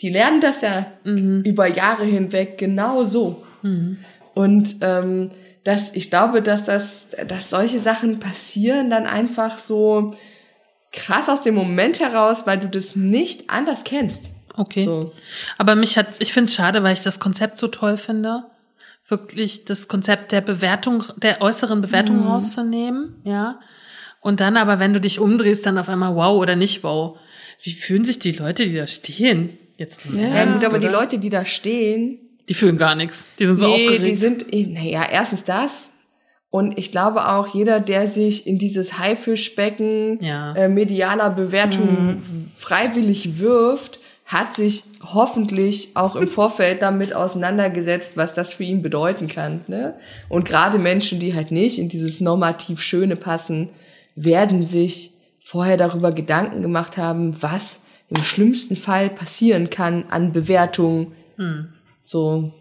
[0.00, 3.44] die lernen das ja über Jahre hinweg genau so.
[4.34, 5.30] Und ähm,
[5.62, 10.12] dass ich glaube, dass das, dass solche Sachen passieren dann einfach so
[10.92, 14.30] krass aus dem Moment heraus, weil du das nicht anders kennst.
[14.56, 14.84] Okay.
[14.84, 15.12] So.
[15.58, 18.44] Aber mich hat, ich finde es schade, weil ich das Konzept so toll finde.
[19.08, 23.58] Wirklich das Konzept der Bewertung, der äußeren Bewertung rauszunehmen, ja.
[24.20, 27.18] Und dann aber, wenn du dich umdrehst, dann auf einmal wow oder nicht wow.
[27.62, 29.58] Wie fühlen sich die Leute, die da stehen?
[29.76, 31.00] Jetzt Ja, Ernst, gut, aber die oder?
[31.00, 32.18] Leute, die da stehen,
[32.48, 33.24] die fühlen gar nichts.
[33.38, 34.06] Die sind so nee, aufgeregt.
[34.06, 35.90] die sind, naja, erstens das.
[36.50, 40.54] Und ich glaube auch, jeder, der sich in dieses Haifischbecken Ja.
[40.54, 42.22] äh, medialer Bewertung
[42.54, 43.98] freiwillig wirft,
[44.32, 49.60] hat sich hoffentlich auch im Vorfeld damit auseinandergesetzt, was das für ihn bedeuten kann.
[49.66, 49.94] Ne?
[50.28, 53.68] Und gerade Menschen, die halt nicht in dieses normativ Schöne passen,
[54.14, 61.12] werden sich vorher darüber Gedanken gemacht haben, was im schlimmsten Fall passieren kann an Bewertungen.
[62.02, 62.52] So,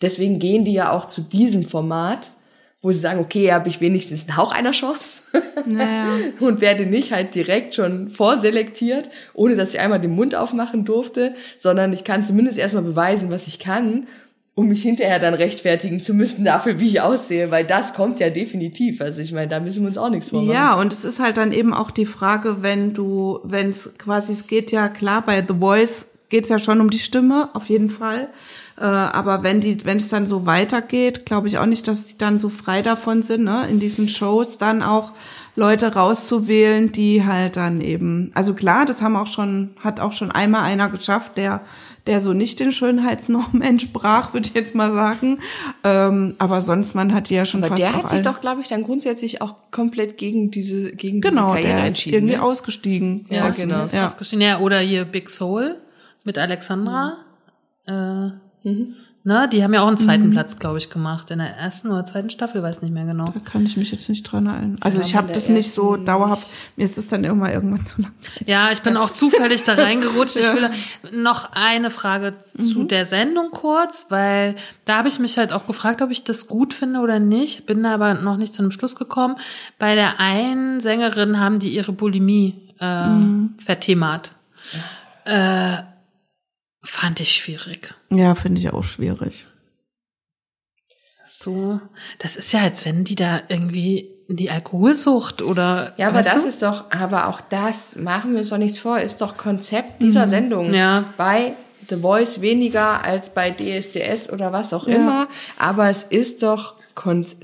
[0.00, 2.32] deswegen gehen die ja auch zu diesem Format,
[2.80, 5.22] wo sie sagen, okay, habe ich wenigstens einen Hauch einer Chance
[5.66, 6.06] naja.
[6.40, 11.34] und werde nicht halt direkt schon vorselektiert, ohne dass ich einmal den Mund aufmachen durfte,
[11.58, 14.06] sondern ich kann zumindest erstmal beweisen, was ich kann,
[14.54, 18.30] um mich hinterher dann rechtfertigen zu müssen dafür, wie ich aussehe, weil das kommt ja
[18.30, 19.00] definitiv.
[19.00, 20.52] Also ich meine, da müssen wir uns auch nichts vormachen.
[20.52, 24.32] Ja, und es ist halt dann eben auch die Frage, wenn du, wenn es quasi,
[24.32, 27.66] es geht ja klar, bei The Voice geht es ja schon um die Stimme, auf
[27.66, 28.28] jeden Fall.
[28.78, 32.18] Äh, aber wenn die, wenn es dann so weitergeht, glaube ich auch nicht, dass die
[32.18, 35.12] dann so frei davon sind, ne, in diesen Shows dann auch
[35.56, 40.30] Leute rauszuwählen, die halt dann eben, also klar, das haben auch schon, hat auch schon
[40.30, 41.62] einmal einer geschafft, der
[42.06, 45.40] der so nicht den Schönheitsnormen entsprach, würde ich jetzt mal sagen.
[45.84, 48.62] Ähm, aber sonst, man hat die ja schon Aber fast der hat sich doch, glaube
[48.62, 52.14] ich, dann grundsätzlich auch komplett gegen diese, gegen Genau, diese Karriere der entschieden.
[52.16, 52.42] irgendwie ne?
[52.42, 53.26] ausgestiegen.
[53.28, 53.84] Ja, Aus- genau.
[53.92, 54.06] Ja.
[54.06, 54.40] ausgestiegen.
[54.40, 55.76] Ja, oder hier Big Soul
[56.24, 57.18] mit Alexandra.
[57.86, 58.30] Äh,
[58.64, 61.30] ne, die haben ja auch einen zweiten Platz, glaube ich, gemacht.
[61.30, 63.26] In der ersten oder zweiten Staffel, weiß nicht mehr genau.
[63.26, 64.78] Da kann ich mich jetzt nicht dran erinnern.
[64.80, 66.46] Also Ja, ich bei habe das nicht so dauerhaft.
[66.76, 68.12] Mir ist das dann irgendwann irgendwann zu lang.
[68.46, 70.36] Ja, ich bin auch zufällig da reingerutscht.
[70.48, 70.70] Ich will
[71.12, 74.54] noch eine Frage zu der Sendung kurz, weil
[74.84, 77.66] da habe ich mich halt auch gefragt, ob ich das gut finde oder nicht.
[77.66, 79.36] Bin da aber noch nicht zu einem Schluss gekommen.
[79.78, 83.08] Bei der einen Sängerin haben die ihre Bulimie äh,
[83.62, 84.32] verthemert.
[85.24, 85.78] Äh,
[86.88, 87.94] fand ich schwierig.
[88.10, 89.46] Ja, finde ich auch schwierig.
[91.26, 91.80] So,
[92.18, 95.94] das ist ja, als wenn die da irgendwie die Alkoholsucht oder.
[95.96, 96.48] Ja, aber das du?
[96.48, 100.28] ist doch, aber auch das, machen wir uns doch nichts vor, ist doch Konzept dieser
[100.28, 100.74] Sendung.
[100.74, 101.12] Ja.
[101.16, 101.54] Bei
[101.88, 105.28] The Voice weniger als bei DSDS oder was auch immer.
[105.58, 106.74] Aber es ist doch,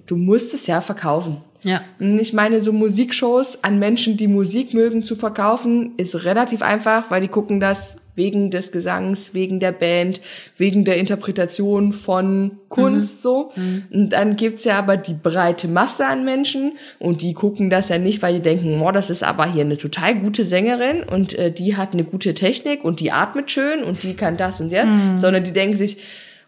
[0.06, 1.38] du musst es ja verkaufen.
[1.62, 1.80] Ja.
[1.98, 7.10] Und ich meine, so Musikshows an Menschen, die Musik mögen, zu verkaufen, ist relativ einfach,
[7.10, 10.20] weil die gucken das wegen des Gesangs, wegen der Band,
[10.56, 13.50] wegen der Interpretation von Kunst so.
[13.92, 17.98] Und dann gibt's ja aber die breite Masse an Menschen und die gucken das ja
[17.98, 21.50] nicht, weil die denken, oh, das ist aber hier eine total gute Sängerin und äh,
[21.50, 24.86] die hat eine gute Technik und die atmet schön und die kann das und das,
[25.16, 25.98] sondern die denken sich,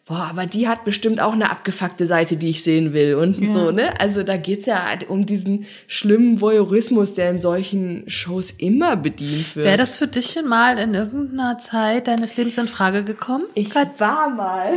[0.06, 3.72] boah, aber die hat bestimmt auch eine abgefuckte Seite, die ich sehen will und so,
[3.72, 4.00] ne?
[4.00, 9.56] Also da geht's ja halt um diesen schlimmen Voyeurismus, der in solchen Shows immer bedient
[9.56, 9.66] wird.
[9.66, 13.44] Wäre das für dich schon mal in irgendeiner Zeit deines Lebens in Frage gekommen?
[13.54, 14.74] ich war mal.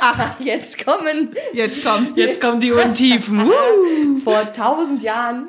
[0.00, 2.12] Ach, jetzt kommen Jetzt kommt's.
[2.16, 3.50] Jetzt kommen die Untiefen.
[4.24, 5.48] vor tausend Jahren.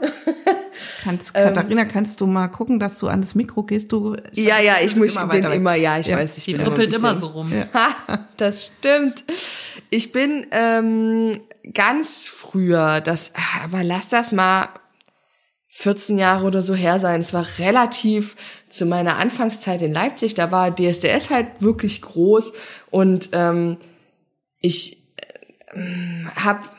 [1.04, 3.92] Kannst, Katharina, kannst du mal gucken, dass du an das Mikro gehst?
[3.92, 6.18] Du, Ja, ja, ich muss, bist bin immer, ja, ich Ja.
[6.18, 7.52] weiß, ich Die bin frippelt immer, immer so rum.
[7.74, 9.24] Ha, das stimmt.
[9.90, 11.40] Ich bin ähm,
[11.74, 14.70] ganz früher, das, aber lass das mal
[15.74, 17.22] 14 Jahre oder so her sein.
[17.22, 18.36] Es war relativ
[18.70, 20.34] zu meiner Anfangszeit in Leipzig.
[20.36, 22.54] Da war DSDS halt wirklich groß
[22.90, 23.78] und ähm,
[24.62, 24.98] ich
[25.76, 26.70] äh, habe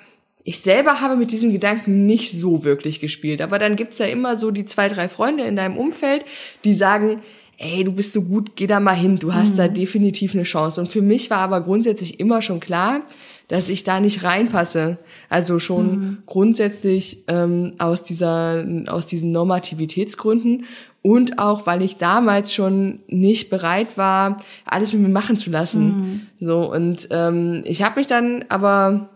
[0.44, 3.40] ich selber habe mit diesen Gedanken nicht so wirklich gespielt.
[3.40, 6.24] Aber dann gibt's ja immer so die zwei, drei Freunde in deinem Umfeld,
[6.64, 7.22] die sagen,
[7.58, 10.80] ey, du bist so gut, geh da mal hin, du hast da definitiv eine Chance.
[10.80, 13.02] Und für mich war aber grundsätzlich immer schon klar,
[13.46, 14.98] dass ich da nicht reinpasse.
[15.28, 20.64] Also schon grundsätzlich ähm, aus dieser, aus diesen Normativitätsgründen
[21.02, 26.28] und auch, weil ich damals schon nicht bereit war, alles mit mir machen zu lassen.
[26.40, 29.10] So und ähm, ich habe mich dann aber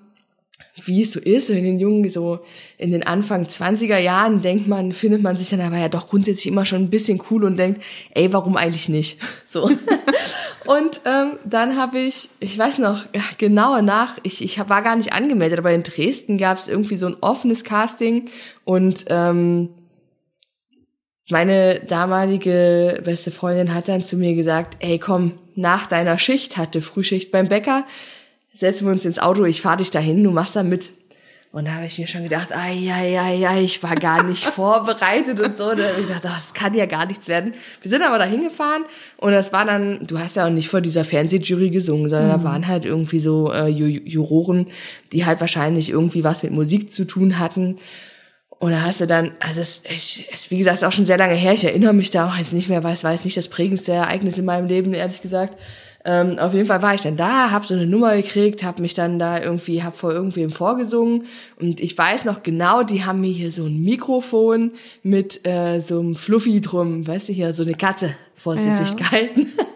[0.84, 2.40] wie es so ist, in den jungen, so
[2.76, 6.48] in den Anfang 20er Jahren denkt man, findet man sich dann aber ja doch grundsätzlich
[6.48, 9.18] immer schon ein bisschen cool und denkt, ey, warum eigentlich nicht?
[9.46, 9.64] So.
[10.66, 13.06] und ähm, dann habe ich, ich weiß noch,
[13.38, 17.06] genauer nach, ich, ich war gar nicht angemeldet, aber in Dresden gab es irgendwie so
[17.06, 18.24] ein offenes Casting
[18.64, 19.70] und ähm,
[21.30, 26.80] meine damalige beste Freundin hat dann zu mir gesagt, ey komm, nach deiner Schicht, hatte
[26.82, 27.84] Frühschicht beim Bäcker,
[28.54, 30.90] setzen wir uns ins Auto, ich fahr dich dahin, du machst da mit.
[31.52, 34.44] Und da habe ich mir schon gedacht, ai, ai, ai, ai, ich war gar nicht
[34.44, 35.74] vorbereitet und so.
[35.74, 37.54] Da hab ich gedacht, ach, das kann ja gar nichts werden.
[37.80, 38.84] Wir sind aber da hingefahren
[39.16, 42.44] und das war dann, du hast ja auch nicht vor dieser Fernsehjury gesungen, sondern da
[42.44, 44.66] waren halt irgendwie so äh, Ju Juroren,
[45.12, 47.76] die halt wahrscheinlich irgendwie was mit Musik zu tun hatten.
[48.58, 51.18] Und da hast du dann, also es, ich, es wie gesagt, ist auch schon sehr
[51.18, 51.52] lange her.
[51.52, 54.46] Ich erinnere mich da auch jetzt nicht mehr, weiß, weiß nicht das prägendste Ereignis in
[54.46, 55.58] meinem Leben, ehrlich gesagt.
[56.06, 58.94] Ähm, auf jeden Fall war ich dann da, habe so eine Nummer gekriegt, habe mich
[58.94, 61.24] dann da irgendwie, habe vor irgendwem vorgesungen
[61.58, 64.70] und ich weiß noch genau, die haben mir hier so ein Mikrofon
[65.02, 68.94] mit äh, so einem Fluffy drum, weißt du hier, so eine Katze vorsichtig Ja.
[68.96, 69.48] gehalten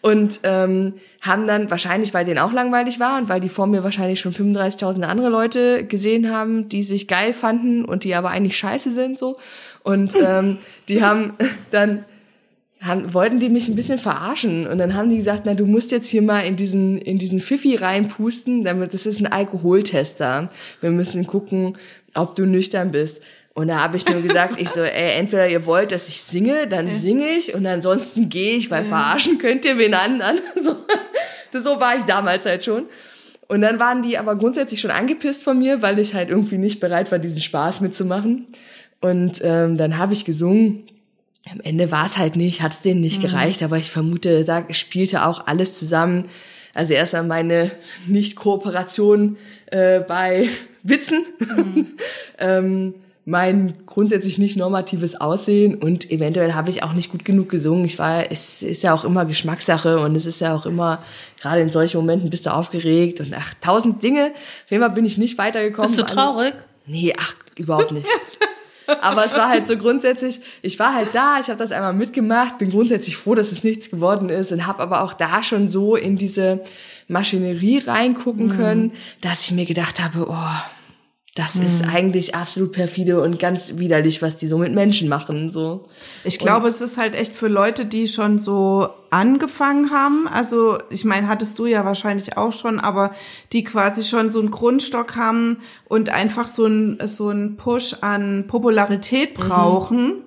[0.00, 3.84] und ähm, haben dann wahrscheinlich, weil denen auch langweilig war und weil die vor mir
[3.84, 8.56] wahrscheinlich schon 35.000 andere Leute gesehen haben, die sich geil fanden und die aber eigentlich
[8.56, 9.36] scheiße sind so
[9.82, 10.58] und ähm,
[10.88, 11.34] die haben
[11.70, 12.04] dann
[12.84, 15.90] haben, wollten die mich ein bisschen verarschen und dann haben die gesagt, na du musst
[15.90, 20.50] jetzt hier mal in diesen in diesen Pfiffi reinpusten, damit das ist ein Alkoholtester.
[20.82, 21.78] Wir müssen gucken,
[22.14, 23.22] ob du nüchtern bist.
[23.54, 26.66] Und da habe ich nur gesagt, ich so, ey, entweder ihr wollt, dass ich singe,
[26.66, 30.40] dann singe ich und ansonsten gehe ich, weil verarschen könnt ihr wen anderen.
[31.52, 32.86] So, so war ich damals halt schon.
[33.46, 36.80] Und dann waren die aber grundsätzlich schon angepisst von mir, weil ich halt irgendwie nicht
[36.80, 38.46] bereit war, diesen Spaß mitzumachen.
[39.00, 40.84] Und ähm, dann habe ich gesungen.
[41.52, 44.64] Am Ende war es halt nicht, hat es denen nicht gereicht, aber ich vermute, da
[44.70, 46.24] spielte auch alles zusammen.
[46.72, 47.70] Also erstmal meine
[48.06, 49.36] Nicht-Kooperation
[49.66, 50.48] äh, bei
[50.82, 51.24] Witzen,
[52.38, 52.94] ähm,
[53.26, 57.84] mein grundsätzlich nicht normatives Aussehen und eventuell habe ich auch nicht gut genug gesungen.
[57.86, 61.02] Ich war, es ist ja auch immer Geschmackssache und es ist ja auch immer,
[61.40, 64.32] gerade in solchen Momenten bist du aufgeregt und ach, tausend Dinge.
[64.64, 65.90] Auf jeden Fall bin ich nicht weitergekommen.
[65.90, 66.54] Bist du Alles- traurig?
[66.86, 68.06] Nee, ach, überhaupt nicht.
[69.00, 72.58] Aber es war halt so grundsätzlich, ich war halt da, ich habe das einmal mitgemacht,
[72.58, 75.96] bin grundsätzlich froh, dass es nichts geworden ist und habe aber auch da schon so
[75.96, 76.60] in diese
[77.08, 78.92] Maschinerie reingucken können,
[79.22, 80.36] dass ich mir gedacht habe, oh,
[81.36, 85.50] das ist eigentlich absolut perfide und ganz widerlich, was die so mit Menschen machen.
[85.50, 85.88] So.
[86.22, 90.28] Ich glaube, es ist halt echt für Leute, die schon so angefangen haben.
[90.28, 93.10] Also, ich meine, hattest du ja wahrscheinlich auch schon, aber
[93.52, 95.58] die quasi schon so einen Grundstock haben
[95.88, 100.23] und einfach so einen so einen Push an Popularität brauchen.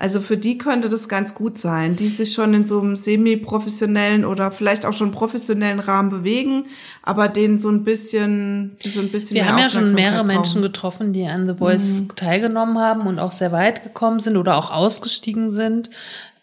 [0.00, 4.24] Also für die könnte das ganz gut sein, die sich schon in so einem semi-professionellen
[4.24, 6.66] oder vielleicht auch schon professionellen Rahmen bewegen,
[7.02, 10.36] aber denen so ein bisschen, die so ein bisschen Wir haben ja schon mehrere Aufmerksamkeit
[10.36, 10.72] Menschen brauchen.
[10.72, 14.70] getroffen, die an The Voice teilgenommen haben und auch sehr weit gekommen sind oder auch
[14.70, 15.90] ausgestiegen sind.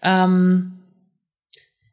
[0.01, 0.73] Ähm,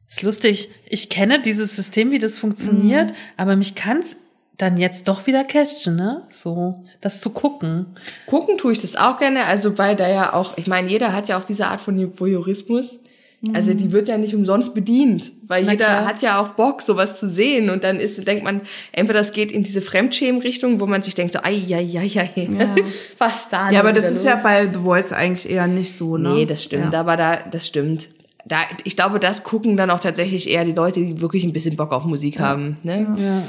[0.09, 0.69] ist lustig.
[0.85, 4.17] Ich kenne dieses System, wie das funktioniert, aber mich kann es
[4.57, 6.23] dann jetzt doch wieder catchen, ne?
[6.31, 7.87] So, das zu gucken.
[8.27, 11.27] Gucken tue ich das auch gerne, also weil da ja auch, ich meine, jeder hat
[11.27, 12.99] ja auch diese Art von Voyeurismus.
[13.53, 16.05] Also die wird ja nicht umsonst bedient, weil Na jeder klar.
[16.07, 17.69] hat ja auch Bock, sowas zu sehen.
[17.69, 18.61] Und dann ist, denkt man,
[18.93, 22.47] entweder das geht in diese Fremdschämen-Richtung, wo man sich denkt, so, ai, ai, ai, ai,
[23.17, 24.23] was da Ja, aber das ist los?
[24.23, 26.29] ja bei The Voice eigentlich eher nicht so, ne?
[26.29, 26.99] Nee, das stimmt, Ja.
[27.01, 28.07] aber da, das stimmt.
[28.45, 31.75] Da, ich glaube, das gucken dann auch tatsächlich eher die Leute, die wirklich ein bisschen
[31.75, 32.77] Bock auf Musik haben.
[32.83, 33.07] Ne?
[33.17, 33.43] Ja.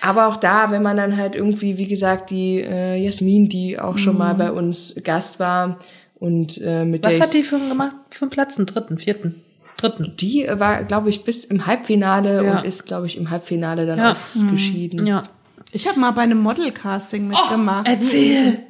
[0.00, 3.98] Aber auch da, wenn man dann halt irgendwie, wie gesagt, die äh, Jasmin, die auch
[3.98, 5.78] schon mal bei uns Gast war
[6.18, 7.96] und äh, mit Was der hat ich- die für einen gemacht?
[8.10, 8.56] Für einen Platz?
[8.56, 9.42] Einen dritten, vierten?
[9.76, 10.14] Dritten.
[10.18, 12.58] die war, glaube ich, bis im Halbfinale Ja.
[12.58, 14.10] und ist, glaube ich, im Halbfinale dann Ja.
[14.10, 15.06] ausgeschieden.
[15.06, 15.22] Ja.
[15.70, 17.86] Ich habe mal bei einem Model-Casting mitgemacht.
[17.88, 18.58] Erzähl!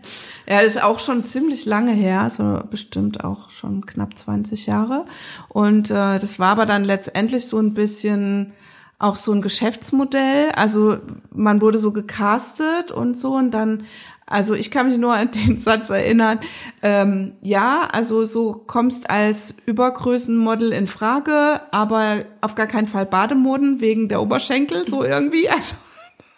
[0.51, 5.05] Ja, das ist auch schon ziemlich lange her, also bestimmt auch schon knapp 20 Jahre.
[5.51, 8.55] Und äh, das war aber dann letztendlich so ein bisschen
[8.99, 10.51] auch so ein Geschäftsmodell.
[10.57, 10.99] Also
[11.33, 13.85] man wurde so gecastet und so und dann,
[14.27, 16.41] also ich kann mich nur an den Satz erinnern,
[16.83, 23.81] ähm, ja, also so kommst als Übergrößenmodel in Frage, aber auf gar keinen Fall Bademoden
[23.81, 25.49] wegen der Oberschenkel, so irgendwie.
[25.49, 25.75] Also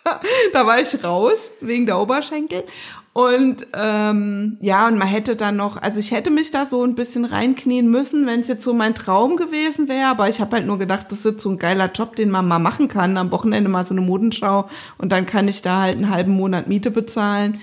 [0.53, 2.65] da war ich raus wegen der Oberschenkel.
[3.13, 6.95] Und ähm, ja, und man hätte dann noch, also ich hätte mich da so ein
[6.95, 10.07] bisschen reinknien müssen, wenn es jetzt so mein Traum gewesen wäre.
[10.07, 12.61] Aber ich habe halt nur gedacht, das ist so ein geiler Job, den man mal
[12.61, 13.17] machen kann.
[13.17, 16.69] Am Wochenende mal so eine Modenschau und dann kann ich da halt einen halben Monat
[16.69, 17.61] Miete bezahlen.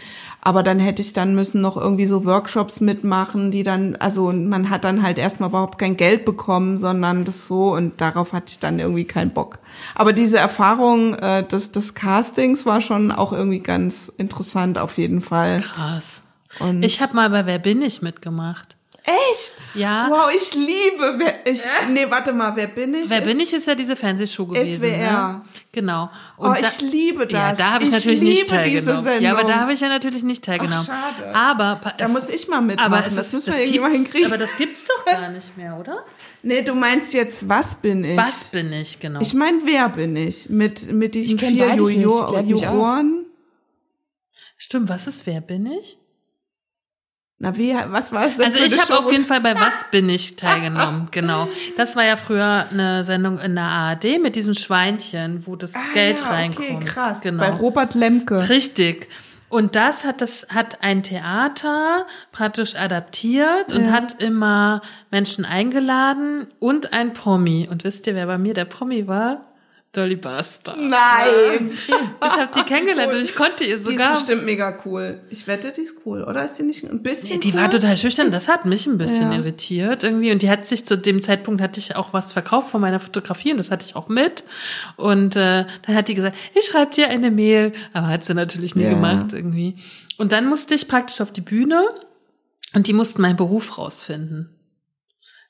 [0.47, 4.69] Aber dann hätte ich dann müssen noch irgendwie so Workshops mitmachen, die dann, also man
[4.69, 8.59] hat dann halt erstmal überhaupt kein Geld bekommen, sondern das so und darauf hatte ich
[8.59, 9.59] dann irgendwie keinen Bock.
[9.93, 15.19] Aber diese Erfahrung äh, des, des Castings war schon auch irgendwie ganz interessant auf jeden
[15.19, 15.59] Fall.
[15.59, 16.21] Krass.
[16.59, 18.76] Und Ich habe mal bei Wer bin ich mitgemacht.
[19.07, 19.53] Echt?
[19.73, 20.07] Ja.
[20.09, 23.09] Wow, ich liebe, wer, ich, nee, warte mal, wer bin ich?
[23.09, 24.79] Wer bin Ist- ich ist ja diese Fernsehshow gewesen.
[24.81, 25.27] SWR.
[25.27, 25.41] Ne?
[25.71, 26.09] Genau.
[26.37, 27.57] Oh, ich liebe Ja, das.
[27.57, 29.21] da habe ich, Ich natürlich nicht liebe diese teilgenommen.
[29.23, 30.85] Ja, aber da habe ich ja natürlich nicht teilgenommen.
[30.85, 31.33] schade.
[31.35, 32.93] Aber Da es- muss ich mal mitmachen.
[32.93, 34.27] aber es das müssen wir irgendwie mal hinkriegen.
[34.27, 36.03] Aber das gibt's doch gar nicht mehr, oder?
[36.43, 38.17] Nee, du meinst jetzt, was bin ich?
[38.17, 39.19] Was bin ich, genau.
[39.21, 40.49] Ich meine, wer bin ich?
[40.49, 41.75] Mit, mit diesen vier.
[41.75, 43.25] Juroren?
[44.57, 45.97] Stimmt, was ist Wer bin ich?
[47.39, 50.09] Na, wie, was war es denn Also ich habe auf jeden Fall bei Was bin
[50.09, 51.47] ich teilgenommen, genau.
[51.75, 55.81] Das war ja früher eine Sendung in der ARD mit diesem Schweinchen, wo das Ah,
[55.93, 56.67] Geld ja, reinkommt.
[56.67, 57.21] Okay, krass.
[57.21, 57.43] Genau.
[57.43, 58.49] Bei Robert Lemke.
[58.49, 59.07] Richtig.
[59.49, 63.91] Und das hat das hat ein Theater praktisch adaptiert und Ja.
[63.91, 64.81] hat immer
[65.11, 67.67] Menschen eingeladen und ein Promi.
[67.69, 69.41] Und wisst ihr, wer bei mir der Promi war?
[69.97, 70.75] Dolly Buster.
[70.77, 71.71] Nein.
[72.27, 74.11] Ich habe die kennengelernt und ich konnte ihr Die ist sogar.
[74.11, 75.21] bestimmt mega cool.
[75.29, 76.43] Ich wette, die ist cool, oder?
[76.45, 77.55] Ist die nicht ein bisschen Die cool?
[77.61, 79.37] war total schüchtern, das hat mich ein bisschen Ja.
[79.37, 80.31] irritiert irgendwie.
[80.31, 83.51] Und die hat sich zu dem Zeitpunkt hatte ich auch was verkauft von meiner Fotografie
[83.51, 84.43] und das hatte ich auch mit.
[84.97, 88.75] Und äh, dann hat die gesagt, ich schreibe dir eine Mail, aber hat sie natürlich
[88.75, 88.89] nie Ja.
[88.89, 89.75] gemacht irgendwie.
[90.17, 91.87] Und dann musste ich praktisch auf die Bühne
[92.73, 94.49] und die mussten meinen Beruf rausfinden.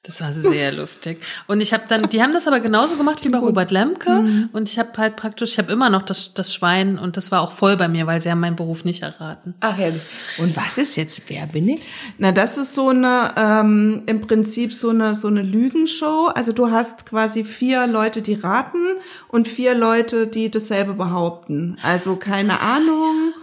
[0.07, 1.19] Das war sehr lustig.
[1.47, 4.09] Und ich habe dann, die haben das aber genauso gemacht wie bei Robert Lemke.
[4.09, 4.49] Mhm.
[4.53, 7.41] Und ich habe halt praktisch, ich habe immer noch das, das Schwein und das war
[7.41, 9.53] auch voll bei mir, weil sie haben meinen Beruf nicht erraten.
[9.59, 10.01] Ach, herrlich.
[10.37, 11.81] Und was ist jetzt, wer bin ich?
[12.17, 16.27] Na, das ist so eine, ähm, im Prinzip so eine, so eine Lügenshow.
[16.33, 18.79] Also du hast quasi vier Leute, die raten
[19.27, 21.77] und vier Leute, die dasselbe behaupten.
[21.83, 23.33] Also keine Ahnung.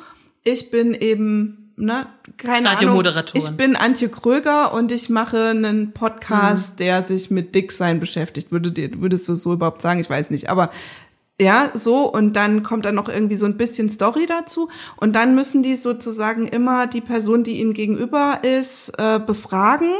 [0.44, 2.06] Ich bin eben, ne,
[2.36, 3.04] keine Ahnung.
[3.34, 8.52] Ich bin Antje Kröger und ich mache einen Podcast, der sich mit Dicksein beschäftigt.
[8.52, 10.00] Würde dir, würdest du so überhaupt sagen?
[10.00, 10.50] Ich weiß nicht.
[10.50, 10.70] Aber
[11.40, 14.68] ja, so und dann kommt dann noch irgendwie so ein bisschen Story dazu
[14.98, 19.90] und dann müssen die sozusagen immer die Person, die ihnen gegenüber ist, äh, befragen.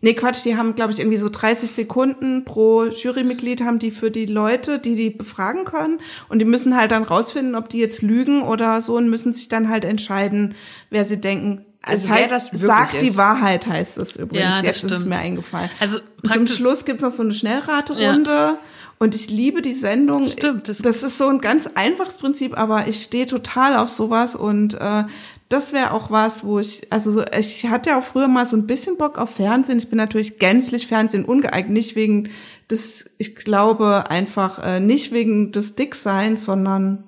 [0.00, 4.10] Nee, Quatsch, die haben, glaube ich, irgendwie so 30 Sekunden pro Jurymitglied haben die für
[4.12, 5.98] die Leute, die die befragen können.
[6.28, 9.48] Und die müssen halt dann rausfinden, ob die jetzt lügen oder so und müssen sich
[9.48, 10.54] dann halt entscheiden,
[10.90, 11.64] wer sie denken.
[11.82, 13.16] Also das heißt, das sag die.
[13.16, 14.56] Wahrheit heißt es übrigens.
[14.56, 15.08] Ja, Jetzt ist es stimmt.
[15.10, 15.70] mir eingefallen.
[15.80, 15.98] Also
[16.32, 18.58] zum Schluss gibt's noch so eine Schnellraterunde.
[19.00, 20.26] Und ich liebe die Sendung.
[20.26, 24.34] Stimmt, das- Das, ist so ein ganz einfaches Prinzip, aber ich stehe total auf sowas
[24.34, 25.04] und äh,
[25.48, 28.56] das wäre auch was, wo ich, also so, ich hatte ja auch früher mal so
[28.56, 29.78] ein bisschen Bock auf Fernsehen.
[29.78, 32.28] Ich bin natürlich gänzlich Fernsehen ungeeignet, nicht wegen
[32.70, 37.04] des, ich glaube einfach äh, nicht wegen des Dickseins, sondern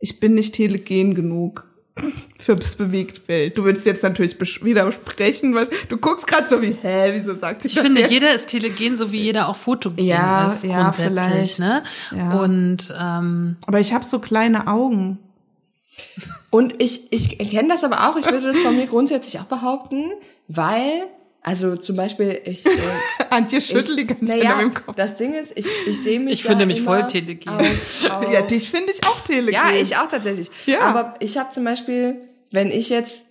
[0.00, 1.66] ich bin nicht telegen genug
[2.38, 3.58] fürs Bewegtbild.
[3.58, 7.68] Du würdest jetzt natürlich widersprechen, weil du guckst gerade so wie, hä, wieso sagt sie
[7.68, 8.10] Ich das finde, jetzt?
[8.10, 11.58] jeder ist telegen, so wie jeder auch fotogen Ja, ist ja, vielleicht.
[11.58, 11.82] Ne?
[12.16, 12.40] Ja.
[12.40, 15.18] Und ähm, Aber ich habe so kleine Augen.
[16.50, 20.12] Und ich, ich kenne das aber auch, ich würde das von mir grundsätzlich auch behaupten,
[20.48, 21.04] weil
[21.42, 22.66] Also zum Beispiel, ich.
[22.66, 22.70] Äh,
[23.30, 24.96] Antje schüttelt die ganze Zeit naja, im Kopf.
[24.96, 26.34] das Ding ist, ich, ich sehe mich.
[26.34, 27.48] Ich finde ja mich voll telegen.
[27.48, 29.52] Auf, auf, Ja, dich finde ich auch telegen.
[29.52, 30.50] Ja, ich auch tatsächlich.
[30.66, 30.80] Ja.
[30.80, 32.16] Aber ich habe zum Beispiel,
[32.50, 33.26] wenn ich jetzt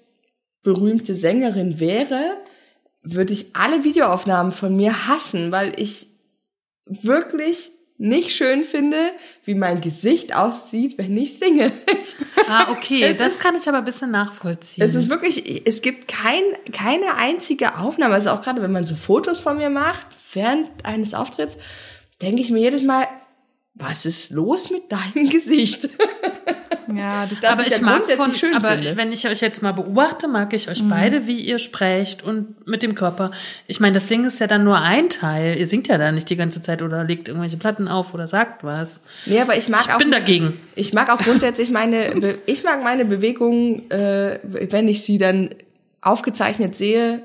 [0.63, 2.37] berühmte Sängerin wäre,
[3.01, 6.07] würde ich alle Videoaufnahmen von mir hassen, weil ich
[6.85, 8.97] wirklich nicht schön finde,
[9.43, 11.71] wie mein Gesicht aussieht, wenn ich singe.
[12.49, 14.81] Ah, okay, das kann ich aber ein bisschen nachvollziehen.
[14.85, 16.41] Es ist wirklich, es gibt kein,
[16.71, 21.13] keine einzige Aufnahme, also auch gerade wenn man so Fotos von mir macht, während eines
[21.13, 21.57] Auftritts,
[22.21, 23.05] denke ich mir jedes Mal,
[23.79, 25.89] was ist los mit deinem Gesicht?
[26.95, 28.95] ja, das, Das aber ich ich ja mag von, schön aber finde.
[28.97, 30.71] wenn ich euch jetzt mal beobachte, mag ich Mhm.
[30.71, 33.31] euch beide, wie ihr sprecht und mit dem Körper.
[33.67, 35.57] Ich meine, das Singen ist ja dann nur ein Teil.
[35.57, 38.63] Ihr singt ja da nicht die ganze Zeit oder legt irgendwelche Platten auf oder sagt
[38.63, 39.01] was.
[39.25, 39.97] Nee, aber ich mag Ich auch.
[39.97, 40.59] bin dagegen.
[40.75, 45.49] Ich mag auch grundsätzlich meine, ich mag meine Bewegungen, äh, wenn ich sie dann
[46.01, 47.21] aufgezeichnet sehe,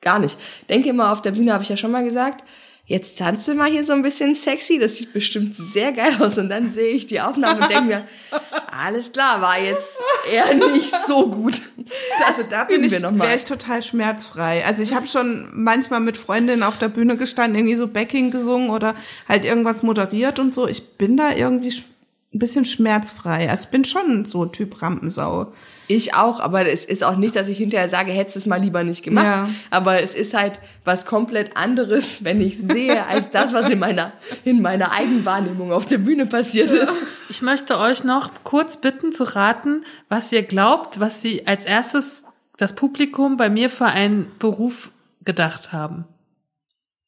[0.00, 0.38] gar nicht.
[0.68, 2.44] Denke immer, auf der Bühne habe ich ja schon mal gesagt,
[2.92, 6.36] jetzt tanzt du mal hier so ein bisschen sexy, das sieht bestimmt sehr geil aus.
[6.36, 8.04] Und dann sehe ich die Aufnahme und denke mir,
[8.70, 9.98] alles klar, war jetzt
[10.30, 11.62] eher nicht so gut.
[12.18, 14.64] Das also da bin ich, wäre ich total schmerzfrei.
[14.66, 18.68] Also ich habe schon manchmal mit Freundinnen auf der Bühne gestanden, irgendwie so Backing gesungen
[18.68, 18.94] oder
[19.26, 20.68] halt irgendwas moderiert und so.
[20.68, 21.82] Ich bin da irgendwie
[22.34, 23.48] ein bisschen schmerzfrei.
[23.48, 25.52] Also ich bin schon so Typ Rampensau.
[25.88, 28.84] Ich auch, aber es ist auch nicht, dass ich hinterher sage, hättest es mal lieber
[28.84, 29.24] nicht gemacht.
[29.24, 29.48] Ja.
[29.70, 34.12] Aber es ist halt was komplett anderes, wenn ich sehe, als das, was in meiner,
[34.44, 37.02] in meiner Eigenwahrnehmung auf der Bühne passiert ist.
[37.28, 42.24] Ich möchte euch noch kurz bitten zu raten, was ihr glaubt, was sie als erstes
[42.56, 44.92] das Publikum bei mir für einen Beruf
[45.24, 46.04] gedacht haben.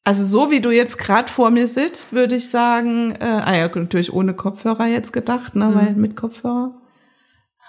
[0.04, 3.70] Also so wie du jetzt gerade vor mir sitzt, würde ich sagen, äh, ah ja,
[3.74, 6.74] natürlich ohne Kopfhörer jetzt gedacht, ne, weil mit Kopfhörer.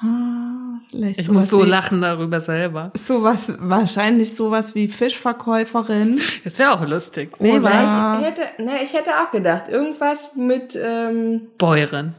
[0.02, 2.92] Ah, vielleicht Ich muss so wie, lachen darüber selber.
[2.96, 6.20] Sowas, wahrscheinlich sowas wie Fischverkäuferin.
[6.44, 7.32] Das wäre auch lustig.
[7.40, 12.14] Nee, Nee, war- ich, hätte, ne, ich hätte auch gedacht, irgendwas mit, ähm, Bäuerin.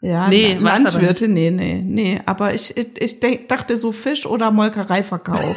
[0.00, 2.20] Ja, Nee, Landwirte, nee, nee, nee.
[2.24, 5.56] Aber ich, ich, ich denk, dachte so Fisch- oder Molkereiverkauf.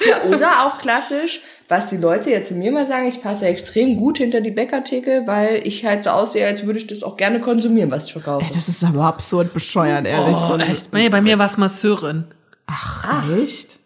[0.00, 3.96] ja, oder auch klassisch, was die Leute jetzt zu mir mal sagen, ich passe extrem
[3.96, 7.40] gut hinter die Bäckertheke, weil ich halt so aussehe, als würde ich das auch gerne
[7.40, 8.44] konsumieren, was ich verkaufe.
[8.46, 10.36] Ey, das ist aber absurd bescheuert, ehrlich.
[10.38, 10.92] Oh, echt?
[10.92, 12.24] Nee, bei mir war es Masseurin.
[12.66, 13.78] Ach, echt?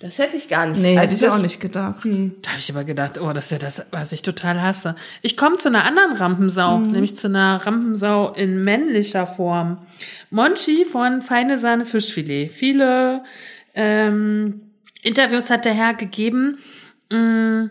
[0.00, 0.80] Das hätte ich gar nicht.
[0.80, 1.96] Nee, Also hätte ich das- auch nicht gedacht.
[2.04, 4.96] Da habe ich aber gedacht, oh, das ist ja das, was ich total hasse.
[5.20, 9.76] Ich komme zu einer anderen Rampensau, nämlich zu einer Rampensau in männlicher Form.
[10.30, 12.48] Monchi von Feine Sahne Fischfilet.
[12.50, 13.24] Viele
[13.74, 14.62] ähm,
[15.02, 16.58] Interviews hat der Herr gegeben.
[17.12, 17.70] Mm,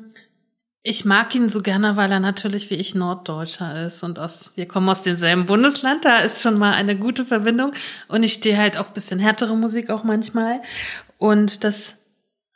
[0.84, 4.68] Ich mag ihn so gerne, weil er natürlich wie ich Norddeutscher ist und aus, wir
[4.68, 7.72] kommen aus demselben Bundesland, da ist schon mal eine gute Verbindung.
[8.08, 10.62] Und ich stehe halt auf bisschen härtere Musik auch manchmal.
[11.20, 11.98] Und das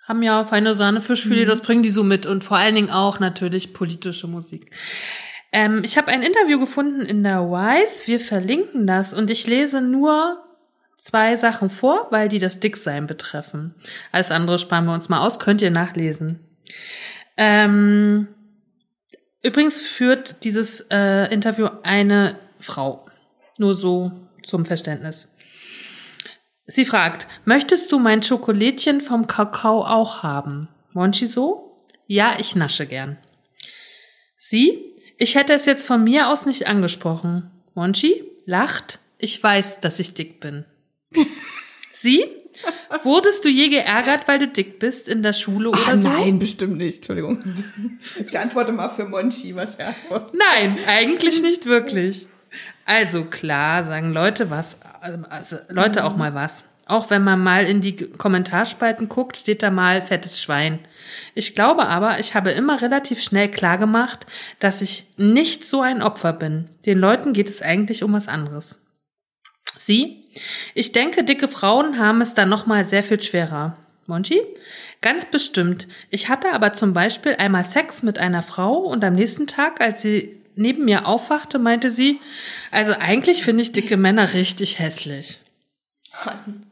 [0.07, 3.19] haben ja feine Sahne Fischfilet, das bringen die so mit und vor allen Dingen auch
[3.19, 4.71] natürlich politische Musik.
[5.51, 9.81] Ähm, ich habe ein Interview gefunden in der Wise, wir verlinken das und ich lese
[9.81, 10.43] nur
[10.97, 13.75] zwei Sachen vor, weil die das Dicksein betreffen.
[14.11, 16.39] Alles andere sparen wir uns mal aus, könnt ihr nachlesen.
[17.37, 18.27] Ähm,
[19.41, 23.05] übrigens führt dieses äh, Interview eine Frau.
[23.57, 24.11] Nur so
[24.43, 25.29] zum Verständnis.
[26.67, 30.67] Sie fragt, möchtest du mein Schokolädchen vom Kakao auch haben?
[30.93, 31.85] Monchi so?
[32.07, 33.17] Ja, ich nasche gern.
[34.37, 34.93] Sie?
[35.17, 37.51] Ich hätte es jetzt von mir aus nicht angesprochen.
[37.73, 38.23] Monchi?
[38.45, 38.99] Lacht?
[39.17, 40.65] Ich weiß, dass ich dick bin.
[41.93, 42.25] Sie?
[43.03, 46.07] Wurdest du je geärgert, weil du dick bist in der Schule oder Ah, so?
[46.07, 46.97] nein, bestimmt nicht.
[46.97, 47.43] Entschuldigung.
[48.25, 50.33] Ich antworte mal für Monchi, was er antwortet.
[50.51, 52.27] Nein, eigentlich nicht wirklich.
[52.85, 54.77] Also klar, sagen Leute was,
[55.29, 56.65] also Leute auch mal was.
[56.87, 60.77] Auch wenn man mal in die Kommentarspalten guckt, steht da mal fettes Schwein.
[61.33, 64.27] Ich glaube aber, ich habe immer relativ schnell klar gemacht,
[64.59, 66.69] dass ich nicht so ein Opfer bin.
[66.85, 68.81] Den Leuten geht es eigentlich um was anderes.
[69.79, 70.24] Sie?
[70.73, 73.77] Ich denke, dicke Frauen haben es dann nochmal sehr viel schwerer.
[74.07, 74.39] Monchi?
[75.01, 75.87] Ganz bestimmt.
[76.09, 80.01] Ich hatte aber zum Beispiel einmal Sex mit einer Frau und am nächsten Tag, als
[80.01, 82.19] sie neben mir aufwachte, meinte sie,
[82.71, 85.39] also eigentlich finde ich dicke Männer richtig hässlich.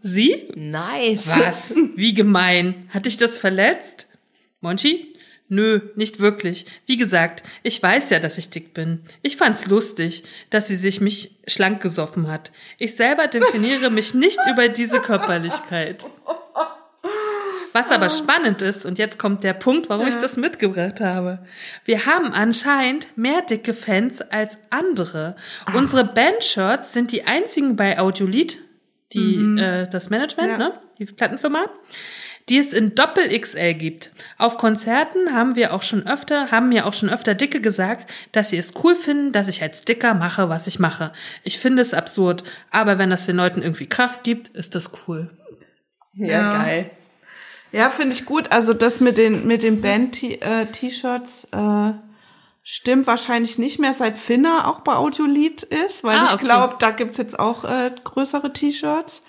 [0.01, 0.47] Sie?
[0.55, 1.37] Nice.
[1.37, 1.75] Was?
[1.95, 2.89] Wie gemein.
[2.93, 4.07] Hat dich das verletzt?
[4.61, 5.12] Monchi?
[5.53, 6.65] Nö, nicht wirklich.
[6.85, 9.01] Wie gesagt, ich weiß ja, dass ich dick bin.
[9.21, 12.51] Ich fand's lustig, dass sie sich mich schlank gesoffen hat.
[12.77, 16.03] Ich selber definiere mich nicht über diese Körperlichkeit.
[17.75, 21.39] Was aber spannend ist, und jetzt kommt der Punkt, warum ich das mitgebracht habe.
[21.85, 25.35] Wir haben anscheinend mehr dicke Fans als andere.
[25.73, 28.59] Unsere Bandshirts sind die einzigen bei Audiolied,
[29.13, 30.57] die, äh, das Management, Ja.
[30.57, 30.79] ne?
[30.99, 31.65] Die Plattenfirma,
[32.49, 34.11] die es in Doppel XL gibt.
[34.37, 38.49] Auf Konzerten haben wir auch schon öfter, haben mir auch schon öfter Dicke gesagt, dass
[38.49, 41.13] sie es cool finden, dass ich als Dicker mache, was ich mache.
[41.43, 45.29] Ich finde es absurd, aber wenn das den Leuten irgendwie Kraft gibt, ist das cool.
[46.13, 46.53] Ja, Ja.
[46.63, 46.89] geil.
[47.71, 48.51] Ja, finde ich gut.
[48.51, 51.93] Also das mit den mit den Band-T-Shirts äh,
[52.61, 56.45] stimmt wahrscheinlich nicht mehr, seit Finna auch bei Audiolied ist, weil Ah, ich okay.
[56.45, 59.23] glaube, da gibt's jetzt auch äh, größere T-Shirts.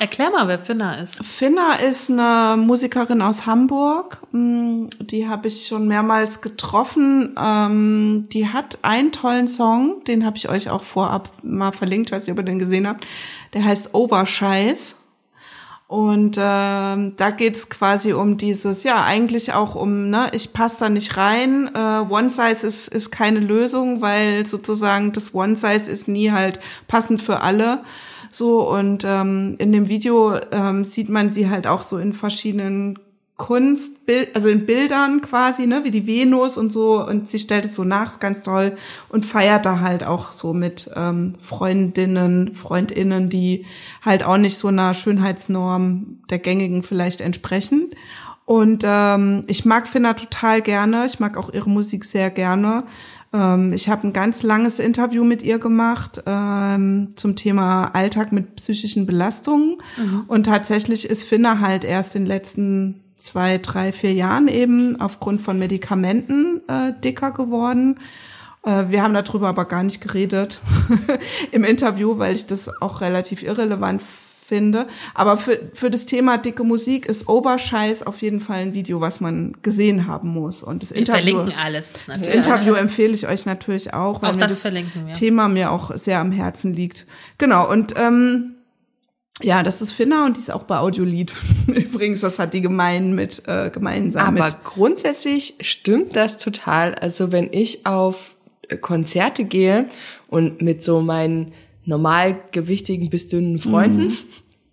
[0.00, 1.22] Erklär mal, wer Finna ist.
[1.22, 4.16] Finna ist eine Musikerin aus Hamburg.
[4.32, 7.36] Mm, Die habe ich schon mehrmals getroffen.
[7.38, 12.22] Ähm, Die hat einen tollen Song, den habe ich euch auch vorab mal verlinkt, weiß
[12.22, 13.06] nicht, ob ihr den gesehen habt.
[13.52, 14.96] Der heißt Overscheiß.
[15.86, 20.88] Und ähm, da geht's quasi um dieses, ja, eigentlich auch um, ne, ich passe da
[20.88, 21.68] nicht rein.
[21.74, 21.78] Äh,
[22.08, 26.58] One Size ist, ist keine Lösung, weil sozusagen das One Size ist nie halt
[26.88, 27.82] passend für alle.
[28.30, 32.98] So, und ähm, in dem Video ähm, sieht man sie halt auch so in verschiedenen
[33.40, 37.74] Kunstbild, also in Bildern quasi, ne, wie die Venus und so, und sie stellt es
[37.74, 38.76] so nach, ist ganz toll
[39.08, 43.64] und feiert da halt auch so mit ähm, Freundinnen, Freundinnen, die
[44.04, 47.90] halt auch nicht so einer Schönheitsnorm der gängigen vielleicht entsprechen.
[48.44, 52.84] Und ähm, ich mag Finna total gerne, ich mag auch ihre Musik sehr gerne.
[53.32, 58.56] Ähm, ich habe ein ganz langes Interview mit ihr gemacht ähm, zum Thema Alltag mit
[58.56, 59.78] psychischen Belastungen.
[60.26, 65.42] Und tatsächlich ist Finna halt erst in den letzten zwei, drei, vier Jahren eben aufgrund
[65.42, 68.00] von Medikamenten äh, dicker geworden.
[68.64, 70.60] Äh, wir haben darüber aber gar nicht geredet
[71.52, 74.02] im Interview, weil ich das auch relativ irrelevant
[74.50, 74.88] finde.
[75.14, 79.20] Aber für, für das Thema dicke Musik ist Overscheiß auf jeden Fall ein Video, was
[79.20, 80.64] man gesehen haben muss.
[80.64, 81.92] Und das Wir Interview, verlinken alles.
[81.92, 82.34] das natürlich.
[82.34, 85.14] Interview empfehle ich euch natürlich auch, weil Auch mir das das verlinken wir.
[85.14, 87.06] Thema mir auch sehr am Herzen liegt.
[87.38, 88.56] Genau, und ähm,
[89.40, 91.32] ja, das ist Finna und die ist auch bei Audiolied.
[91.68, 94.64] Übrigens, das hat die gemein mit äh, gemeinsam Aber mit.
[94.64, 96.96] grundsätzlich stimmt das total.
[96.96, 98.34] Also wenn ich auf
[98.80, 99.86] Konzerte gehe
[100.28, 101.52] und mit so meinen
[101.90, 104.16] normalgewichtigen bis dünnen Freunden,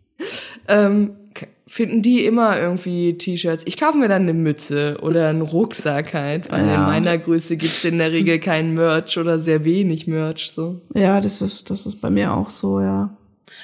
[0.67, 3.63] ähm, k- finden die immer irgendwie T-Shirts.
[3.67, 6.87] Ich kaufe mir dann eine Mütze oder einen Rucksack halt, weil in Ja.
[6.87, 10.79] meiner Größe gibt's in der Regel kein Merch oder sehr wenig Merch so.
[10.93, 13.09] Ja, das ist das ist bei mir auch so, ja.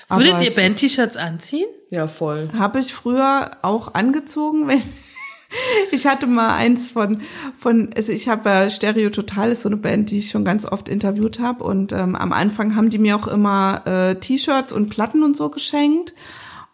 [0.09, 1.67] Würdet Aber ihr Band-T-Shirts anziehen?
[1.89, 2.49] Ja, voll.
[2.57, 4.81] Habe ich früher auch angezogen, wenn
[5.91, 7.21] ich hatte mal eins von
[7.57, 10.65] von also ich habe ja Stereo Total ist so eine Band, die ich schon ganz
[10.65, 14.89] oft interviewt habe und ähm, am Anfang haben die mir auch immer äh, T-Shirts und
[14.89, 16.13] Platten und so geschenkt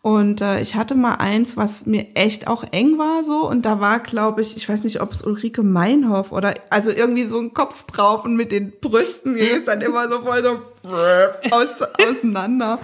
[0.01, 3.81] und äh, ich hatte mal eins, was mir echt auch eng war so und da
[3.81, 7.53] war glaube ich, ich weiß nicht, ob es Ulrike Meinhoff oder also irgendwie so ein
[7.53, 10.60] Kopf drauf und mit den Brüsten die ist dann immer so voll so
[11.51, 12.80] aus, auseinander.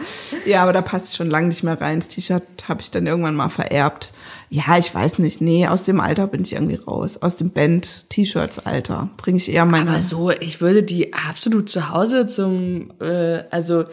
[0.45, 2.01] Ja, aber da passt schon lange nicht mehr rein.
[2.01, 4.11] Das T-Shirt habe ich dann irgendwann mal vererbt.
[4.55, 5.41] Ja, ich weiß nicht.
[5.41, 7.17] Nee, aus dem Alter bin ich irgendwie raus.
[7.21, 9.89] Aus dem Band-T-Shirts-Alter bringe ich eher meine.
[9.91, 13.83] Aber so, ich würde die absolut zu Hause zum, äh, also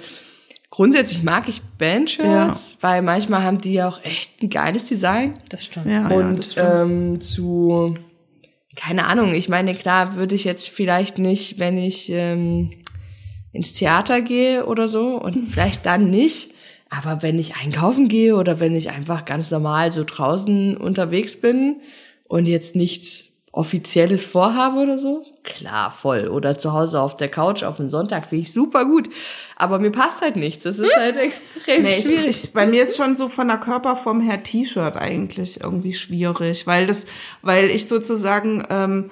[0.71, 5.41] grundsätzlich mag ich Bandshirts, weil manchmal haben die ja auch echt ein geiles Design.
[5.49, 5.87] Das stimmt.
[5.87, 6.71] ja, ja, das Und stimmt.
[6.73, 7.95] ähm, zu,
[8.77, 12.71] keine Ahnung, ich meine, klar würde ich jetzt vielleicht nicht, wenn ich ähm,
[13.51, 16.52] ins Theater gehe oder so und vielleicht dann nicht.
[16.95, 21.81] Aber wenn ich einkaufen gehe oder wenn ich einfach ganz normal so draußen unterwegs bin
[22.29, 26.29] und jetzt nichts Offizielles vorhabe oder so, klar, voll.
[26.29, 29.09] Oder zu Hause auf der Couch auf den Sonntag finde ich super gut.
[29.57, 30.65] Aber mir passt halt nichts.
[30.65, 32.45] Das ist halt extrem Nee, ich, schwierig.
[32.45, 36.87] ich, bei mir ist schon so von der Körperform her T-Shirt eigentlich irgendwie schwierig, weil
[36.87, 37.07] das,
[37.41, 39.11] weil ich sozusagen ähm,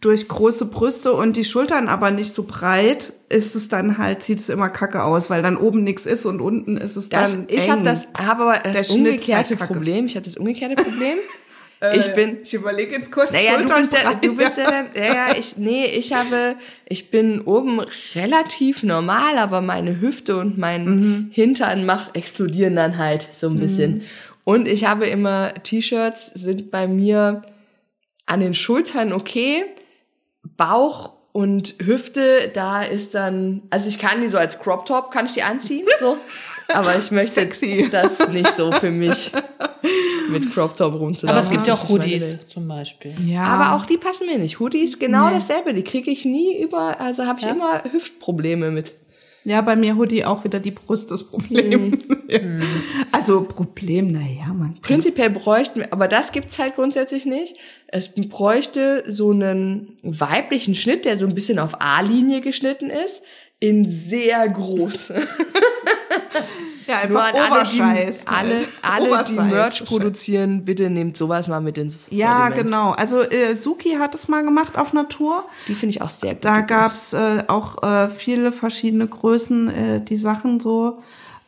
[0.00, 4.40] durch große Brüste und die Schultern aber nicht so breit, ist es dann halt, sieht
[4.40, 7.44] es immer kacke aus, weil dann oben nichts ist und unten ist es Das, dann
[7.48, 9.70] ich habe das, habe aber Der das ist umgekehrte halt.
[9.70, 10.06] Problem.
[10.06, 11.16] Ich habe das umgekehrte Problem.
[11.98, 13.30] ich bin, Ich überlege jetzt kurz.
[13.30, 16.56] naja, du bist ja, du bist ja, dann, ja, ich, nee, ich habe,
[16.88, 17.80] ich bin oben
[18.14, 21.30] relativ normal, aber meine Hüfte und mein Mhm.
[21.30, 24.02] Hintern mach, explodieren dann halt so ein bisschen.
[24.44, 27.42] Und ich habe immer, T-Shirts sind bei mir
[28.26, 29.64] an den Schultern okay,
[30.56, 35.26] Bauch und Hüfte, da ist dann, also ich kann die so als Crop Top, kann
[35.26, 36.16] ich die anziehen, so.
[36.68, 37.88] Aber ich möchte Sexy.
[37.90, 39.32] das nicht so für mich
[40.30, 41.28] mit Crop Top rumzulaufen.
[41.28, 43.14] Aber es gibt ja auch Hoodies zum Beispiel.
[43.26, 43.42] ja.
[43.44, 44.60] Aber auch die passen mir nicht.
[44.60, 45.34] Hoodies genau Nee.
[45.34, 45.74] dasselbe.
[45.74, 48.92] Die kriege ich nie über, also habe ich immer Hüftprobleme mit.
[49.44, 51.98] Ja, bei mir Hoodie auch wieder die Brust das Problem.
[52.26, 52.40] Ja.
[53.12, 54.80] Also Problem, naja, man.
[54.80, 57.58] Prinzipiell bräuchten wir, aber das gibt's halt grundsätzlich nicht.
[57.86, 63.22] Es bräuchte so einen weiblichen Schnitt, der so ein bisschen auf A-Linie geschnitten ist,
[63.60, 65.12] in sehr groß.
[66.86, 68.68] Ja, einfach Nur an alle, die, alle, halt.
[68.82, 69.32] alle die.
[69.34, 72.66] Merch produzieren, bitte nehmt sowas mal mit ins Ja, Sortiment.
[72.66, 72.90] genau.
[72.92, 75.44] Also äh, Suki hat es mal gemacht auf Natur.
[75.68, 76.44] Die finde ich auch sehr gut.
[76.44, 81.02] Da gab's äh, auch äh, viele verschiedene Größen, äh, die Sachen so.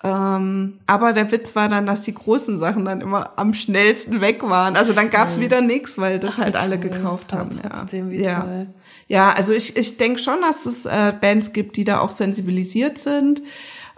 [0.04, 4.42] Ähm, aber der Witz war dann, dass die großen Sachen dann immer am schnellsten weg
[4.48, 4.76] waren.
[4.76, 7.60] Also dann gab's wieder nichts, weil das halt alle gekauft Aber haben.
[7.62, 8.18] trotzdem, ja.
[8.18, 8.40] wie ja.
[8.40, 8.66] toll.
[9.08, 12.98] Ja, also ich, ich denke schon, dass es äh, Bands gibt, die da auch sensibilisiert
[12.98, 13.42] sind.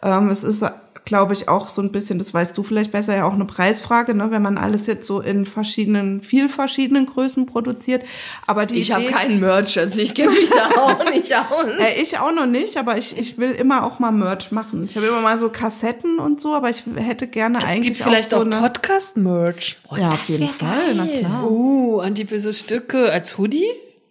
[0.03, 0.65] Ähm, es ist,
[1.09, 4.15] glaube ich, auch so ein bisschen, das weißt du vielleicht besser, ja auch eine Preisfrage,
[4.15, 8.03] ne, wenn man alles jetzt so in verschiedenen, viel verschiedenen Größen produziert.
[8.47, 11.65] Aber die ich habe keinen Merch, also ich kenne mich da auch nicht aus.
[11.81, 14.85] äh, ich auch noch nicht, aber ich, ich will immer auch mal Merch machen.
[14.85, 17.97] Ich habe immer mal so Kassetten und so, aber ich hätte gerne Es eigentlich gibt
[17.97, 18.61] vielleicht auch auch, so eine.
[18.61, 19.79] Podcast-Merch.
[19.97, 21.51] ja, auf jeden Fall, na klar.
[21.51, 23.71] Uh, antiböse Stücke als Hoodie?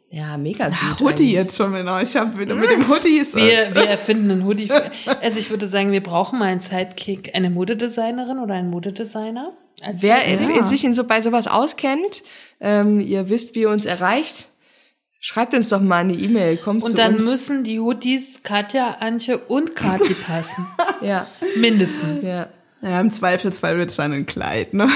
[0.10, 1.00] Ja, mega gut.
[1.02, 1.32] Hoodie eigentlich.
[1.34, 2.02] jetzt schon wieder.
[2.02, 4.70] Ich habe wieder mit dem Hoodie ist Wir, wir erfinden einen Hoodie.
[5.22, 9.52] Also ich würde sagen, wir brauchen mal einen Sidekick, eine Modedesignerin oder einen Modedesigner.
[9.94, 10.66] Wer Ja.
[10.66, 12.24] sich in so, bei sowas auskennt,
[12.62, 14.48] ähm, ihr wisst, wie ihr uns erreicht,
[15.20, 16.58] schreibt uns doch mal eine E-Mail.
[16.58, 17.26] Kommt zu und dann uns.
[17.26, 20.68] müssen die Hoodies Katja, Antje und Kati passen.
[21.02, 21.28] ja,
[21.58, 22.24] Mindestens.
[22.24, 22.48] ja.
[22.82, 24.88] Ja, im Zweifelsfall wird es dann ein Kleid, ne?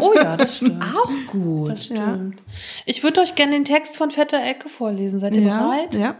[0.00, 0.82] Oh ja, das stimmt.
[0.82, 1.70] Auch gut.
[1.70, 2.42] Das stimmt.
[2.86, 5.18] Ich würde euch gerne den Text von Vetter Ecke vorlesen.
[5.18, 5.94] Seid ihr Ja, bereit?
[5.94, 6.16] ja.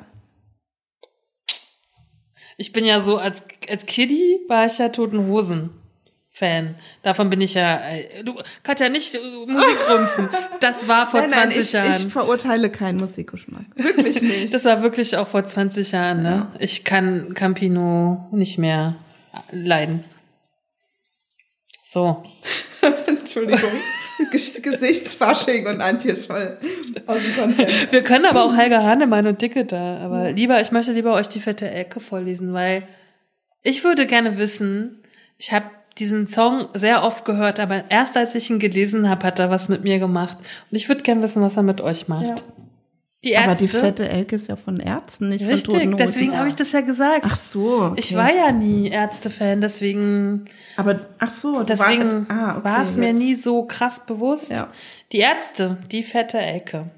[2.56, 5.70] Ich bin ja so, als, als Kiddie war ich ja Toten Hosen.
[6.36, 6.74] Fan.
[7.04, 8.34] Davon bin ich ja, äh, du,
[8.64, 10.28] Katja, nicht äh, Musik rümpfen.
[10.58, 11.90] Das war vor Nein, nein, 20 ich, Jahren.
[11.92, 13.66] ich verurteile keinen Musikgeschmack.
[13.76, 14.52] Wirklich nicht.
[14.52, 16.48] Das war wirklich auch vor 20 Jahren, ne?
[16.58, 18.96] Ich kann Campino nicht mehr
[19.52, 20.02] leiden.
[21.94, 22.22] So.
[23.06, 23.70] Entschuldigung.
[24.32, 26.58] Ges- Gesichtsfasching und Antje ist voll
[27.06, 27.92] aus dem Konzept.
[27.92, 29.98] Wir können aber auch Helga Hannemann und Dicke da.
[29.98, 32.82] Aber lieber, ich möchte lieber euch die fette Ecke vorlesen, weil
[33.62, 35.02] ich würde gerne wissen,
[35.38, 35.66] ich habe
[35.98, 39.68] diesen Song sehr oft gehört, aber erst als ich ihn gelesen habe, hat er was
[39.68, 40.36] mit mir gemacht.
[40.70, 42.24] Und ich würde gerne wissen, was er mit euch macht.
[42.26, 42.34] Ja.
[43.24, 43.50] Die Ärzte.
[43.50, 46.54] Aber die fette Elke ist ja von Ärzten, nicht von Toten Richtig, deswegen habe ich
[46.54, 47.24] das ja gesagt.
[47.24, 47.82] Ach so.
[47.82, 47.94] Okay.
[47.96, 50.44] Ich war ja nie Ärzte-Fan, deswegen
[50.76, 53.18] Aber, ach so, du Deswegen war, ah, okay, war es mir jetzt.
[53.18, 54.50] nie so krass bewusst.
[54.50, 54.68] Ja.
[55.12, 56.90] Die Ärzte, die fette Ecke.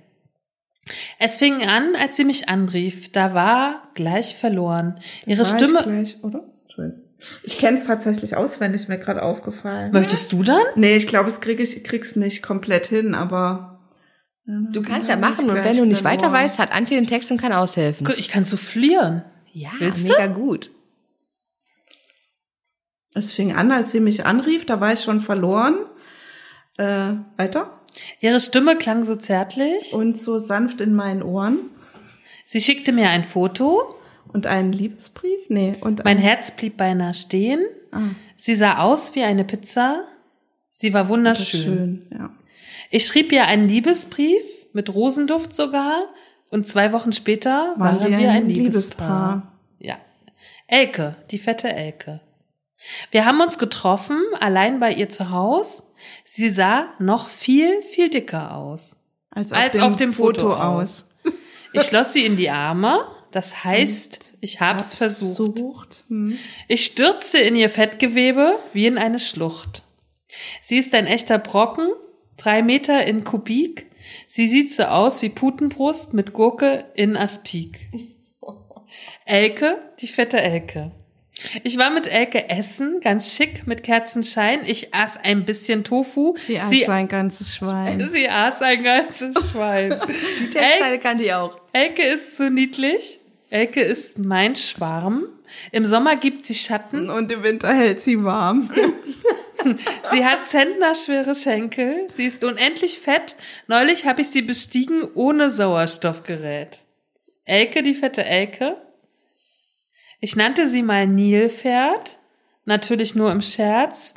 [1.18, 3.12] Es fing an, als sie mich anrief.
[3.12, 4.98] Da war gleich verloren.
[5.26, 5.78] Ihre War Stimme.
[5.78, 6.44] Ich, gleich, oder?
[7.42, 9.92] Ich kenne es tatsächlich auswendig, mir gerade aufgefallen.
[9.92, 10.62] Möchtest du dann?
[10.74, 13.75] Nee, ich glaube, es krieg ich krieg's nicht komplett hin, aber
[14.46, 17.40] Du kannst ja machen und wenn du nicht weiter weißt, hat Antje den Text und
[17.40, 18.06] kann aushelfen.
[18.16, 19.24] Ich kann soufflieren.
[19.52, 20.08] Ja, Willst du?
[20.08, 20.70] mega gut.
[23.14, 25.76] Es fing an, als sie mich anrief, da war ich schon verloren.
[26.76, 27.80] Äh, weiter?
[28.20, 29.92] Ihre Stimme klang so zärtlich.
[29.92, 31.58] Und so sanft in meinen Ohren.
[32.44, 33.94] Sie schickte mir ein Foto.
[34.28, 35.48] Und einen Liebesbrief?
[35.48, 35.76] Nee.
[35.80, 37.60] Und Mein ein, Herz blieb beinahe stehen.
[37.90, 38.00] Ah.
[38.36, 40.04] Sie sah aus wie eine Pizza.
[40.70, 41.62] Sie war wunderschön.
[41.62, 42.30] schön, ja.
[42.90, 44.42] Ich schrieb ihr einen Liebesbrief,
[44.72, 46.08] mit Rosenduft sogar,
[46.50, 49.52] und zwei Wochen später waren, wir, ein, Liebespaar.
[49.78, 49.98] Ja.
[50.66, 52.20] Elke, die fette Elke.
[53.10, 55.82] Wir haben uns getroffen, allein bei ihr zu Haus.
[56.24, 58.98] Sie sah noch viel, viel dicker aus.
[59.30, 61.04] Als Als auf dem Foto aus.
[61.72, 63.06] Ich schloss sie in die Arme.
[63.32, 65.52] Das heißt, ich hab's Hab's versucht.
[65.54, 66.04] versucht.
[66.08, 66.38] Hm.
[66.68, 69.82] Ich stürzte in ihr Fettgewebe wie in eine Schlucht.
[70.62, 71.88] Sie ist ein echter Brocken,
[72.36, 73.86] drei Meter in Kubik.
[74.28, 77.88] Sie sieht so aus wie Putenbrust mit Gurke in Aspik.
[79.24, 80.92] Elke, die fette Elke.
[81.64, 84.60] Ich war mit Elke essen, ganz schick, mit Kerzenschein.
[84.64, 86.34] Ich aß ein bisschen Tofu.
[86.38, 88.08] Sie aß sie, sein ganzes Schwein.
[88.12, 89.90] sie aß ein ganzes Schwein.
[90.40, 91.58] Die Textzeile kannte ich auch.
[91.72, 93.18] Elke ist so niedlich.
[93.50, 95.24] Elke ist mein Schwarm.
[95.72, 97.10] Im Sommer gibt sie Schatten.
[97.10, 98.70] Und im Winter hält sie warm.
[100.10, 102.08] Sie hat zentnerschwere Schenkel.
[102.14, 103.36] Sie ist unendlich fett.
[103.66, 106.80] Neulich habe ich sie bestiegen ohne Sauerstoffgerät.
[107.44, 108.76] Elke, die fette Elke.
[110.20, 112.18] Ich nannte sie mal Nilpferd.
[112.64, 114.14] Natürlich nur im Scherz.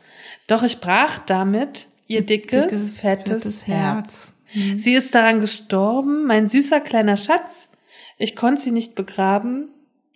[0.48, 4.34] Doch ich brach damit ihr dickes, Dickes, fettes, fettes Herz.
[4.48, 4.82] Herz.
[4.82, 7.70] Sie ist daran gestorben, mein süßer kleiner Schatz.
[8.18, 9.70] Ich konnte sie nicht begraben.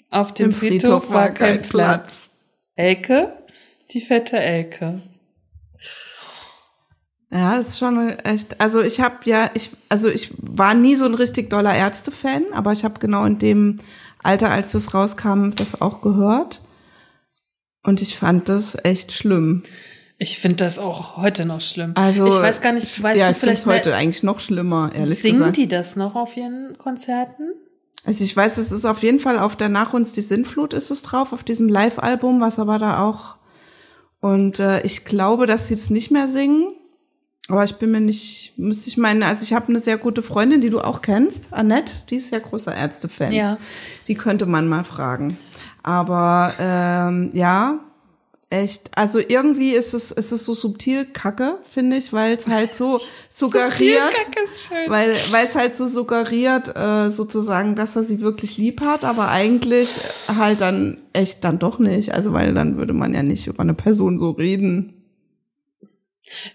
[0.10, 2.32] Auf dem Im Friedhof, war kein Platz.
[2.76, 3.34] Elke,
[3.92, 5.02] die fette Elke.
[7.34, 8.62] Ja, das ist schon echt.
[8.62, 12.72] Also ich habe ja, ich, also ich war nie so ein richtig doller Ärzte-Fan, aber
[12.74, 13.80] ich habe genau in dem
[14.22, 16.62] Alter, als das rauskam, das auch gehört.
[17.82, 19.64] Und ich fand das echt schlimm.
[20.20, 21.94] Ich finde das auch heute noch schlimm.
[21.96, 24.40] Also ich weiß gar nicht, weißt ja, du ich finde es vielleicht heute eigentlich noch
[24.40, 25.58] schlimmer, ehrlich singen gesagt.
[25.58, 27.52] die das noch auf ihren Konzerten?
[28.06, 30.92] Also ich weiß, es ist auf jeden Fall auf der Nach uns die Sintflut ist
[30.92, 33.38] es drauf, auf diesem Live-Album, was aber da auch
[34.20, 36.74] Und äh, ich glaube, dass sie es nicht mehr singen.
[37.50, 40.62] Aber ich bin mir nicht, müsste ich meinen, also ich habe eine sehr gute Freundin,
[40.62, 43.34] die du auch kennst, Annette, die ist sehr großer Ärzte-Fan.
[43.34, 43.58] Ja.
[44.08, 45.38] Die könnte man mal fragen.
[45.84, 47.80] Aber ähm, ja,
[48.54, 48.92] echt.
[48.98, 53.02] Also irgendwie ist es, ist es so subtil Kacke, finde ich, weil es halt so
[53.30, 54.14] suggeriert,
[54.88, 59.30] weil weil es halt so suggeriert, äh, sozusagen, dass er sie wirklich lieb hat, aber
[59.30, 62.14] eigentlich halt dann echt dann doch nicht.
[62.14, 65.03] Also weil dann würde man ja nicht über eine Person so reden.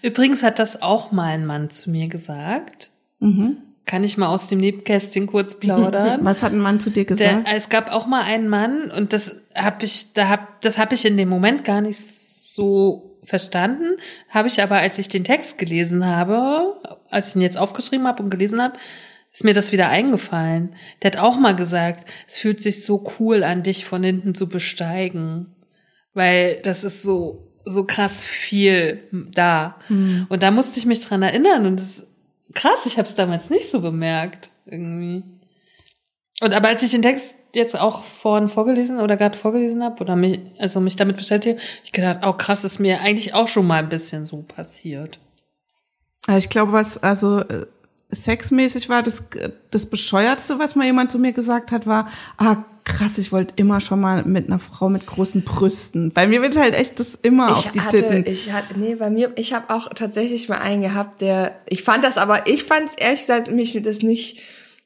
[0.01, 2.91] Übrigens hat das auch mal ein Mann zu mir gesagt.
[3.85, 6.19] Kann ich mal aus dem Nebenkästchen kurz plaudern?
[6.23, 7.47] Was hat ein Mann zu dir Der, gesagt?
[7.53, 11.05] es gab auch mal einen Mann und das habe ich, da hab, das habe ich
[11.05, 13.97] in dem Moment gar nicht so verstanden,
[14.29, 16.79] habe ich aber, als ich den Text gelesen habe,
[17.09, 18.77] als ich ihn jetzt aufgeschrieben habe und gelesen habe,
[19.31, 20.75] ist mir das wieder eingefallen.
[21.01, 24.49] Der hat auch mal gesagt, es fühlt sich so cool an, dich von hinten zu
[24.49, 25.55] besteigen,
[26.13, 29.75] weil das ist so so krass viel da.
[30.29, 32.03] Und da musste ich mich dran erinnern und das
[32.53, 35.23] krass, ich habe es damals nicht so bemerkt irgendwie.
[36.41, 40.15] Und aber als ich den Text jetzt auch vorhin vorgelesen oder gerade vorgelesen habe oder
[40.15, 43.67] mich also mich damit beschäftigt, hab ich gedacht, oh krass, ist mir eigentlich auch schon
[43.67, 45.19] mal ein bisschen so passiert.
[46.37, 47.65] Ich glaube, was also äh,
[48.11, 49.23] sexmäßig war, das,
[49.71, 52.07] das bescheuertste, was mal jemand zu mir gesagt hat, war,
[52.37, 52.57] ah
[52.89, 56.11] krass, ich wollte immer schon mal mit einer Frau mit großen Brüsten.
[56.11, 58.25] Bei mir wird halt echt das immer auf die hatte, Titten.
[58.25, 62.03] Ich hatte, nee, bei mir, ich habe auch tatsächlich mal einen gehabt, der, ich fand
[62.03, 64.39] das aber, ich fand es ehrlich gesagt, mich das nicht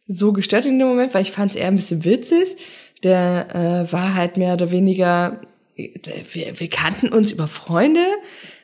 [0.07, 2.57] so gestört in dem Moment, weil ich fand es eher ein bisschen witzig.
[3.03, 3.47] Der
[3.87, 5.39] äh, war halt mehr oder weniger,
[5.75, 8.05] wir, wir kannten uns über Freunde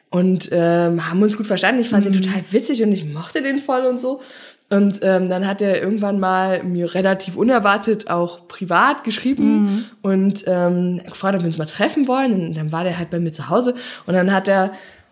[0.09, 1.81] und ähm, haben uns gut verstanden.
[1.81, 4.21] Ich fand den total witzig und ich mochte den voll und so.
[4.69, 11.01] Und ähm, dann hat er irgendwann mal mir relativ unerwartet auch privat geschrieben und ähm,
[11.07, 12.33] gefragt, ob wir uns mal treffen wollen.
[12.33, 13.73] Und dann war der halt bei mir zu Hause
[14.05, 14.71] und dann hat er,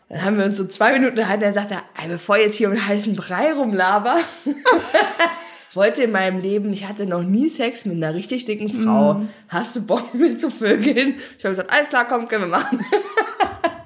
[0.09, 2.67] dann haben wir uns so zwei Minuten unterhalten, dann sagt er, bevor ich jetzt hier
[2.67, 4.17] um den heißen Brei rumlaber,
[5.73, 9.21] wollte in meinem Leben, ich hatte noch nie Sex mit einer richtig dicken Frau.
[9.47, 11.15] Hast du Bock mit zu vögeln?
[11.37, 12.85] Ich habe gesagt, alles klar, komm, können wir machen.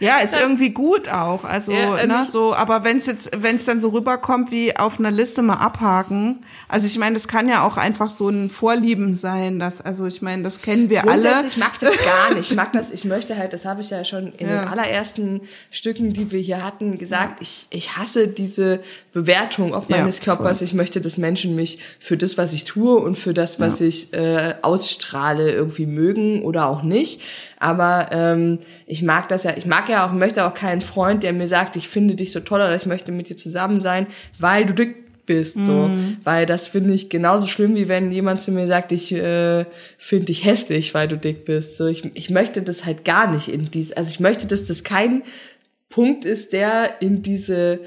[0.00, 1.42] Ja, ist irgendwie gut auch.
[1.44, 5.10] Also, Ja, äh, ne, so, aber wenn's jetzt, wenn's dann so rüberkommt wie auf einer
[5.10, 9.58] Liste mal abhaken, also ich meine, das kann ja auch einfach so ein Vorlieben sein,
[9.58, 11.22] dass, also ich meine, das kennen wir alle.
[11.22, 12.50] Grundsätzlich mag ich das gar nicht.
[12.50, 14.60] Ich mag das, ich möchte halt, das habe ich ja schon in Ja.
[14.60, 18.80] den allerersten Stücken, die wir hier hatten, gesagt, ich, ich hasse diese
[19.12, 20.58] Bewertung ob Ja, meines Körpers.
[20.58, 20.64] voll.
[20.66, 24.12] Ich möchte, dass Menschen mich für das, was ich tue und für das, was ich
[24.12, 27.20] äh, ausstrahle, irgendwie mögen oder auch nicht.
[27.58, 28.58] Aber ähm,
[28.88, 31.76] ich mag das ja, ich mag ja auch, möchte auch keinen Freund, der mir sagt,
[31.76, 34.06] ich finde dich so toll oder ich möchte mit dir zusammen sein,
[34.38, 35.90] weil du dick bist, so,
[36.24, 39.66] weil das finde ich genauso schlimm, wie wenn jemand zu mir sagt, ich äh,
[39.98, 41.76] finde dich hässlich, weil du dick bist.
[41.76, 44.84] So, ich, ich möchte das halt gar nicht in dies, also ich möchte, dass das
[44.84, 45.22] kein
[45.90, 47.80] Punkt ist, der in diese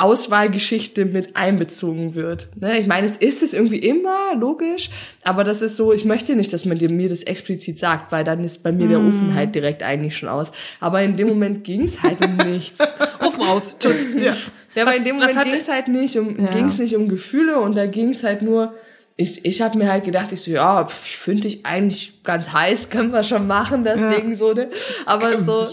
[0.00, 2.48] Auswahlgeschichte mit einbezogen wird.
[2.54, 2.78] Ne?
[2.78, 4.90] Ich meine, es ist es irgendwie immer, logisch,
[5.24, 8.44] aber das ist so, ich möchte nicht, dass man mir das explizit sagt, weil dann
[8.44, 10.52] ist bei mir der Ofen halt direkt eigentlich schon aus.
[10.78, 12.78] Aber in dem Moment ging's halt um nichts.
[13.20, 13.76] Ofen aus.
[13.80, 13.96] Tschüss.
[14.16, 14.36] Ja,
[14.76, 16.52] ja aber in dem Moment ging's halt nicht um Ja.
[16.52, 18.74] ging's nicht um Gefühle und da ging's halt nur
[19.20, 22.52] ich, ich habe mir halt gedacht, ich so, ja, pf, ich finde dich eigentlich ganz
[22.52, 24.10] heiß, können wir schon machen, das Ja.
[24.12, 24.70] Ding so, ne?
[25.06, 25.66] Aber so,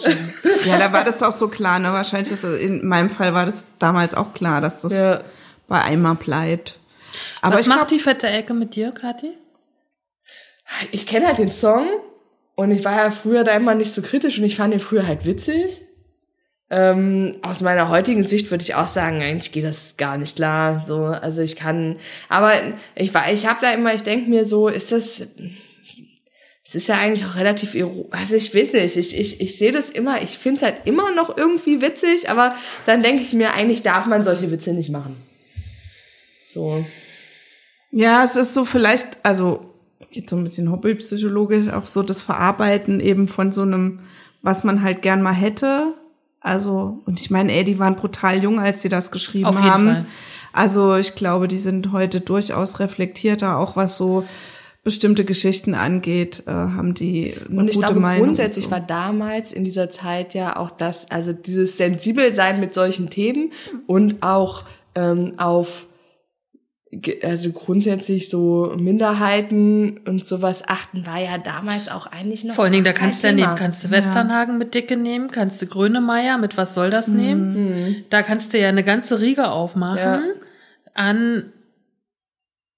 [0.65, 1.93] Ja, da war das auch so klar, ne?
[1.93, 5.21] Wahrscheinlich ist das, in meinem Fall war das damals auch klar, dass das Ja.
[5.67, 6.79] bei einmal bleibt.
[7.41, 9.31] Aber Was ich macht glaub, die fette Ecke mit dir, Kathi?
[10.91, 11.85] ich kenne halt den Song
[12.55, 15.05] und ich war ja früher da immer nicht so kritisch und ich fand den früher
[15.05, 15.81] halt witzig.
[16.71, 20.83] Ähm, aus meiner heutigen Sicht würde ich auch sagen, eigentlich geht das gar nicht klar.
[20.85, 21.97] So, also ich kann,
[22.27, 22.53] aber
[22.95, 25.27] ich war, ich habe da immer, ich denke mir so, ist das,
[26.65, 27.75] es ist ja eigentlich auch relativ,
[28.09, 31.11] also ich weiß nicht, ich, ich, ich sehe das immer, ich finde es halt immer
[31.11, 32.55] noch irgendwie witzig, aber
[32.87, 35.15] dann denke ich mir, eigentlich darf man solche Witze nicht machen.
[36.49, 36.83] So.
[37.91, 39.75] Ja, es ist so vielleicht, also
[40.09, 43.99] geht so ein bisschen hobbypsychologisch, auch so das Verarbeiten eben von so einem,
[44.41, 45.93] was man halt gern mal hätte.
[46.45, 49.71] Also, und ich meine, ey, die waren brutal jung, als sie das geschrieben Auf jeden
[49.71, 49.87] haben.
[49.87, 50.05] Fall.
[50.53, 54.23] Also ich glaube, die sind heute durchaus reflektierter, auch was so
[54.83, 58.27] bestimmte Geschichten angeht, äh, haben die eine Und ich gute glaube, Meinung.
[58.27, 58.77] grundsätzlich und so.
[58.77, 63.51] war damals in dieser Zeit ja auch das, also dieses Sensibelsein mit solchen Themen
[63.87, 64.63] und auch
[64.93, 65.87] ähm, auf
[67.23, 72.73] also grundsätzlich so Minderheiten und sowas achten war ja damals auch eigentlich noch Vor allen
[72.73, 76.37] Dingen, da kannst du ja nehmen, kannst du Westernhagen mit Dicke nehmen, kannst du Grönemeyer
[76.37, 78.05] mit Was soll das nehmen?
[78.09, 80.21] Da kannst du ja eine ganze Riege aufmachen Ja.
[80.93, 81.51] an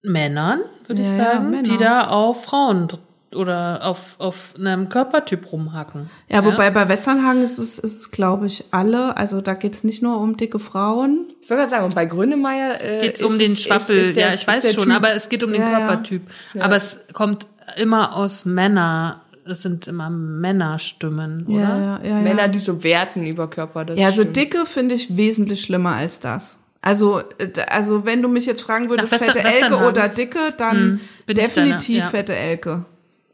[0.04, 1.64] Männern, würde ich Ja, ja, sagen, Männer.
[1.64, 2.88] die da auf Frauen
[3.36, 6.10] oder auf, auf einem Körpertyp rumhacken.
[6.30, 9.18] Ja, wobei bei Westernhagen ist es, ist es glaube ich, alle.
[9.18, 11.26] Also da geht's nicht nur um dicke Frauen.
[11.42, 13.98] Ich wollte gerade sagen, und bei Grönemeyer äh, Geht es ist um den ist- Schwappel,
[13.98, 14.94] ist der- ja, ich ist weiß schon, Typ.
[14.96, 15.78] aber es geht um den Ja, ja.
[15.80, 16.22] Körpertyp.
[16.60, 17.46] Aber es kommt
[17.78, 21.60] immer aus Männer, es sind immer Männerstimmen, oder?
[21.62, 22.16] Ja, ja, ja.
[22.22, 22.48] Männer, ja.
[22.48, 23.86] die so werten über Körper.
[23.86, 24.38] Das ja, so stimmt.
[24.38, 26.60] dicke finde ich wesentlich schlimmer als das.
[26.82, 30.40] Also, äh, also wenn du mich jetzt fragen würdest, Nach Western- fette Elke oder dicke,
[30.58, 32.10] dann Hm, definitiv deiner, ja.
[32.10, 32.86] fette Elke.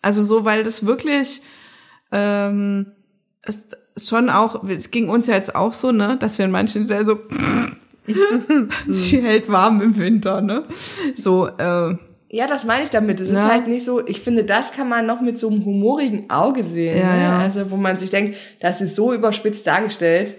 [0.03, 1.41] Also so, weil das wirklich
[2.11, 2.91] ähm,
[3.41, 3.65] es
[3.95, 6.85] ist schon auch, es ging uns ja jetzt auch so, ne, dass wir in manchen
[6.85, 7.19] Stellen so
[8.89, 10.65] sie hält warm im Winter, ne?
[11.15, 11.95] So, äh,
[12.30, 13.19] Ja, das meine ich damit.
[13.19, 13.49] Es ist Ja.
[13.51, 16.97] halt nicht so, ich finde, das kann man noch mit so einem humorigen Auge sehen.
[16.97, 17.21] Ja, ne?
[17.21, 17.38] ja.
[17.39, 20.35] Also, wo man sich denkt, das ist so überspitzt dargestellt,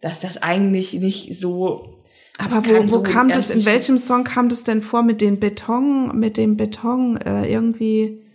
[0.00, 1.96] dass das eigentlich nicht so.
[2.38, 5.40] Aber wo, wo so kam das, in welchem Song kam das denn vor mit den
[5.40, 8.25] Beton, mit dem Beton, äh, irgendwie,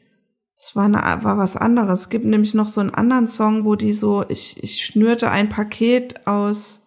[0.64, 2.02] es war, eine, war was anderes.
[2.02, 5.50] Es gibt nämlich noch so einen anderen Song, wo die so, ich, ich schnürte ein
[5.50, 6.82] Paket aus,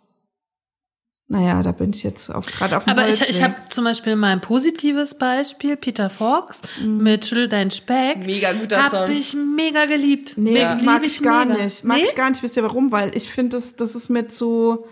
[1.27, 3.43] naja, da bin ich jetzt auf, gerade auf dem Aber ich, ich Holzweg.
[3.43, 8.19] habe zum Beispiel mal ein positives Beispiel, Peter Fox mit Schüttel dein Speck.
[8.19, 9.11] Mega guter Hab Song.
[9.11, 10.35] ich mega geliebt.
[10.37, 11.65] Nee, Mega- mag ich gar mega.
[11.65, 11.83] nicht.
[11.83, 12.03] Mag nee?
[12.05, 12.43] ich gar nicht.
[12.43, 12.93] Wisst ihr warum?
[12.93, 14.85] Weil ich finde, das, das ist mir zu,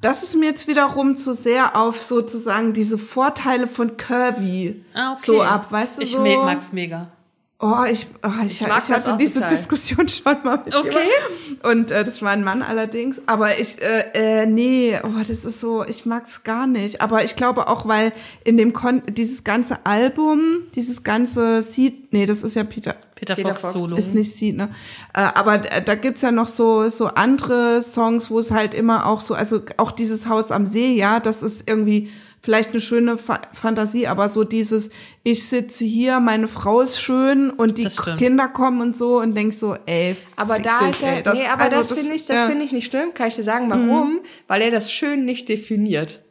[0.00, 5.22] das ist mir jetzt wiederum zu sehr auf sozusagen diese Vorteile von Curvy Ah, okay.
[5.26, 6.20] so ab, weißt du Ich so?
[6.20, 7.10] mag's mega.
[7.58, 9.48] Oh, ich, oh, ich, ich, das hatte diese total.
[9.48, 10.88] Diskussion schon mal mit Okay.
[10.88, 11.70] jemandem.
[11.70, 13.22] Und äh, das war ein Mann allerdings.
[13.26, 17.00] Aber ich, äh, äh, nee, oh, das ist so, ich mag's gar nicht.
[17.00, 18.12] Aber ich glaube auch, weil
[18.44, 20.40] in dem Kon dieses ganze Album,
[20.74, 23.72] dieses ganze Seed, nee, das ist ja Peter, Peter, Peter Fox, Fox.
[23.84, 23.96] Solo.
[23.96, 24.68] ist nicht Seed, ne?
[25.14, 29.06] Äh, aber d- da gibt's ja noch so so andere Songs, wo es halt immer
[29.06, 32.10] auch so, also auch dieses Haus am See, ja, das ist irgendwie
[32.46, 34.90] vielleicht eine schöne Fa Fantasie, aber so dieses,
[35.24, 38.00] ich sitze hier, meine Frau ist schön und die Das.
[38.18, 41.34] Kinder kommen und so und denk so, ey, Aber da dich, ist er, ey, das-
[41.38, 42.44] nee, aber also das, finde ich, das ja.
[42.46, 42.50] Mhm.
[42.50, 43.12] finde ich nicht schlimm.
[43.14, 44.20] Kann ich dir sagen, warum?
[44.46, 46.22] Weil er das schön nicht definiert.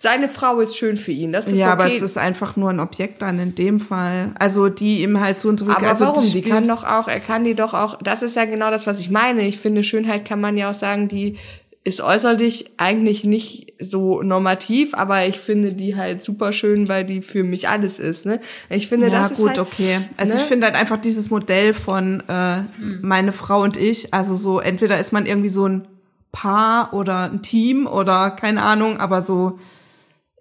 [0.00, 1.32] Seine Frau ist schön für ihn.
[1.32, 1.94] Das ist Ja, aber okay.
[1.96, 4.32] es ist einfach nur ein Objekt dann in dem Fall.
[4.38, 6.20] Also die ihm halt so und so Aber also warum?
[6.22, 8.86] das Die kann doch auch, er kann die doch auch, das ist ja genau das,
[8.86, 9.46] was ich meine.
[9.46, 11.38] Ich finde, Schönheit kann man ja auch sagen, die
[11.84, 17.22] ist äußerlich eigentlich nicht so normativ, aber ich finde die halt super schön, weil die
[17.22, 18.24] für mich alles ist.
[18.24, 18.40] Ne?
[18.70, 19.98] Ich finde, ja, das gut, ist halt, okay.
[20.16, 20.40] Also ne?
[20.40, 22.62] ich finde halt einfach dieses Modell von äh,
[23.00, 25.88] meine Frau und ich, also so entweder ist man irgendwie so ein
[26.30, 29.58] Paar oder ein Team oder keine Ahnung, aber so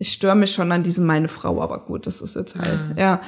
[0.01, 3.21] ich störe mich schon an diesem meine Frau, aber gut, das ist jetzt halt, ja.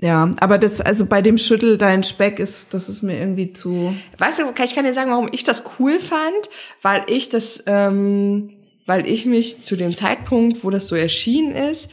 [0.00, 3.96] Ja, aber das, also bei dem Schüttel dein Speck ist, das ist mir irgendwie zu.
[4.18, 6.50] Weißt du, ich kann dir sagen, warum ich das cool fand,
[6.82, 8.50] weil ich das, ähm,
[8.84, 11.90] weil ich mich zu dem Zeitpunkt, wo das so erschienen ist,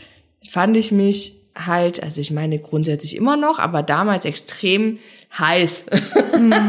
[0.50, 5.00] fand ich mich halt, also ich meine grundsätzlich immer noch, aber damals extrem
[5.38, 5.86] heiß.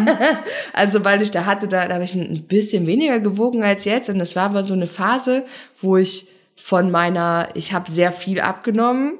[0.72, 4.08] also weil ich da hatte, da, da habe ich ein bisschen weniger gewogen als jetzt
[4.08, 5.44] und das war aber so eine Phase,
[5.80, 9.18] wo ich von meiner, ich habe sehr viel abgenommen,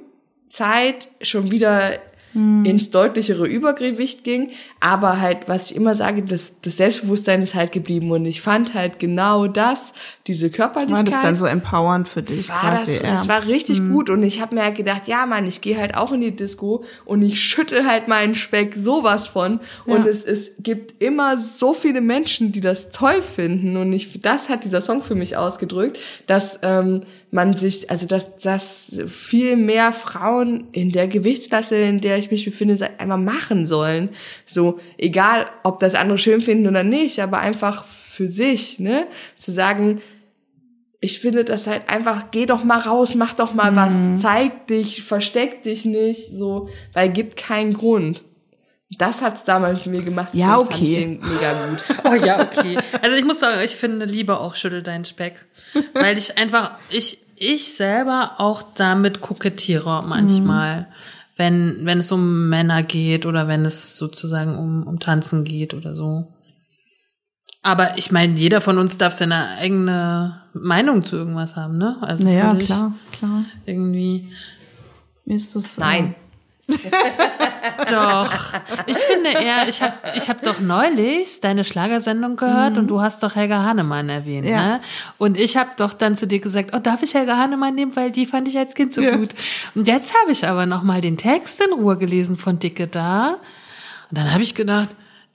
[0.54, 1.98] Zeit schon wieder
[2.34, 4.50] ins deutlichere Übergewicht ging,
[4.80, 8.74] aber halt, was ich immer sage, das, das Selbstbewusstsein ist halt geblieben und ich fand
[8.74, 9.92] halt genau das,
[10.26, 11.06] diese Körperlichkeit.
[11.06, 12.98] War das dann so empowernd für dich war das, quasi?
[13.02, 13.28] das ja.
[13.28, 16.10] war richtig gut und ich habe mir halt gedacht, ja Mann, ich gehe halt auch
[16.10, 20.10] in die Disco und ich schüttel halt meinen Speck sowas von und Ja.
[20.10, 24.64] es, es gibt immer so viele Menschen, die das toll finden und ich, das hat
[24.64, 27.02] dieser Song für mich ausgedrückt, dass ähm,
[27.34, 32.44] man sich, also dass, dass viel mehr Frauen in der Gewichtsklasse, in der ich mich
[32.44, 34.10] befinde, einfach machen sollen.
[34.46, 39.08] So, egal, ob das andere schön finden oder nicht, aber einfach für sich, ne?
[39.36, 40.00] Zu sagen,
[41.00, 43.76] ich finde das halt einfach, geh doch mal raus, mach doch mal Mhm.
[43.76, 48.22] was, zeig dich, versteck dich nicht, so, weil gibt keinen Grund.
[48.96, 50.28] Das hat's damals mit mir gemacht.
[50.34, 51.18] Ja, okay.
[51.20, 51.84] mega gut.
[52.04, 52.78] Oh ja, okay.
[53.02, 55.44] Also ich muss sagen, ich finde lieber auch Schüttel deinen Speck.
[55.94, 60.88] Weil ich einfach, ich, ich selber auch damit kokettiere manchmal.
[61.36, 65.96] Wenn, wenn es um Männer geht oder wenn es sozusagen um, um Tanzen geht oder
[65.96, 66.32] so.
[67.60, 71.96] Aber ich meine, jeder von uns darf seine eigene Meinung zu irgendwas haben, ne?
[72.02, 73.44] Also Naja, klar, klar.
[73.66, 74.28] Irgendwie.
[75.24, 75.78] Mir ist das.
[75.78, 76.14] äh, Nein.
[77.90, 78.30] Doch.
[78.86, 83.22] Ich finde eher, ich habe ich hab doch neulich deine Schlagersendung gehört und du hast
[83.22, 84.50] doch Helga Hahnemann erwähnt, Mhm.
[84.52, 84.62] Ja.
[84.66, 84.80] ne?
[85.18, 88.10] Und ich habe doch dann zu dir gesagt, oh, darf ich Helga Hahnemann nehmen, weil
[88.10, 89.16] die fand ich als Kind so Ja.
[89.16, 89.30] gut.
[89.74, 93.36] Und jetzt habe ich aber noch mal den Text in Ruhe gelesen von Dicke da
[94.10, 94.88] und dann habe ich gedacht,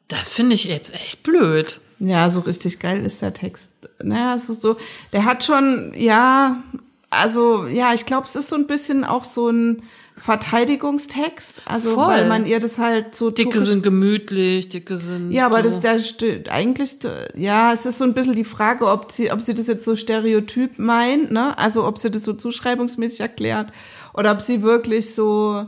[0.07, 1.79] das finde ich jetzt echt blöd.
[1.99, 3.71] Ja, so richtig geil ist der Text.
[4.01, 4.77] Naja, es ist so,
[5.11, 6.63] der hat schon, ja,
[7.09, 9.83] also, ja, ich glaube, es ist so ein bisschen auch so ein
[10.19, 12.07] Verteidigungstext, also Voll.
[12.07, 15.31] weil man ihr das halt so Dicke sind gemütlich, dicke sind.
[15.31, 15.79] Ja, aber so.
[15.79, 16.97] das der eigentlich
[17.35, 19.95] ja, es ist so ein bisschen die Frage, ob sie ob sie das jetzt so
[19.95, 21.57] stereotyp meint, ne?
[21.57, 23.71] Also ob sie das so zuschreibungsmäßig erklärt
[24.13, 25.65] oder ob sie wirklich so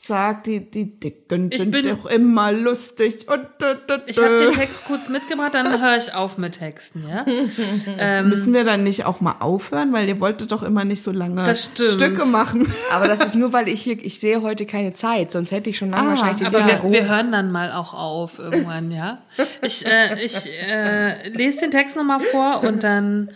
[0.00, 4.38] sagt, die die Dicken Ich sind bin- doch immer lustig und dö, dö, Ich habe
[4.38, 4.58] den dö.
[4.58, 7.26] Text kurz mitgebracht, dann höre ich auf mit Texten, ja?
[7.98, 11.10] ähm, Müssen wir dann nicht auch mal aufhören, weil ihr wolltet doch immer nicht so
[11.10, 11.54] lange.
[11.56, 12.72] Stücke machen.
[12.92, 15.76] Aber das ist nur, weil ich hier, ich sehe heute keine Zeit, sonst hätte ich
[15.78, 18.92] schon lange Ah, wahrscheinlich die aber Finger wir, wir hören dann mal auch auf irgendwann,
[18.92, 19.18] ja?
[19.62, 20.36] Ich, äh, ich
[20.68, 23.30] äh, lese den Text nochmal vor und dann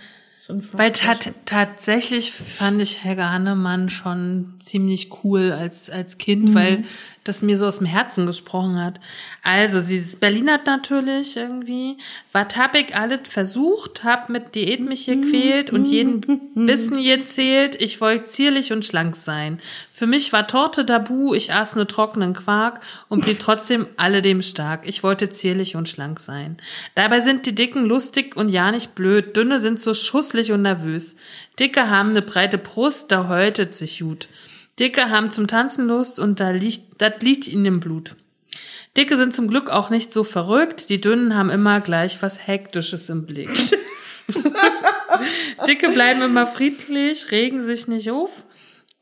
[0.73, 6.85] Weil tat, tatsächlich fand ich Helga Hannemann schon ziemlich cool als, als Kind, weil
[7.25, 9.01] das mir so aus dem Herzen gesprochen hat.
[9.43, 11.97] Also, sie ist Berlinert natürlich irgendwie.
[12.33, 16.23] Was hab ich alles versucht, hab mit Diät mich gequält und jeden
[16.55, 17.81] Bissen gezählt.
[17.81, 19.61] Ich wollte zierlich und schlank sein.
[19.91, 24.87] Für mich war Torte tabu, ich aß nur trockenen Quark und blieb trotzdem alledem stark.
[24.89, 26.57] Ich wollte zierlich und schlank sein.
[26.95, 29.37] Dabei sind die Dicken lustig und ja nicht blöd.
[29.37, 31.17] Dünne sind so schusslich und nervös.
[31.59, 34.29] Dicke haben eine breite Brust, da häutet sich gut.
[34.83, 38.17] Dicke haben zum Tanzen Lust und da liegt, das liegt ihnen im Blut.
[38.97, 43.09] Dicke sind zum Glück auch nicht so verrückt, die Dünnen haben immer gleich was Hektisches
[43.09, 43.49] im Blick.
[45.69, 48.43] Dicke bleiben immer friedlich, regen sich nicht auf,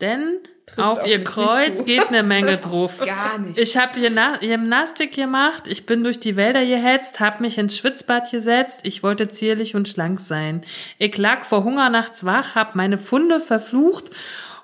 [0.02, 0.40] denn
[0.76, 2.98] auf auf ne Kreuz geht eine Menge drauf.
[2.98, 3.58] Gar nicht.
[3.58, 8.80] Ich habe Gymnastik gemacht, ich bin durch die Wälder gehetzt, hab mich ins Schwitzbad gesetzt,
[8.82, 10.62] ich wollte zierlich und schlank sein.
[10.98, 14.10] Ich lag vor Hunger nachts wach, hab meine Funde verflucht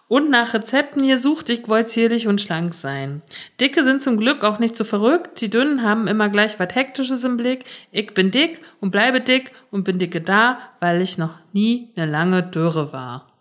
[0.08, 3.22] und nach Rezepten gesucht, ich wollte zierlich und schlank sein.
[3.60, 7.24] Dicke sind zum Glück auch nicht so verrückt, die Dünnen haben immer gleich was Hektisches
[7.24, 7.64] im Blick.
[7.90, 12.10] Ich bin dick und bleibe dick und bin dicke da, weil ich noch nie eine
[12.10, 13.32] lange Dürre war.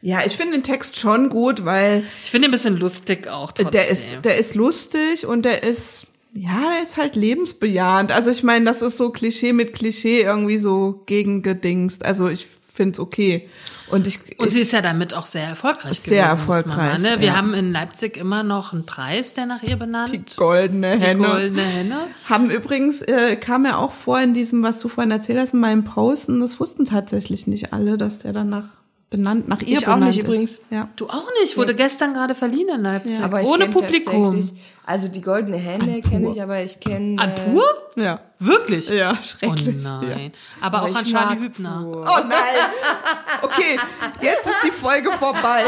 [0.00, 3.52] Ja, ich finde den Text schon gut, weil Ich finde ihn ein bisschen lustig auch
[3.52, 3.70] trotzdem.
[3.70, 8.10] der ist, der ist lustig und der ist, ja, der ist halt lebensbejahend.
[8.10, 12.04] Also ich meine, das ist so Klischee mit Klischee irgendwie so gegengedingst.
[12.04, 13.48] Also ich finde es okay.
[13.90, 16.46] Und ich, Und sie ist ja damit auch sehr erfolgreich Sehr gewesen.
[16.46, 17.20] man erfolgreich, mal, ne?
[17.20, 17.36] Wir ja.
[17.36, 20.12] haben in Leipzig immer noch einen Preis, der nach ihr benannt.
[20.12, 21.26] die goldene Die Henne.
[21.26, 22.06] goldene Henne.
[22.28, 25.60] Haben übrigens, äh, kam ja auch vor in diesem, was du vorhin erzählt hast, in
[25.60, 28.64] meinem Post, und das wussten tatsächlich nicht alle, dass der danach
[29.12, 30.24] benannt, nach ihr Ich auch benannt nicht ist.
[30.24, 30.60] übrigens.
[30.70, 30.88] Ja.
[30.96, 33.20] Du auch nicht, wurde gestern gerade verliehen in Leipzig.
[33.22, 34.34] Aber ich Ohne Publikum.
[34.34, 37.20] tatsächlich- Also die goldene Hände kenne ich, aber ich kenne.
[37.22, 37.62] An pur?
[37.94, 38.18] Ja.
[38.40, 38.88] Wirklich?
[38.88, 39.82] Ja, Oh schrecklich.
[39.84, 40.32] nein.
[40.60, 41.82] Aber Aber auch an Charlie Hübner.
[41.84, 42.00] pur.
[42.08, 42.30] Oh nein.
[43.42, 43.76] Okay,
[44.20, 45.62] jetzt ist die Folge vorbei.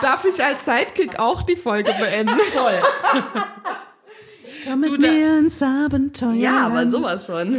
[0.00, 2.34] Darf ich als Sidekick auch die Folge beenden?
[2.52, 2.80] Voll.
[4.68, 6.32] Komm mit da- mir ins Abenteuer.
[6.34, 7.58] Ja, aber sowas von.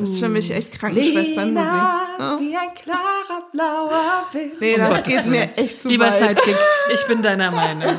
[0.00, 1.68] Das ist für mich echt Krankenschwesternmusik.
[1.68, 2.38] Ja.
[2.40, 4.60] wie ein klarer blauer Wind.
[4.60, 6.18] Nee, das Gottes geht mir echt zu Lieber weit.
[6.38, 6.56] Sidekick,
[6.94, 7.94] ich bin deiner Meinung.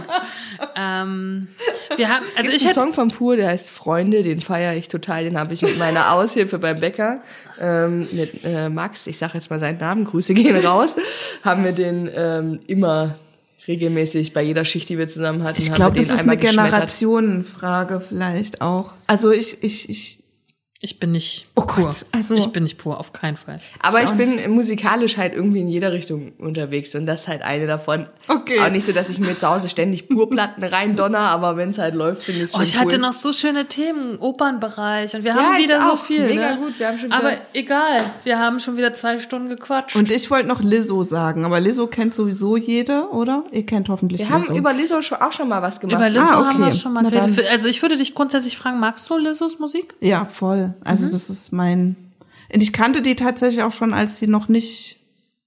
[0.76, 1.48] ähm,
[1.96, 4.76] wir haben, Es also gibt ich einen Song von Pur, der heißt Freunde, den feiere
[4.76, 5.24] ich total.
[5.24, 7.22] Den habe ich mit meiner Aushilfe beim Bäcker,
[7.60, 10.96] ähm, mit äh, Max, ich sage jetzt mal seinen Namen, Grüße gehen raus,
[11.44, 13.16] haben wir den ähm, immer
[13.68, 15.62] regelmäßig bei jeder Schicht, die wir zusammen hatten.
[15.62, 16.38] Ich glaube, das ist eine.
[16.38, 18.94] Generationenfrage vielleicht auch.
[19.08, 20.23] Also ich, ich, ich,
[20.86, 21.86] ich bin nicht Oh pur.
[21.86, 23.62] Gott, also- ich bin nicht pur, auf keinen Fall.
[23.82, 27.68] Aber ich bin musikalisch halt irgendwie in jeder Richtung unterwegs und das ist halt eine
[27.68, 28.06] davon.
[28.28, 28.60] Okay.
[28.60, 31.78] Auch nicht so, dass ich mir zu Hause ständig Purplatten rein donner, aber wenn es
[31.78, 32.82] halt läuft, finde ich es Oh, schon ich cool.
[32.82, 36.26] hatte noch so schöne Themen, Opernbereich und wir Ja, haben ich wieder so viel.
[36.26, 36.58] Mega ne?
[36.58, 39.96] gut, wir haben schon Aber egal, wir haben schon wieder zwei Stunden gequatscht.
[39.96, 43.46] und ich wollte noch Lizzo sagen, aber Lizzo kennt sowieso jeder, oder?
[43.52, 44.56] Ihr kennt hoffentlich wir haben Lizzo.
[44.58, 45.96] über Lizzo schon, auch schon mal was gemacht.
[45.98, 46.78] Über Lizzo Ah, haben wir okay.
[46.78, 47.46] schon mal geredet.
[47.50, 49.94] Also ich würde dich grundsätzlich fragen, magst du Lizzos Musik?
[50.02, 50.73] Ja, voll.
[50.84, 51.96] Also das ist mein.
[52.54, 55.00] Und ich kannte die tatsächlich auch schon, als sie noch nicht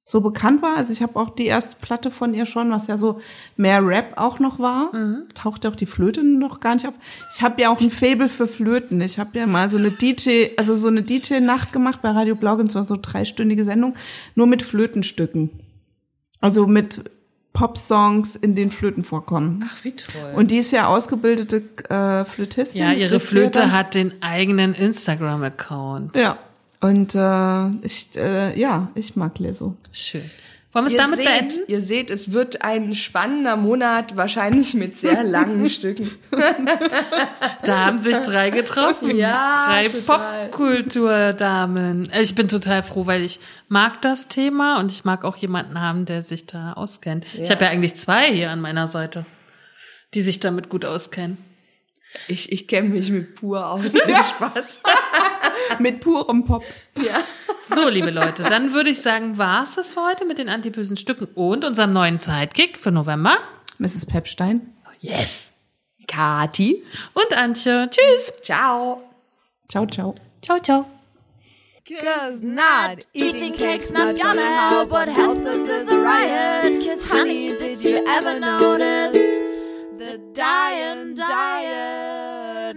[0.09, 0.77] so bekannt war.
[0.77, 3.21] Also ich habe auch die erste Platte von ihr schon, was ja so
[3.57, 4.93] mehr Rap auch noch war.
[5.35, 6.95] Tauchte auch die Flöte noch gar nicht auf.
[7.35, 9.01] Ich habe ja auch ein Faible für Flöten.
[9.01, 12.55] Ich habe ja mal so eine DJ, also so eine DJ-Nacht gemacht bei Radio Blau.
[12.55, 13.95] Und zwar so dreistündige Sendung,
[14.37, 15.51] nur mit Flötenstücken.
[16.41, 17.03] Also mit
[17.57, 19.65] Pop-Songs, in denen Flöten vorkommen.
[19.67, 20.35] Ach, wie toll.
[20.37, 22.83] Und die ist ja ausgebildete äh, Flötistin.
[22.83, 23.73] ja, ihre Flöte dann.
[23.73, 26.17] hat den eigenen Instagram-Account.
[26.17, 26.37] Ja.
[26.81, 29.75] Und äh, ich, äh, ja, ich mag Lizzo.
[29.91, 30.31] Schön.
[30.77, 31.59] Wollen wir es Ihr damit seht, beenden?
[31.69, 36.11] ihr seht, es wird ein spannender Monat, wahrscheinlich mit sehr langen Stücken.
[37.63, 39.17] Da haben sich drei getroffen.
[39.17, 39.89] Ja, drei.
[39.89, 42.11] Popkulturdamen.
[42.13, 45.81] Also Ich bin total froh, weil ich mag das Thema und ich mag auch jemanden
[45.81, 47.25] haben, der sich da auskennt.
[47.41, 49.25] Ich habe ja eigentlich zwei hier an meiner Seite,
[50.13, 51.39] die sich damit gut auskennen.
[52.29, 53.81] Ich, ich kenne mich mit pur aus.
[53.93, 54.81] Viel Spaß.
[55.79, 56.65] Mit purem Pop.
[56.97, 57.19] ja.
[57.69, 61.27] So, liebe Leute, dann würde ich sagen, war's das für heute mit den antibösen Stücken
[61.35, 63.39] und unserem neuen Sidekick für November.
[63.79, 64.07] Mrs.
[64.07, 64.73] Pepstein.
[65.01, 65.51] Yes.
[66.07, 66.83] Kati.
[67.13, 67.89] Und Antje.
[67.91, 68.33] Tschüss.
[68.43, 69.03] Ciao.
[69.69, 70.15] Ciao, ciao.
[70.43, 70.87] Ciao, ciao.
[71.89, 74.91] Cause not eating cake's not gonna help.
[74.91, 76.85] What helps us is a riot.
[76.85, 79.13] Cause honey, did you ever notice
[79.97, 82.77] the dying diet?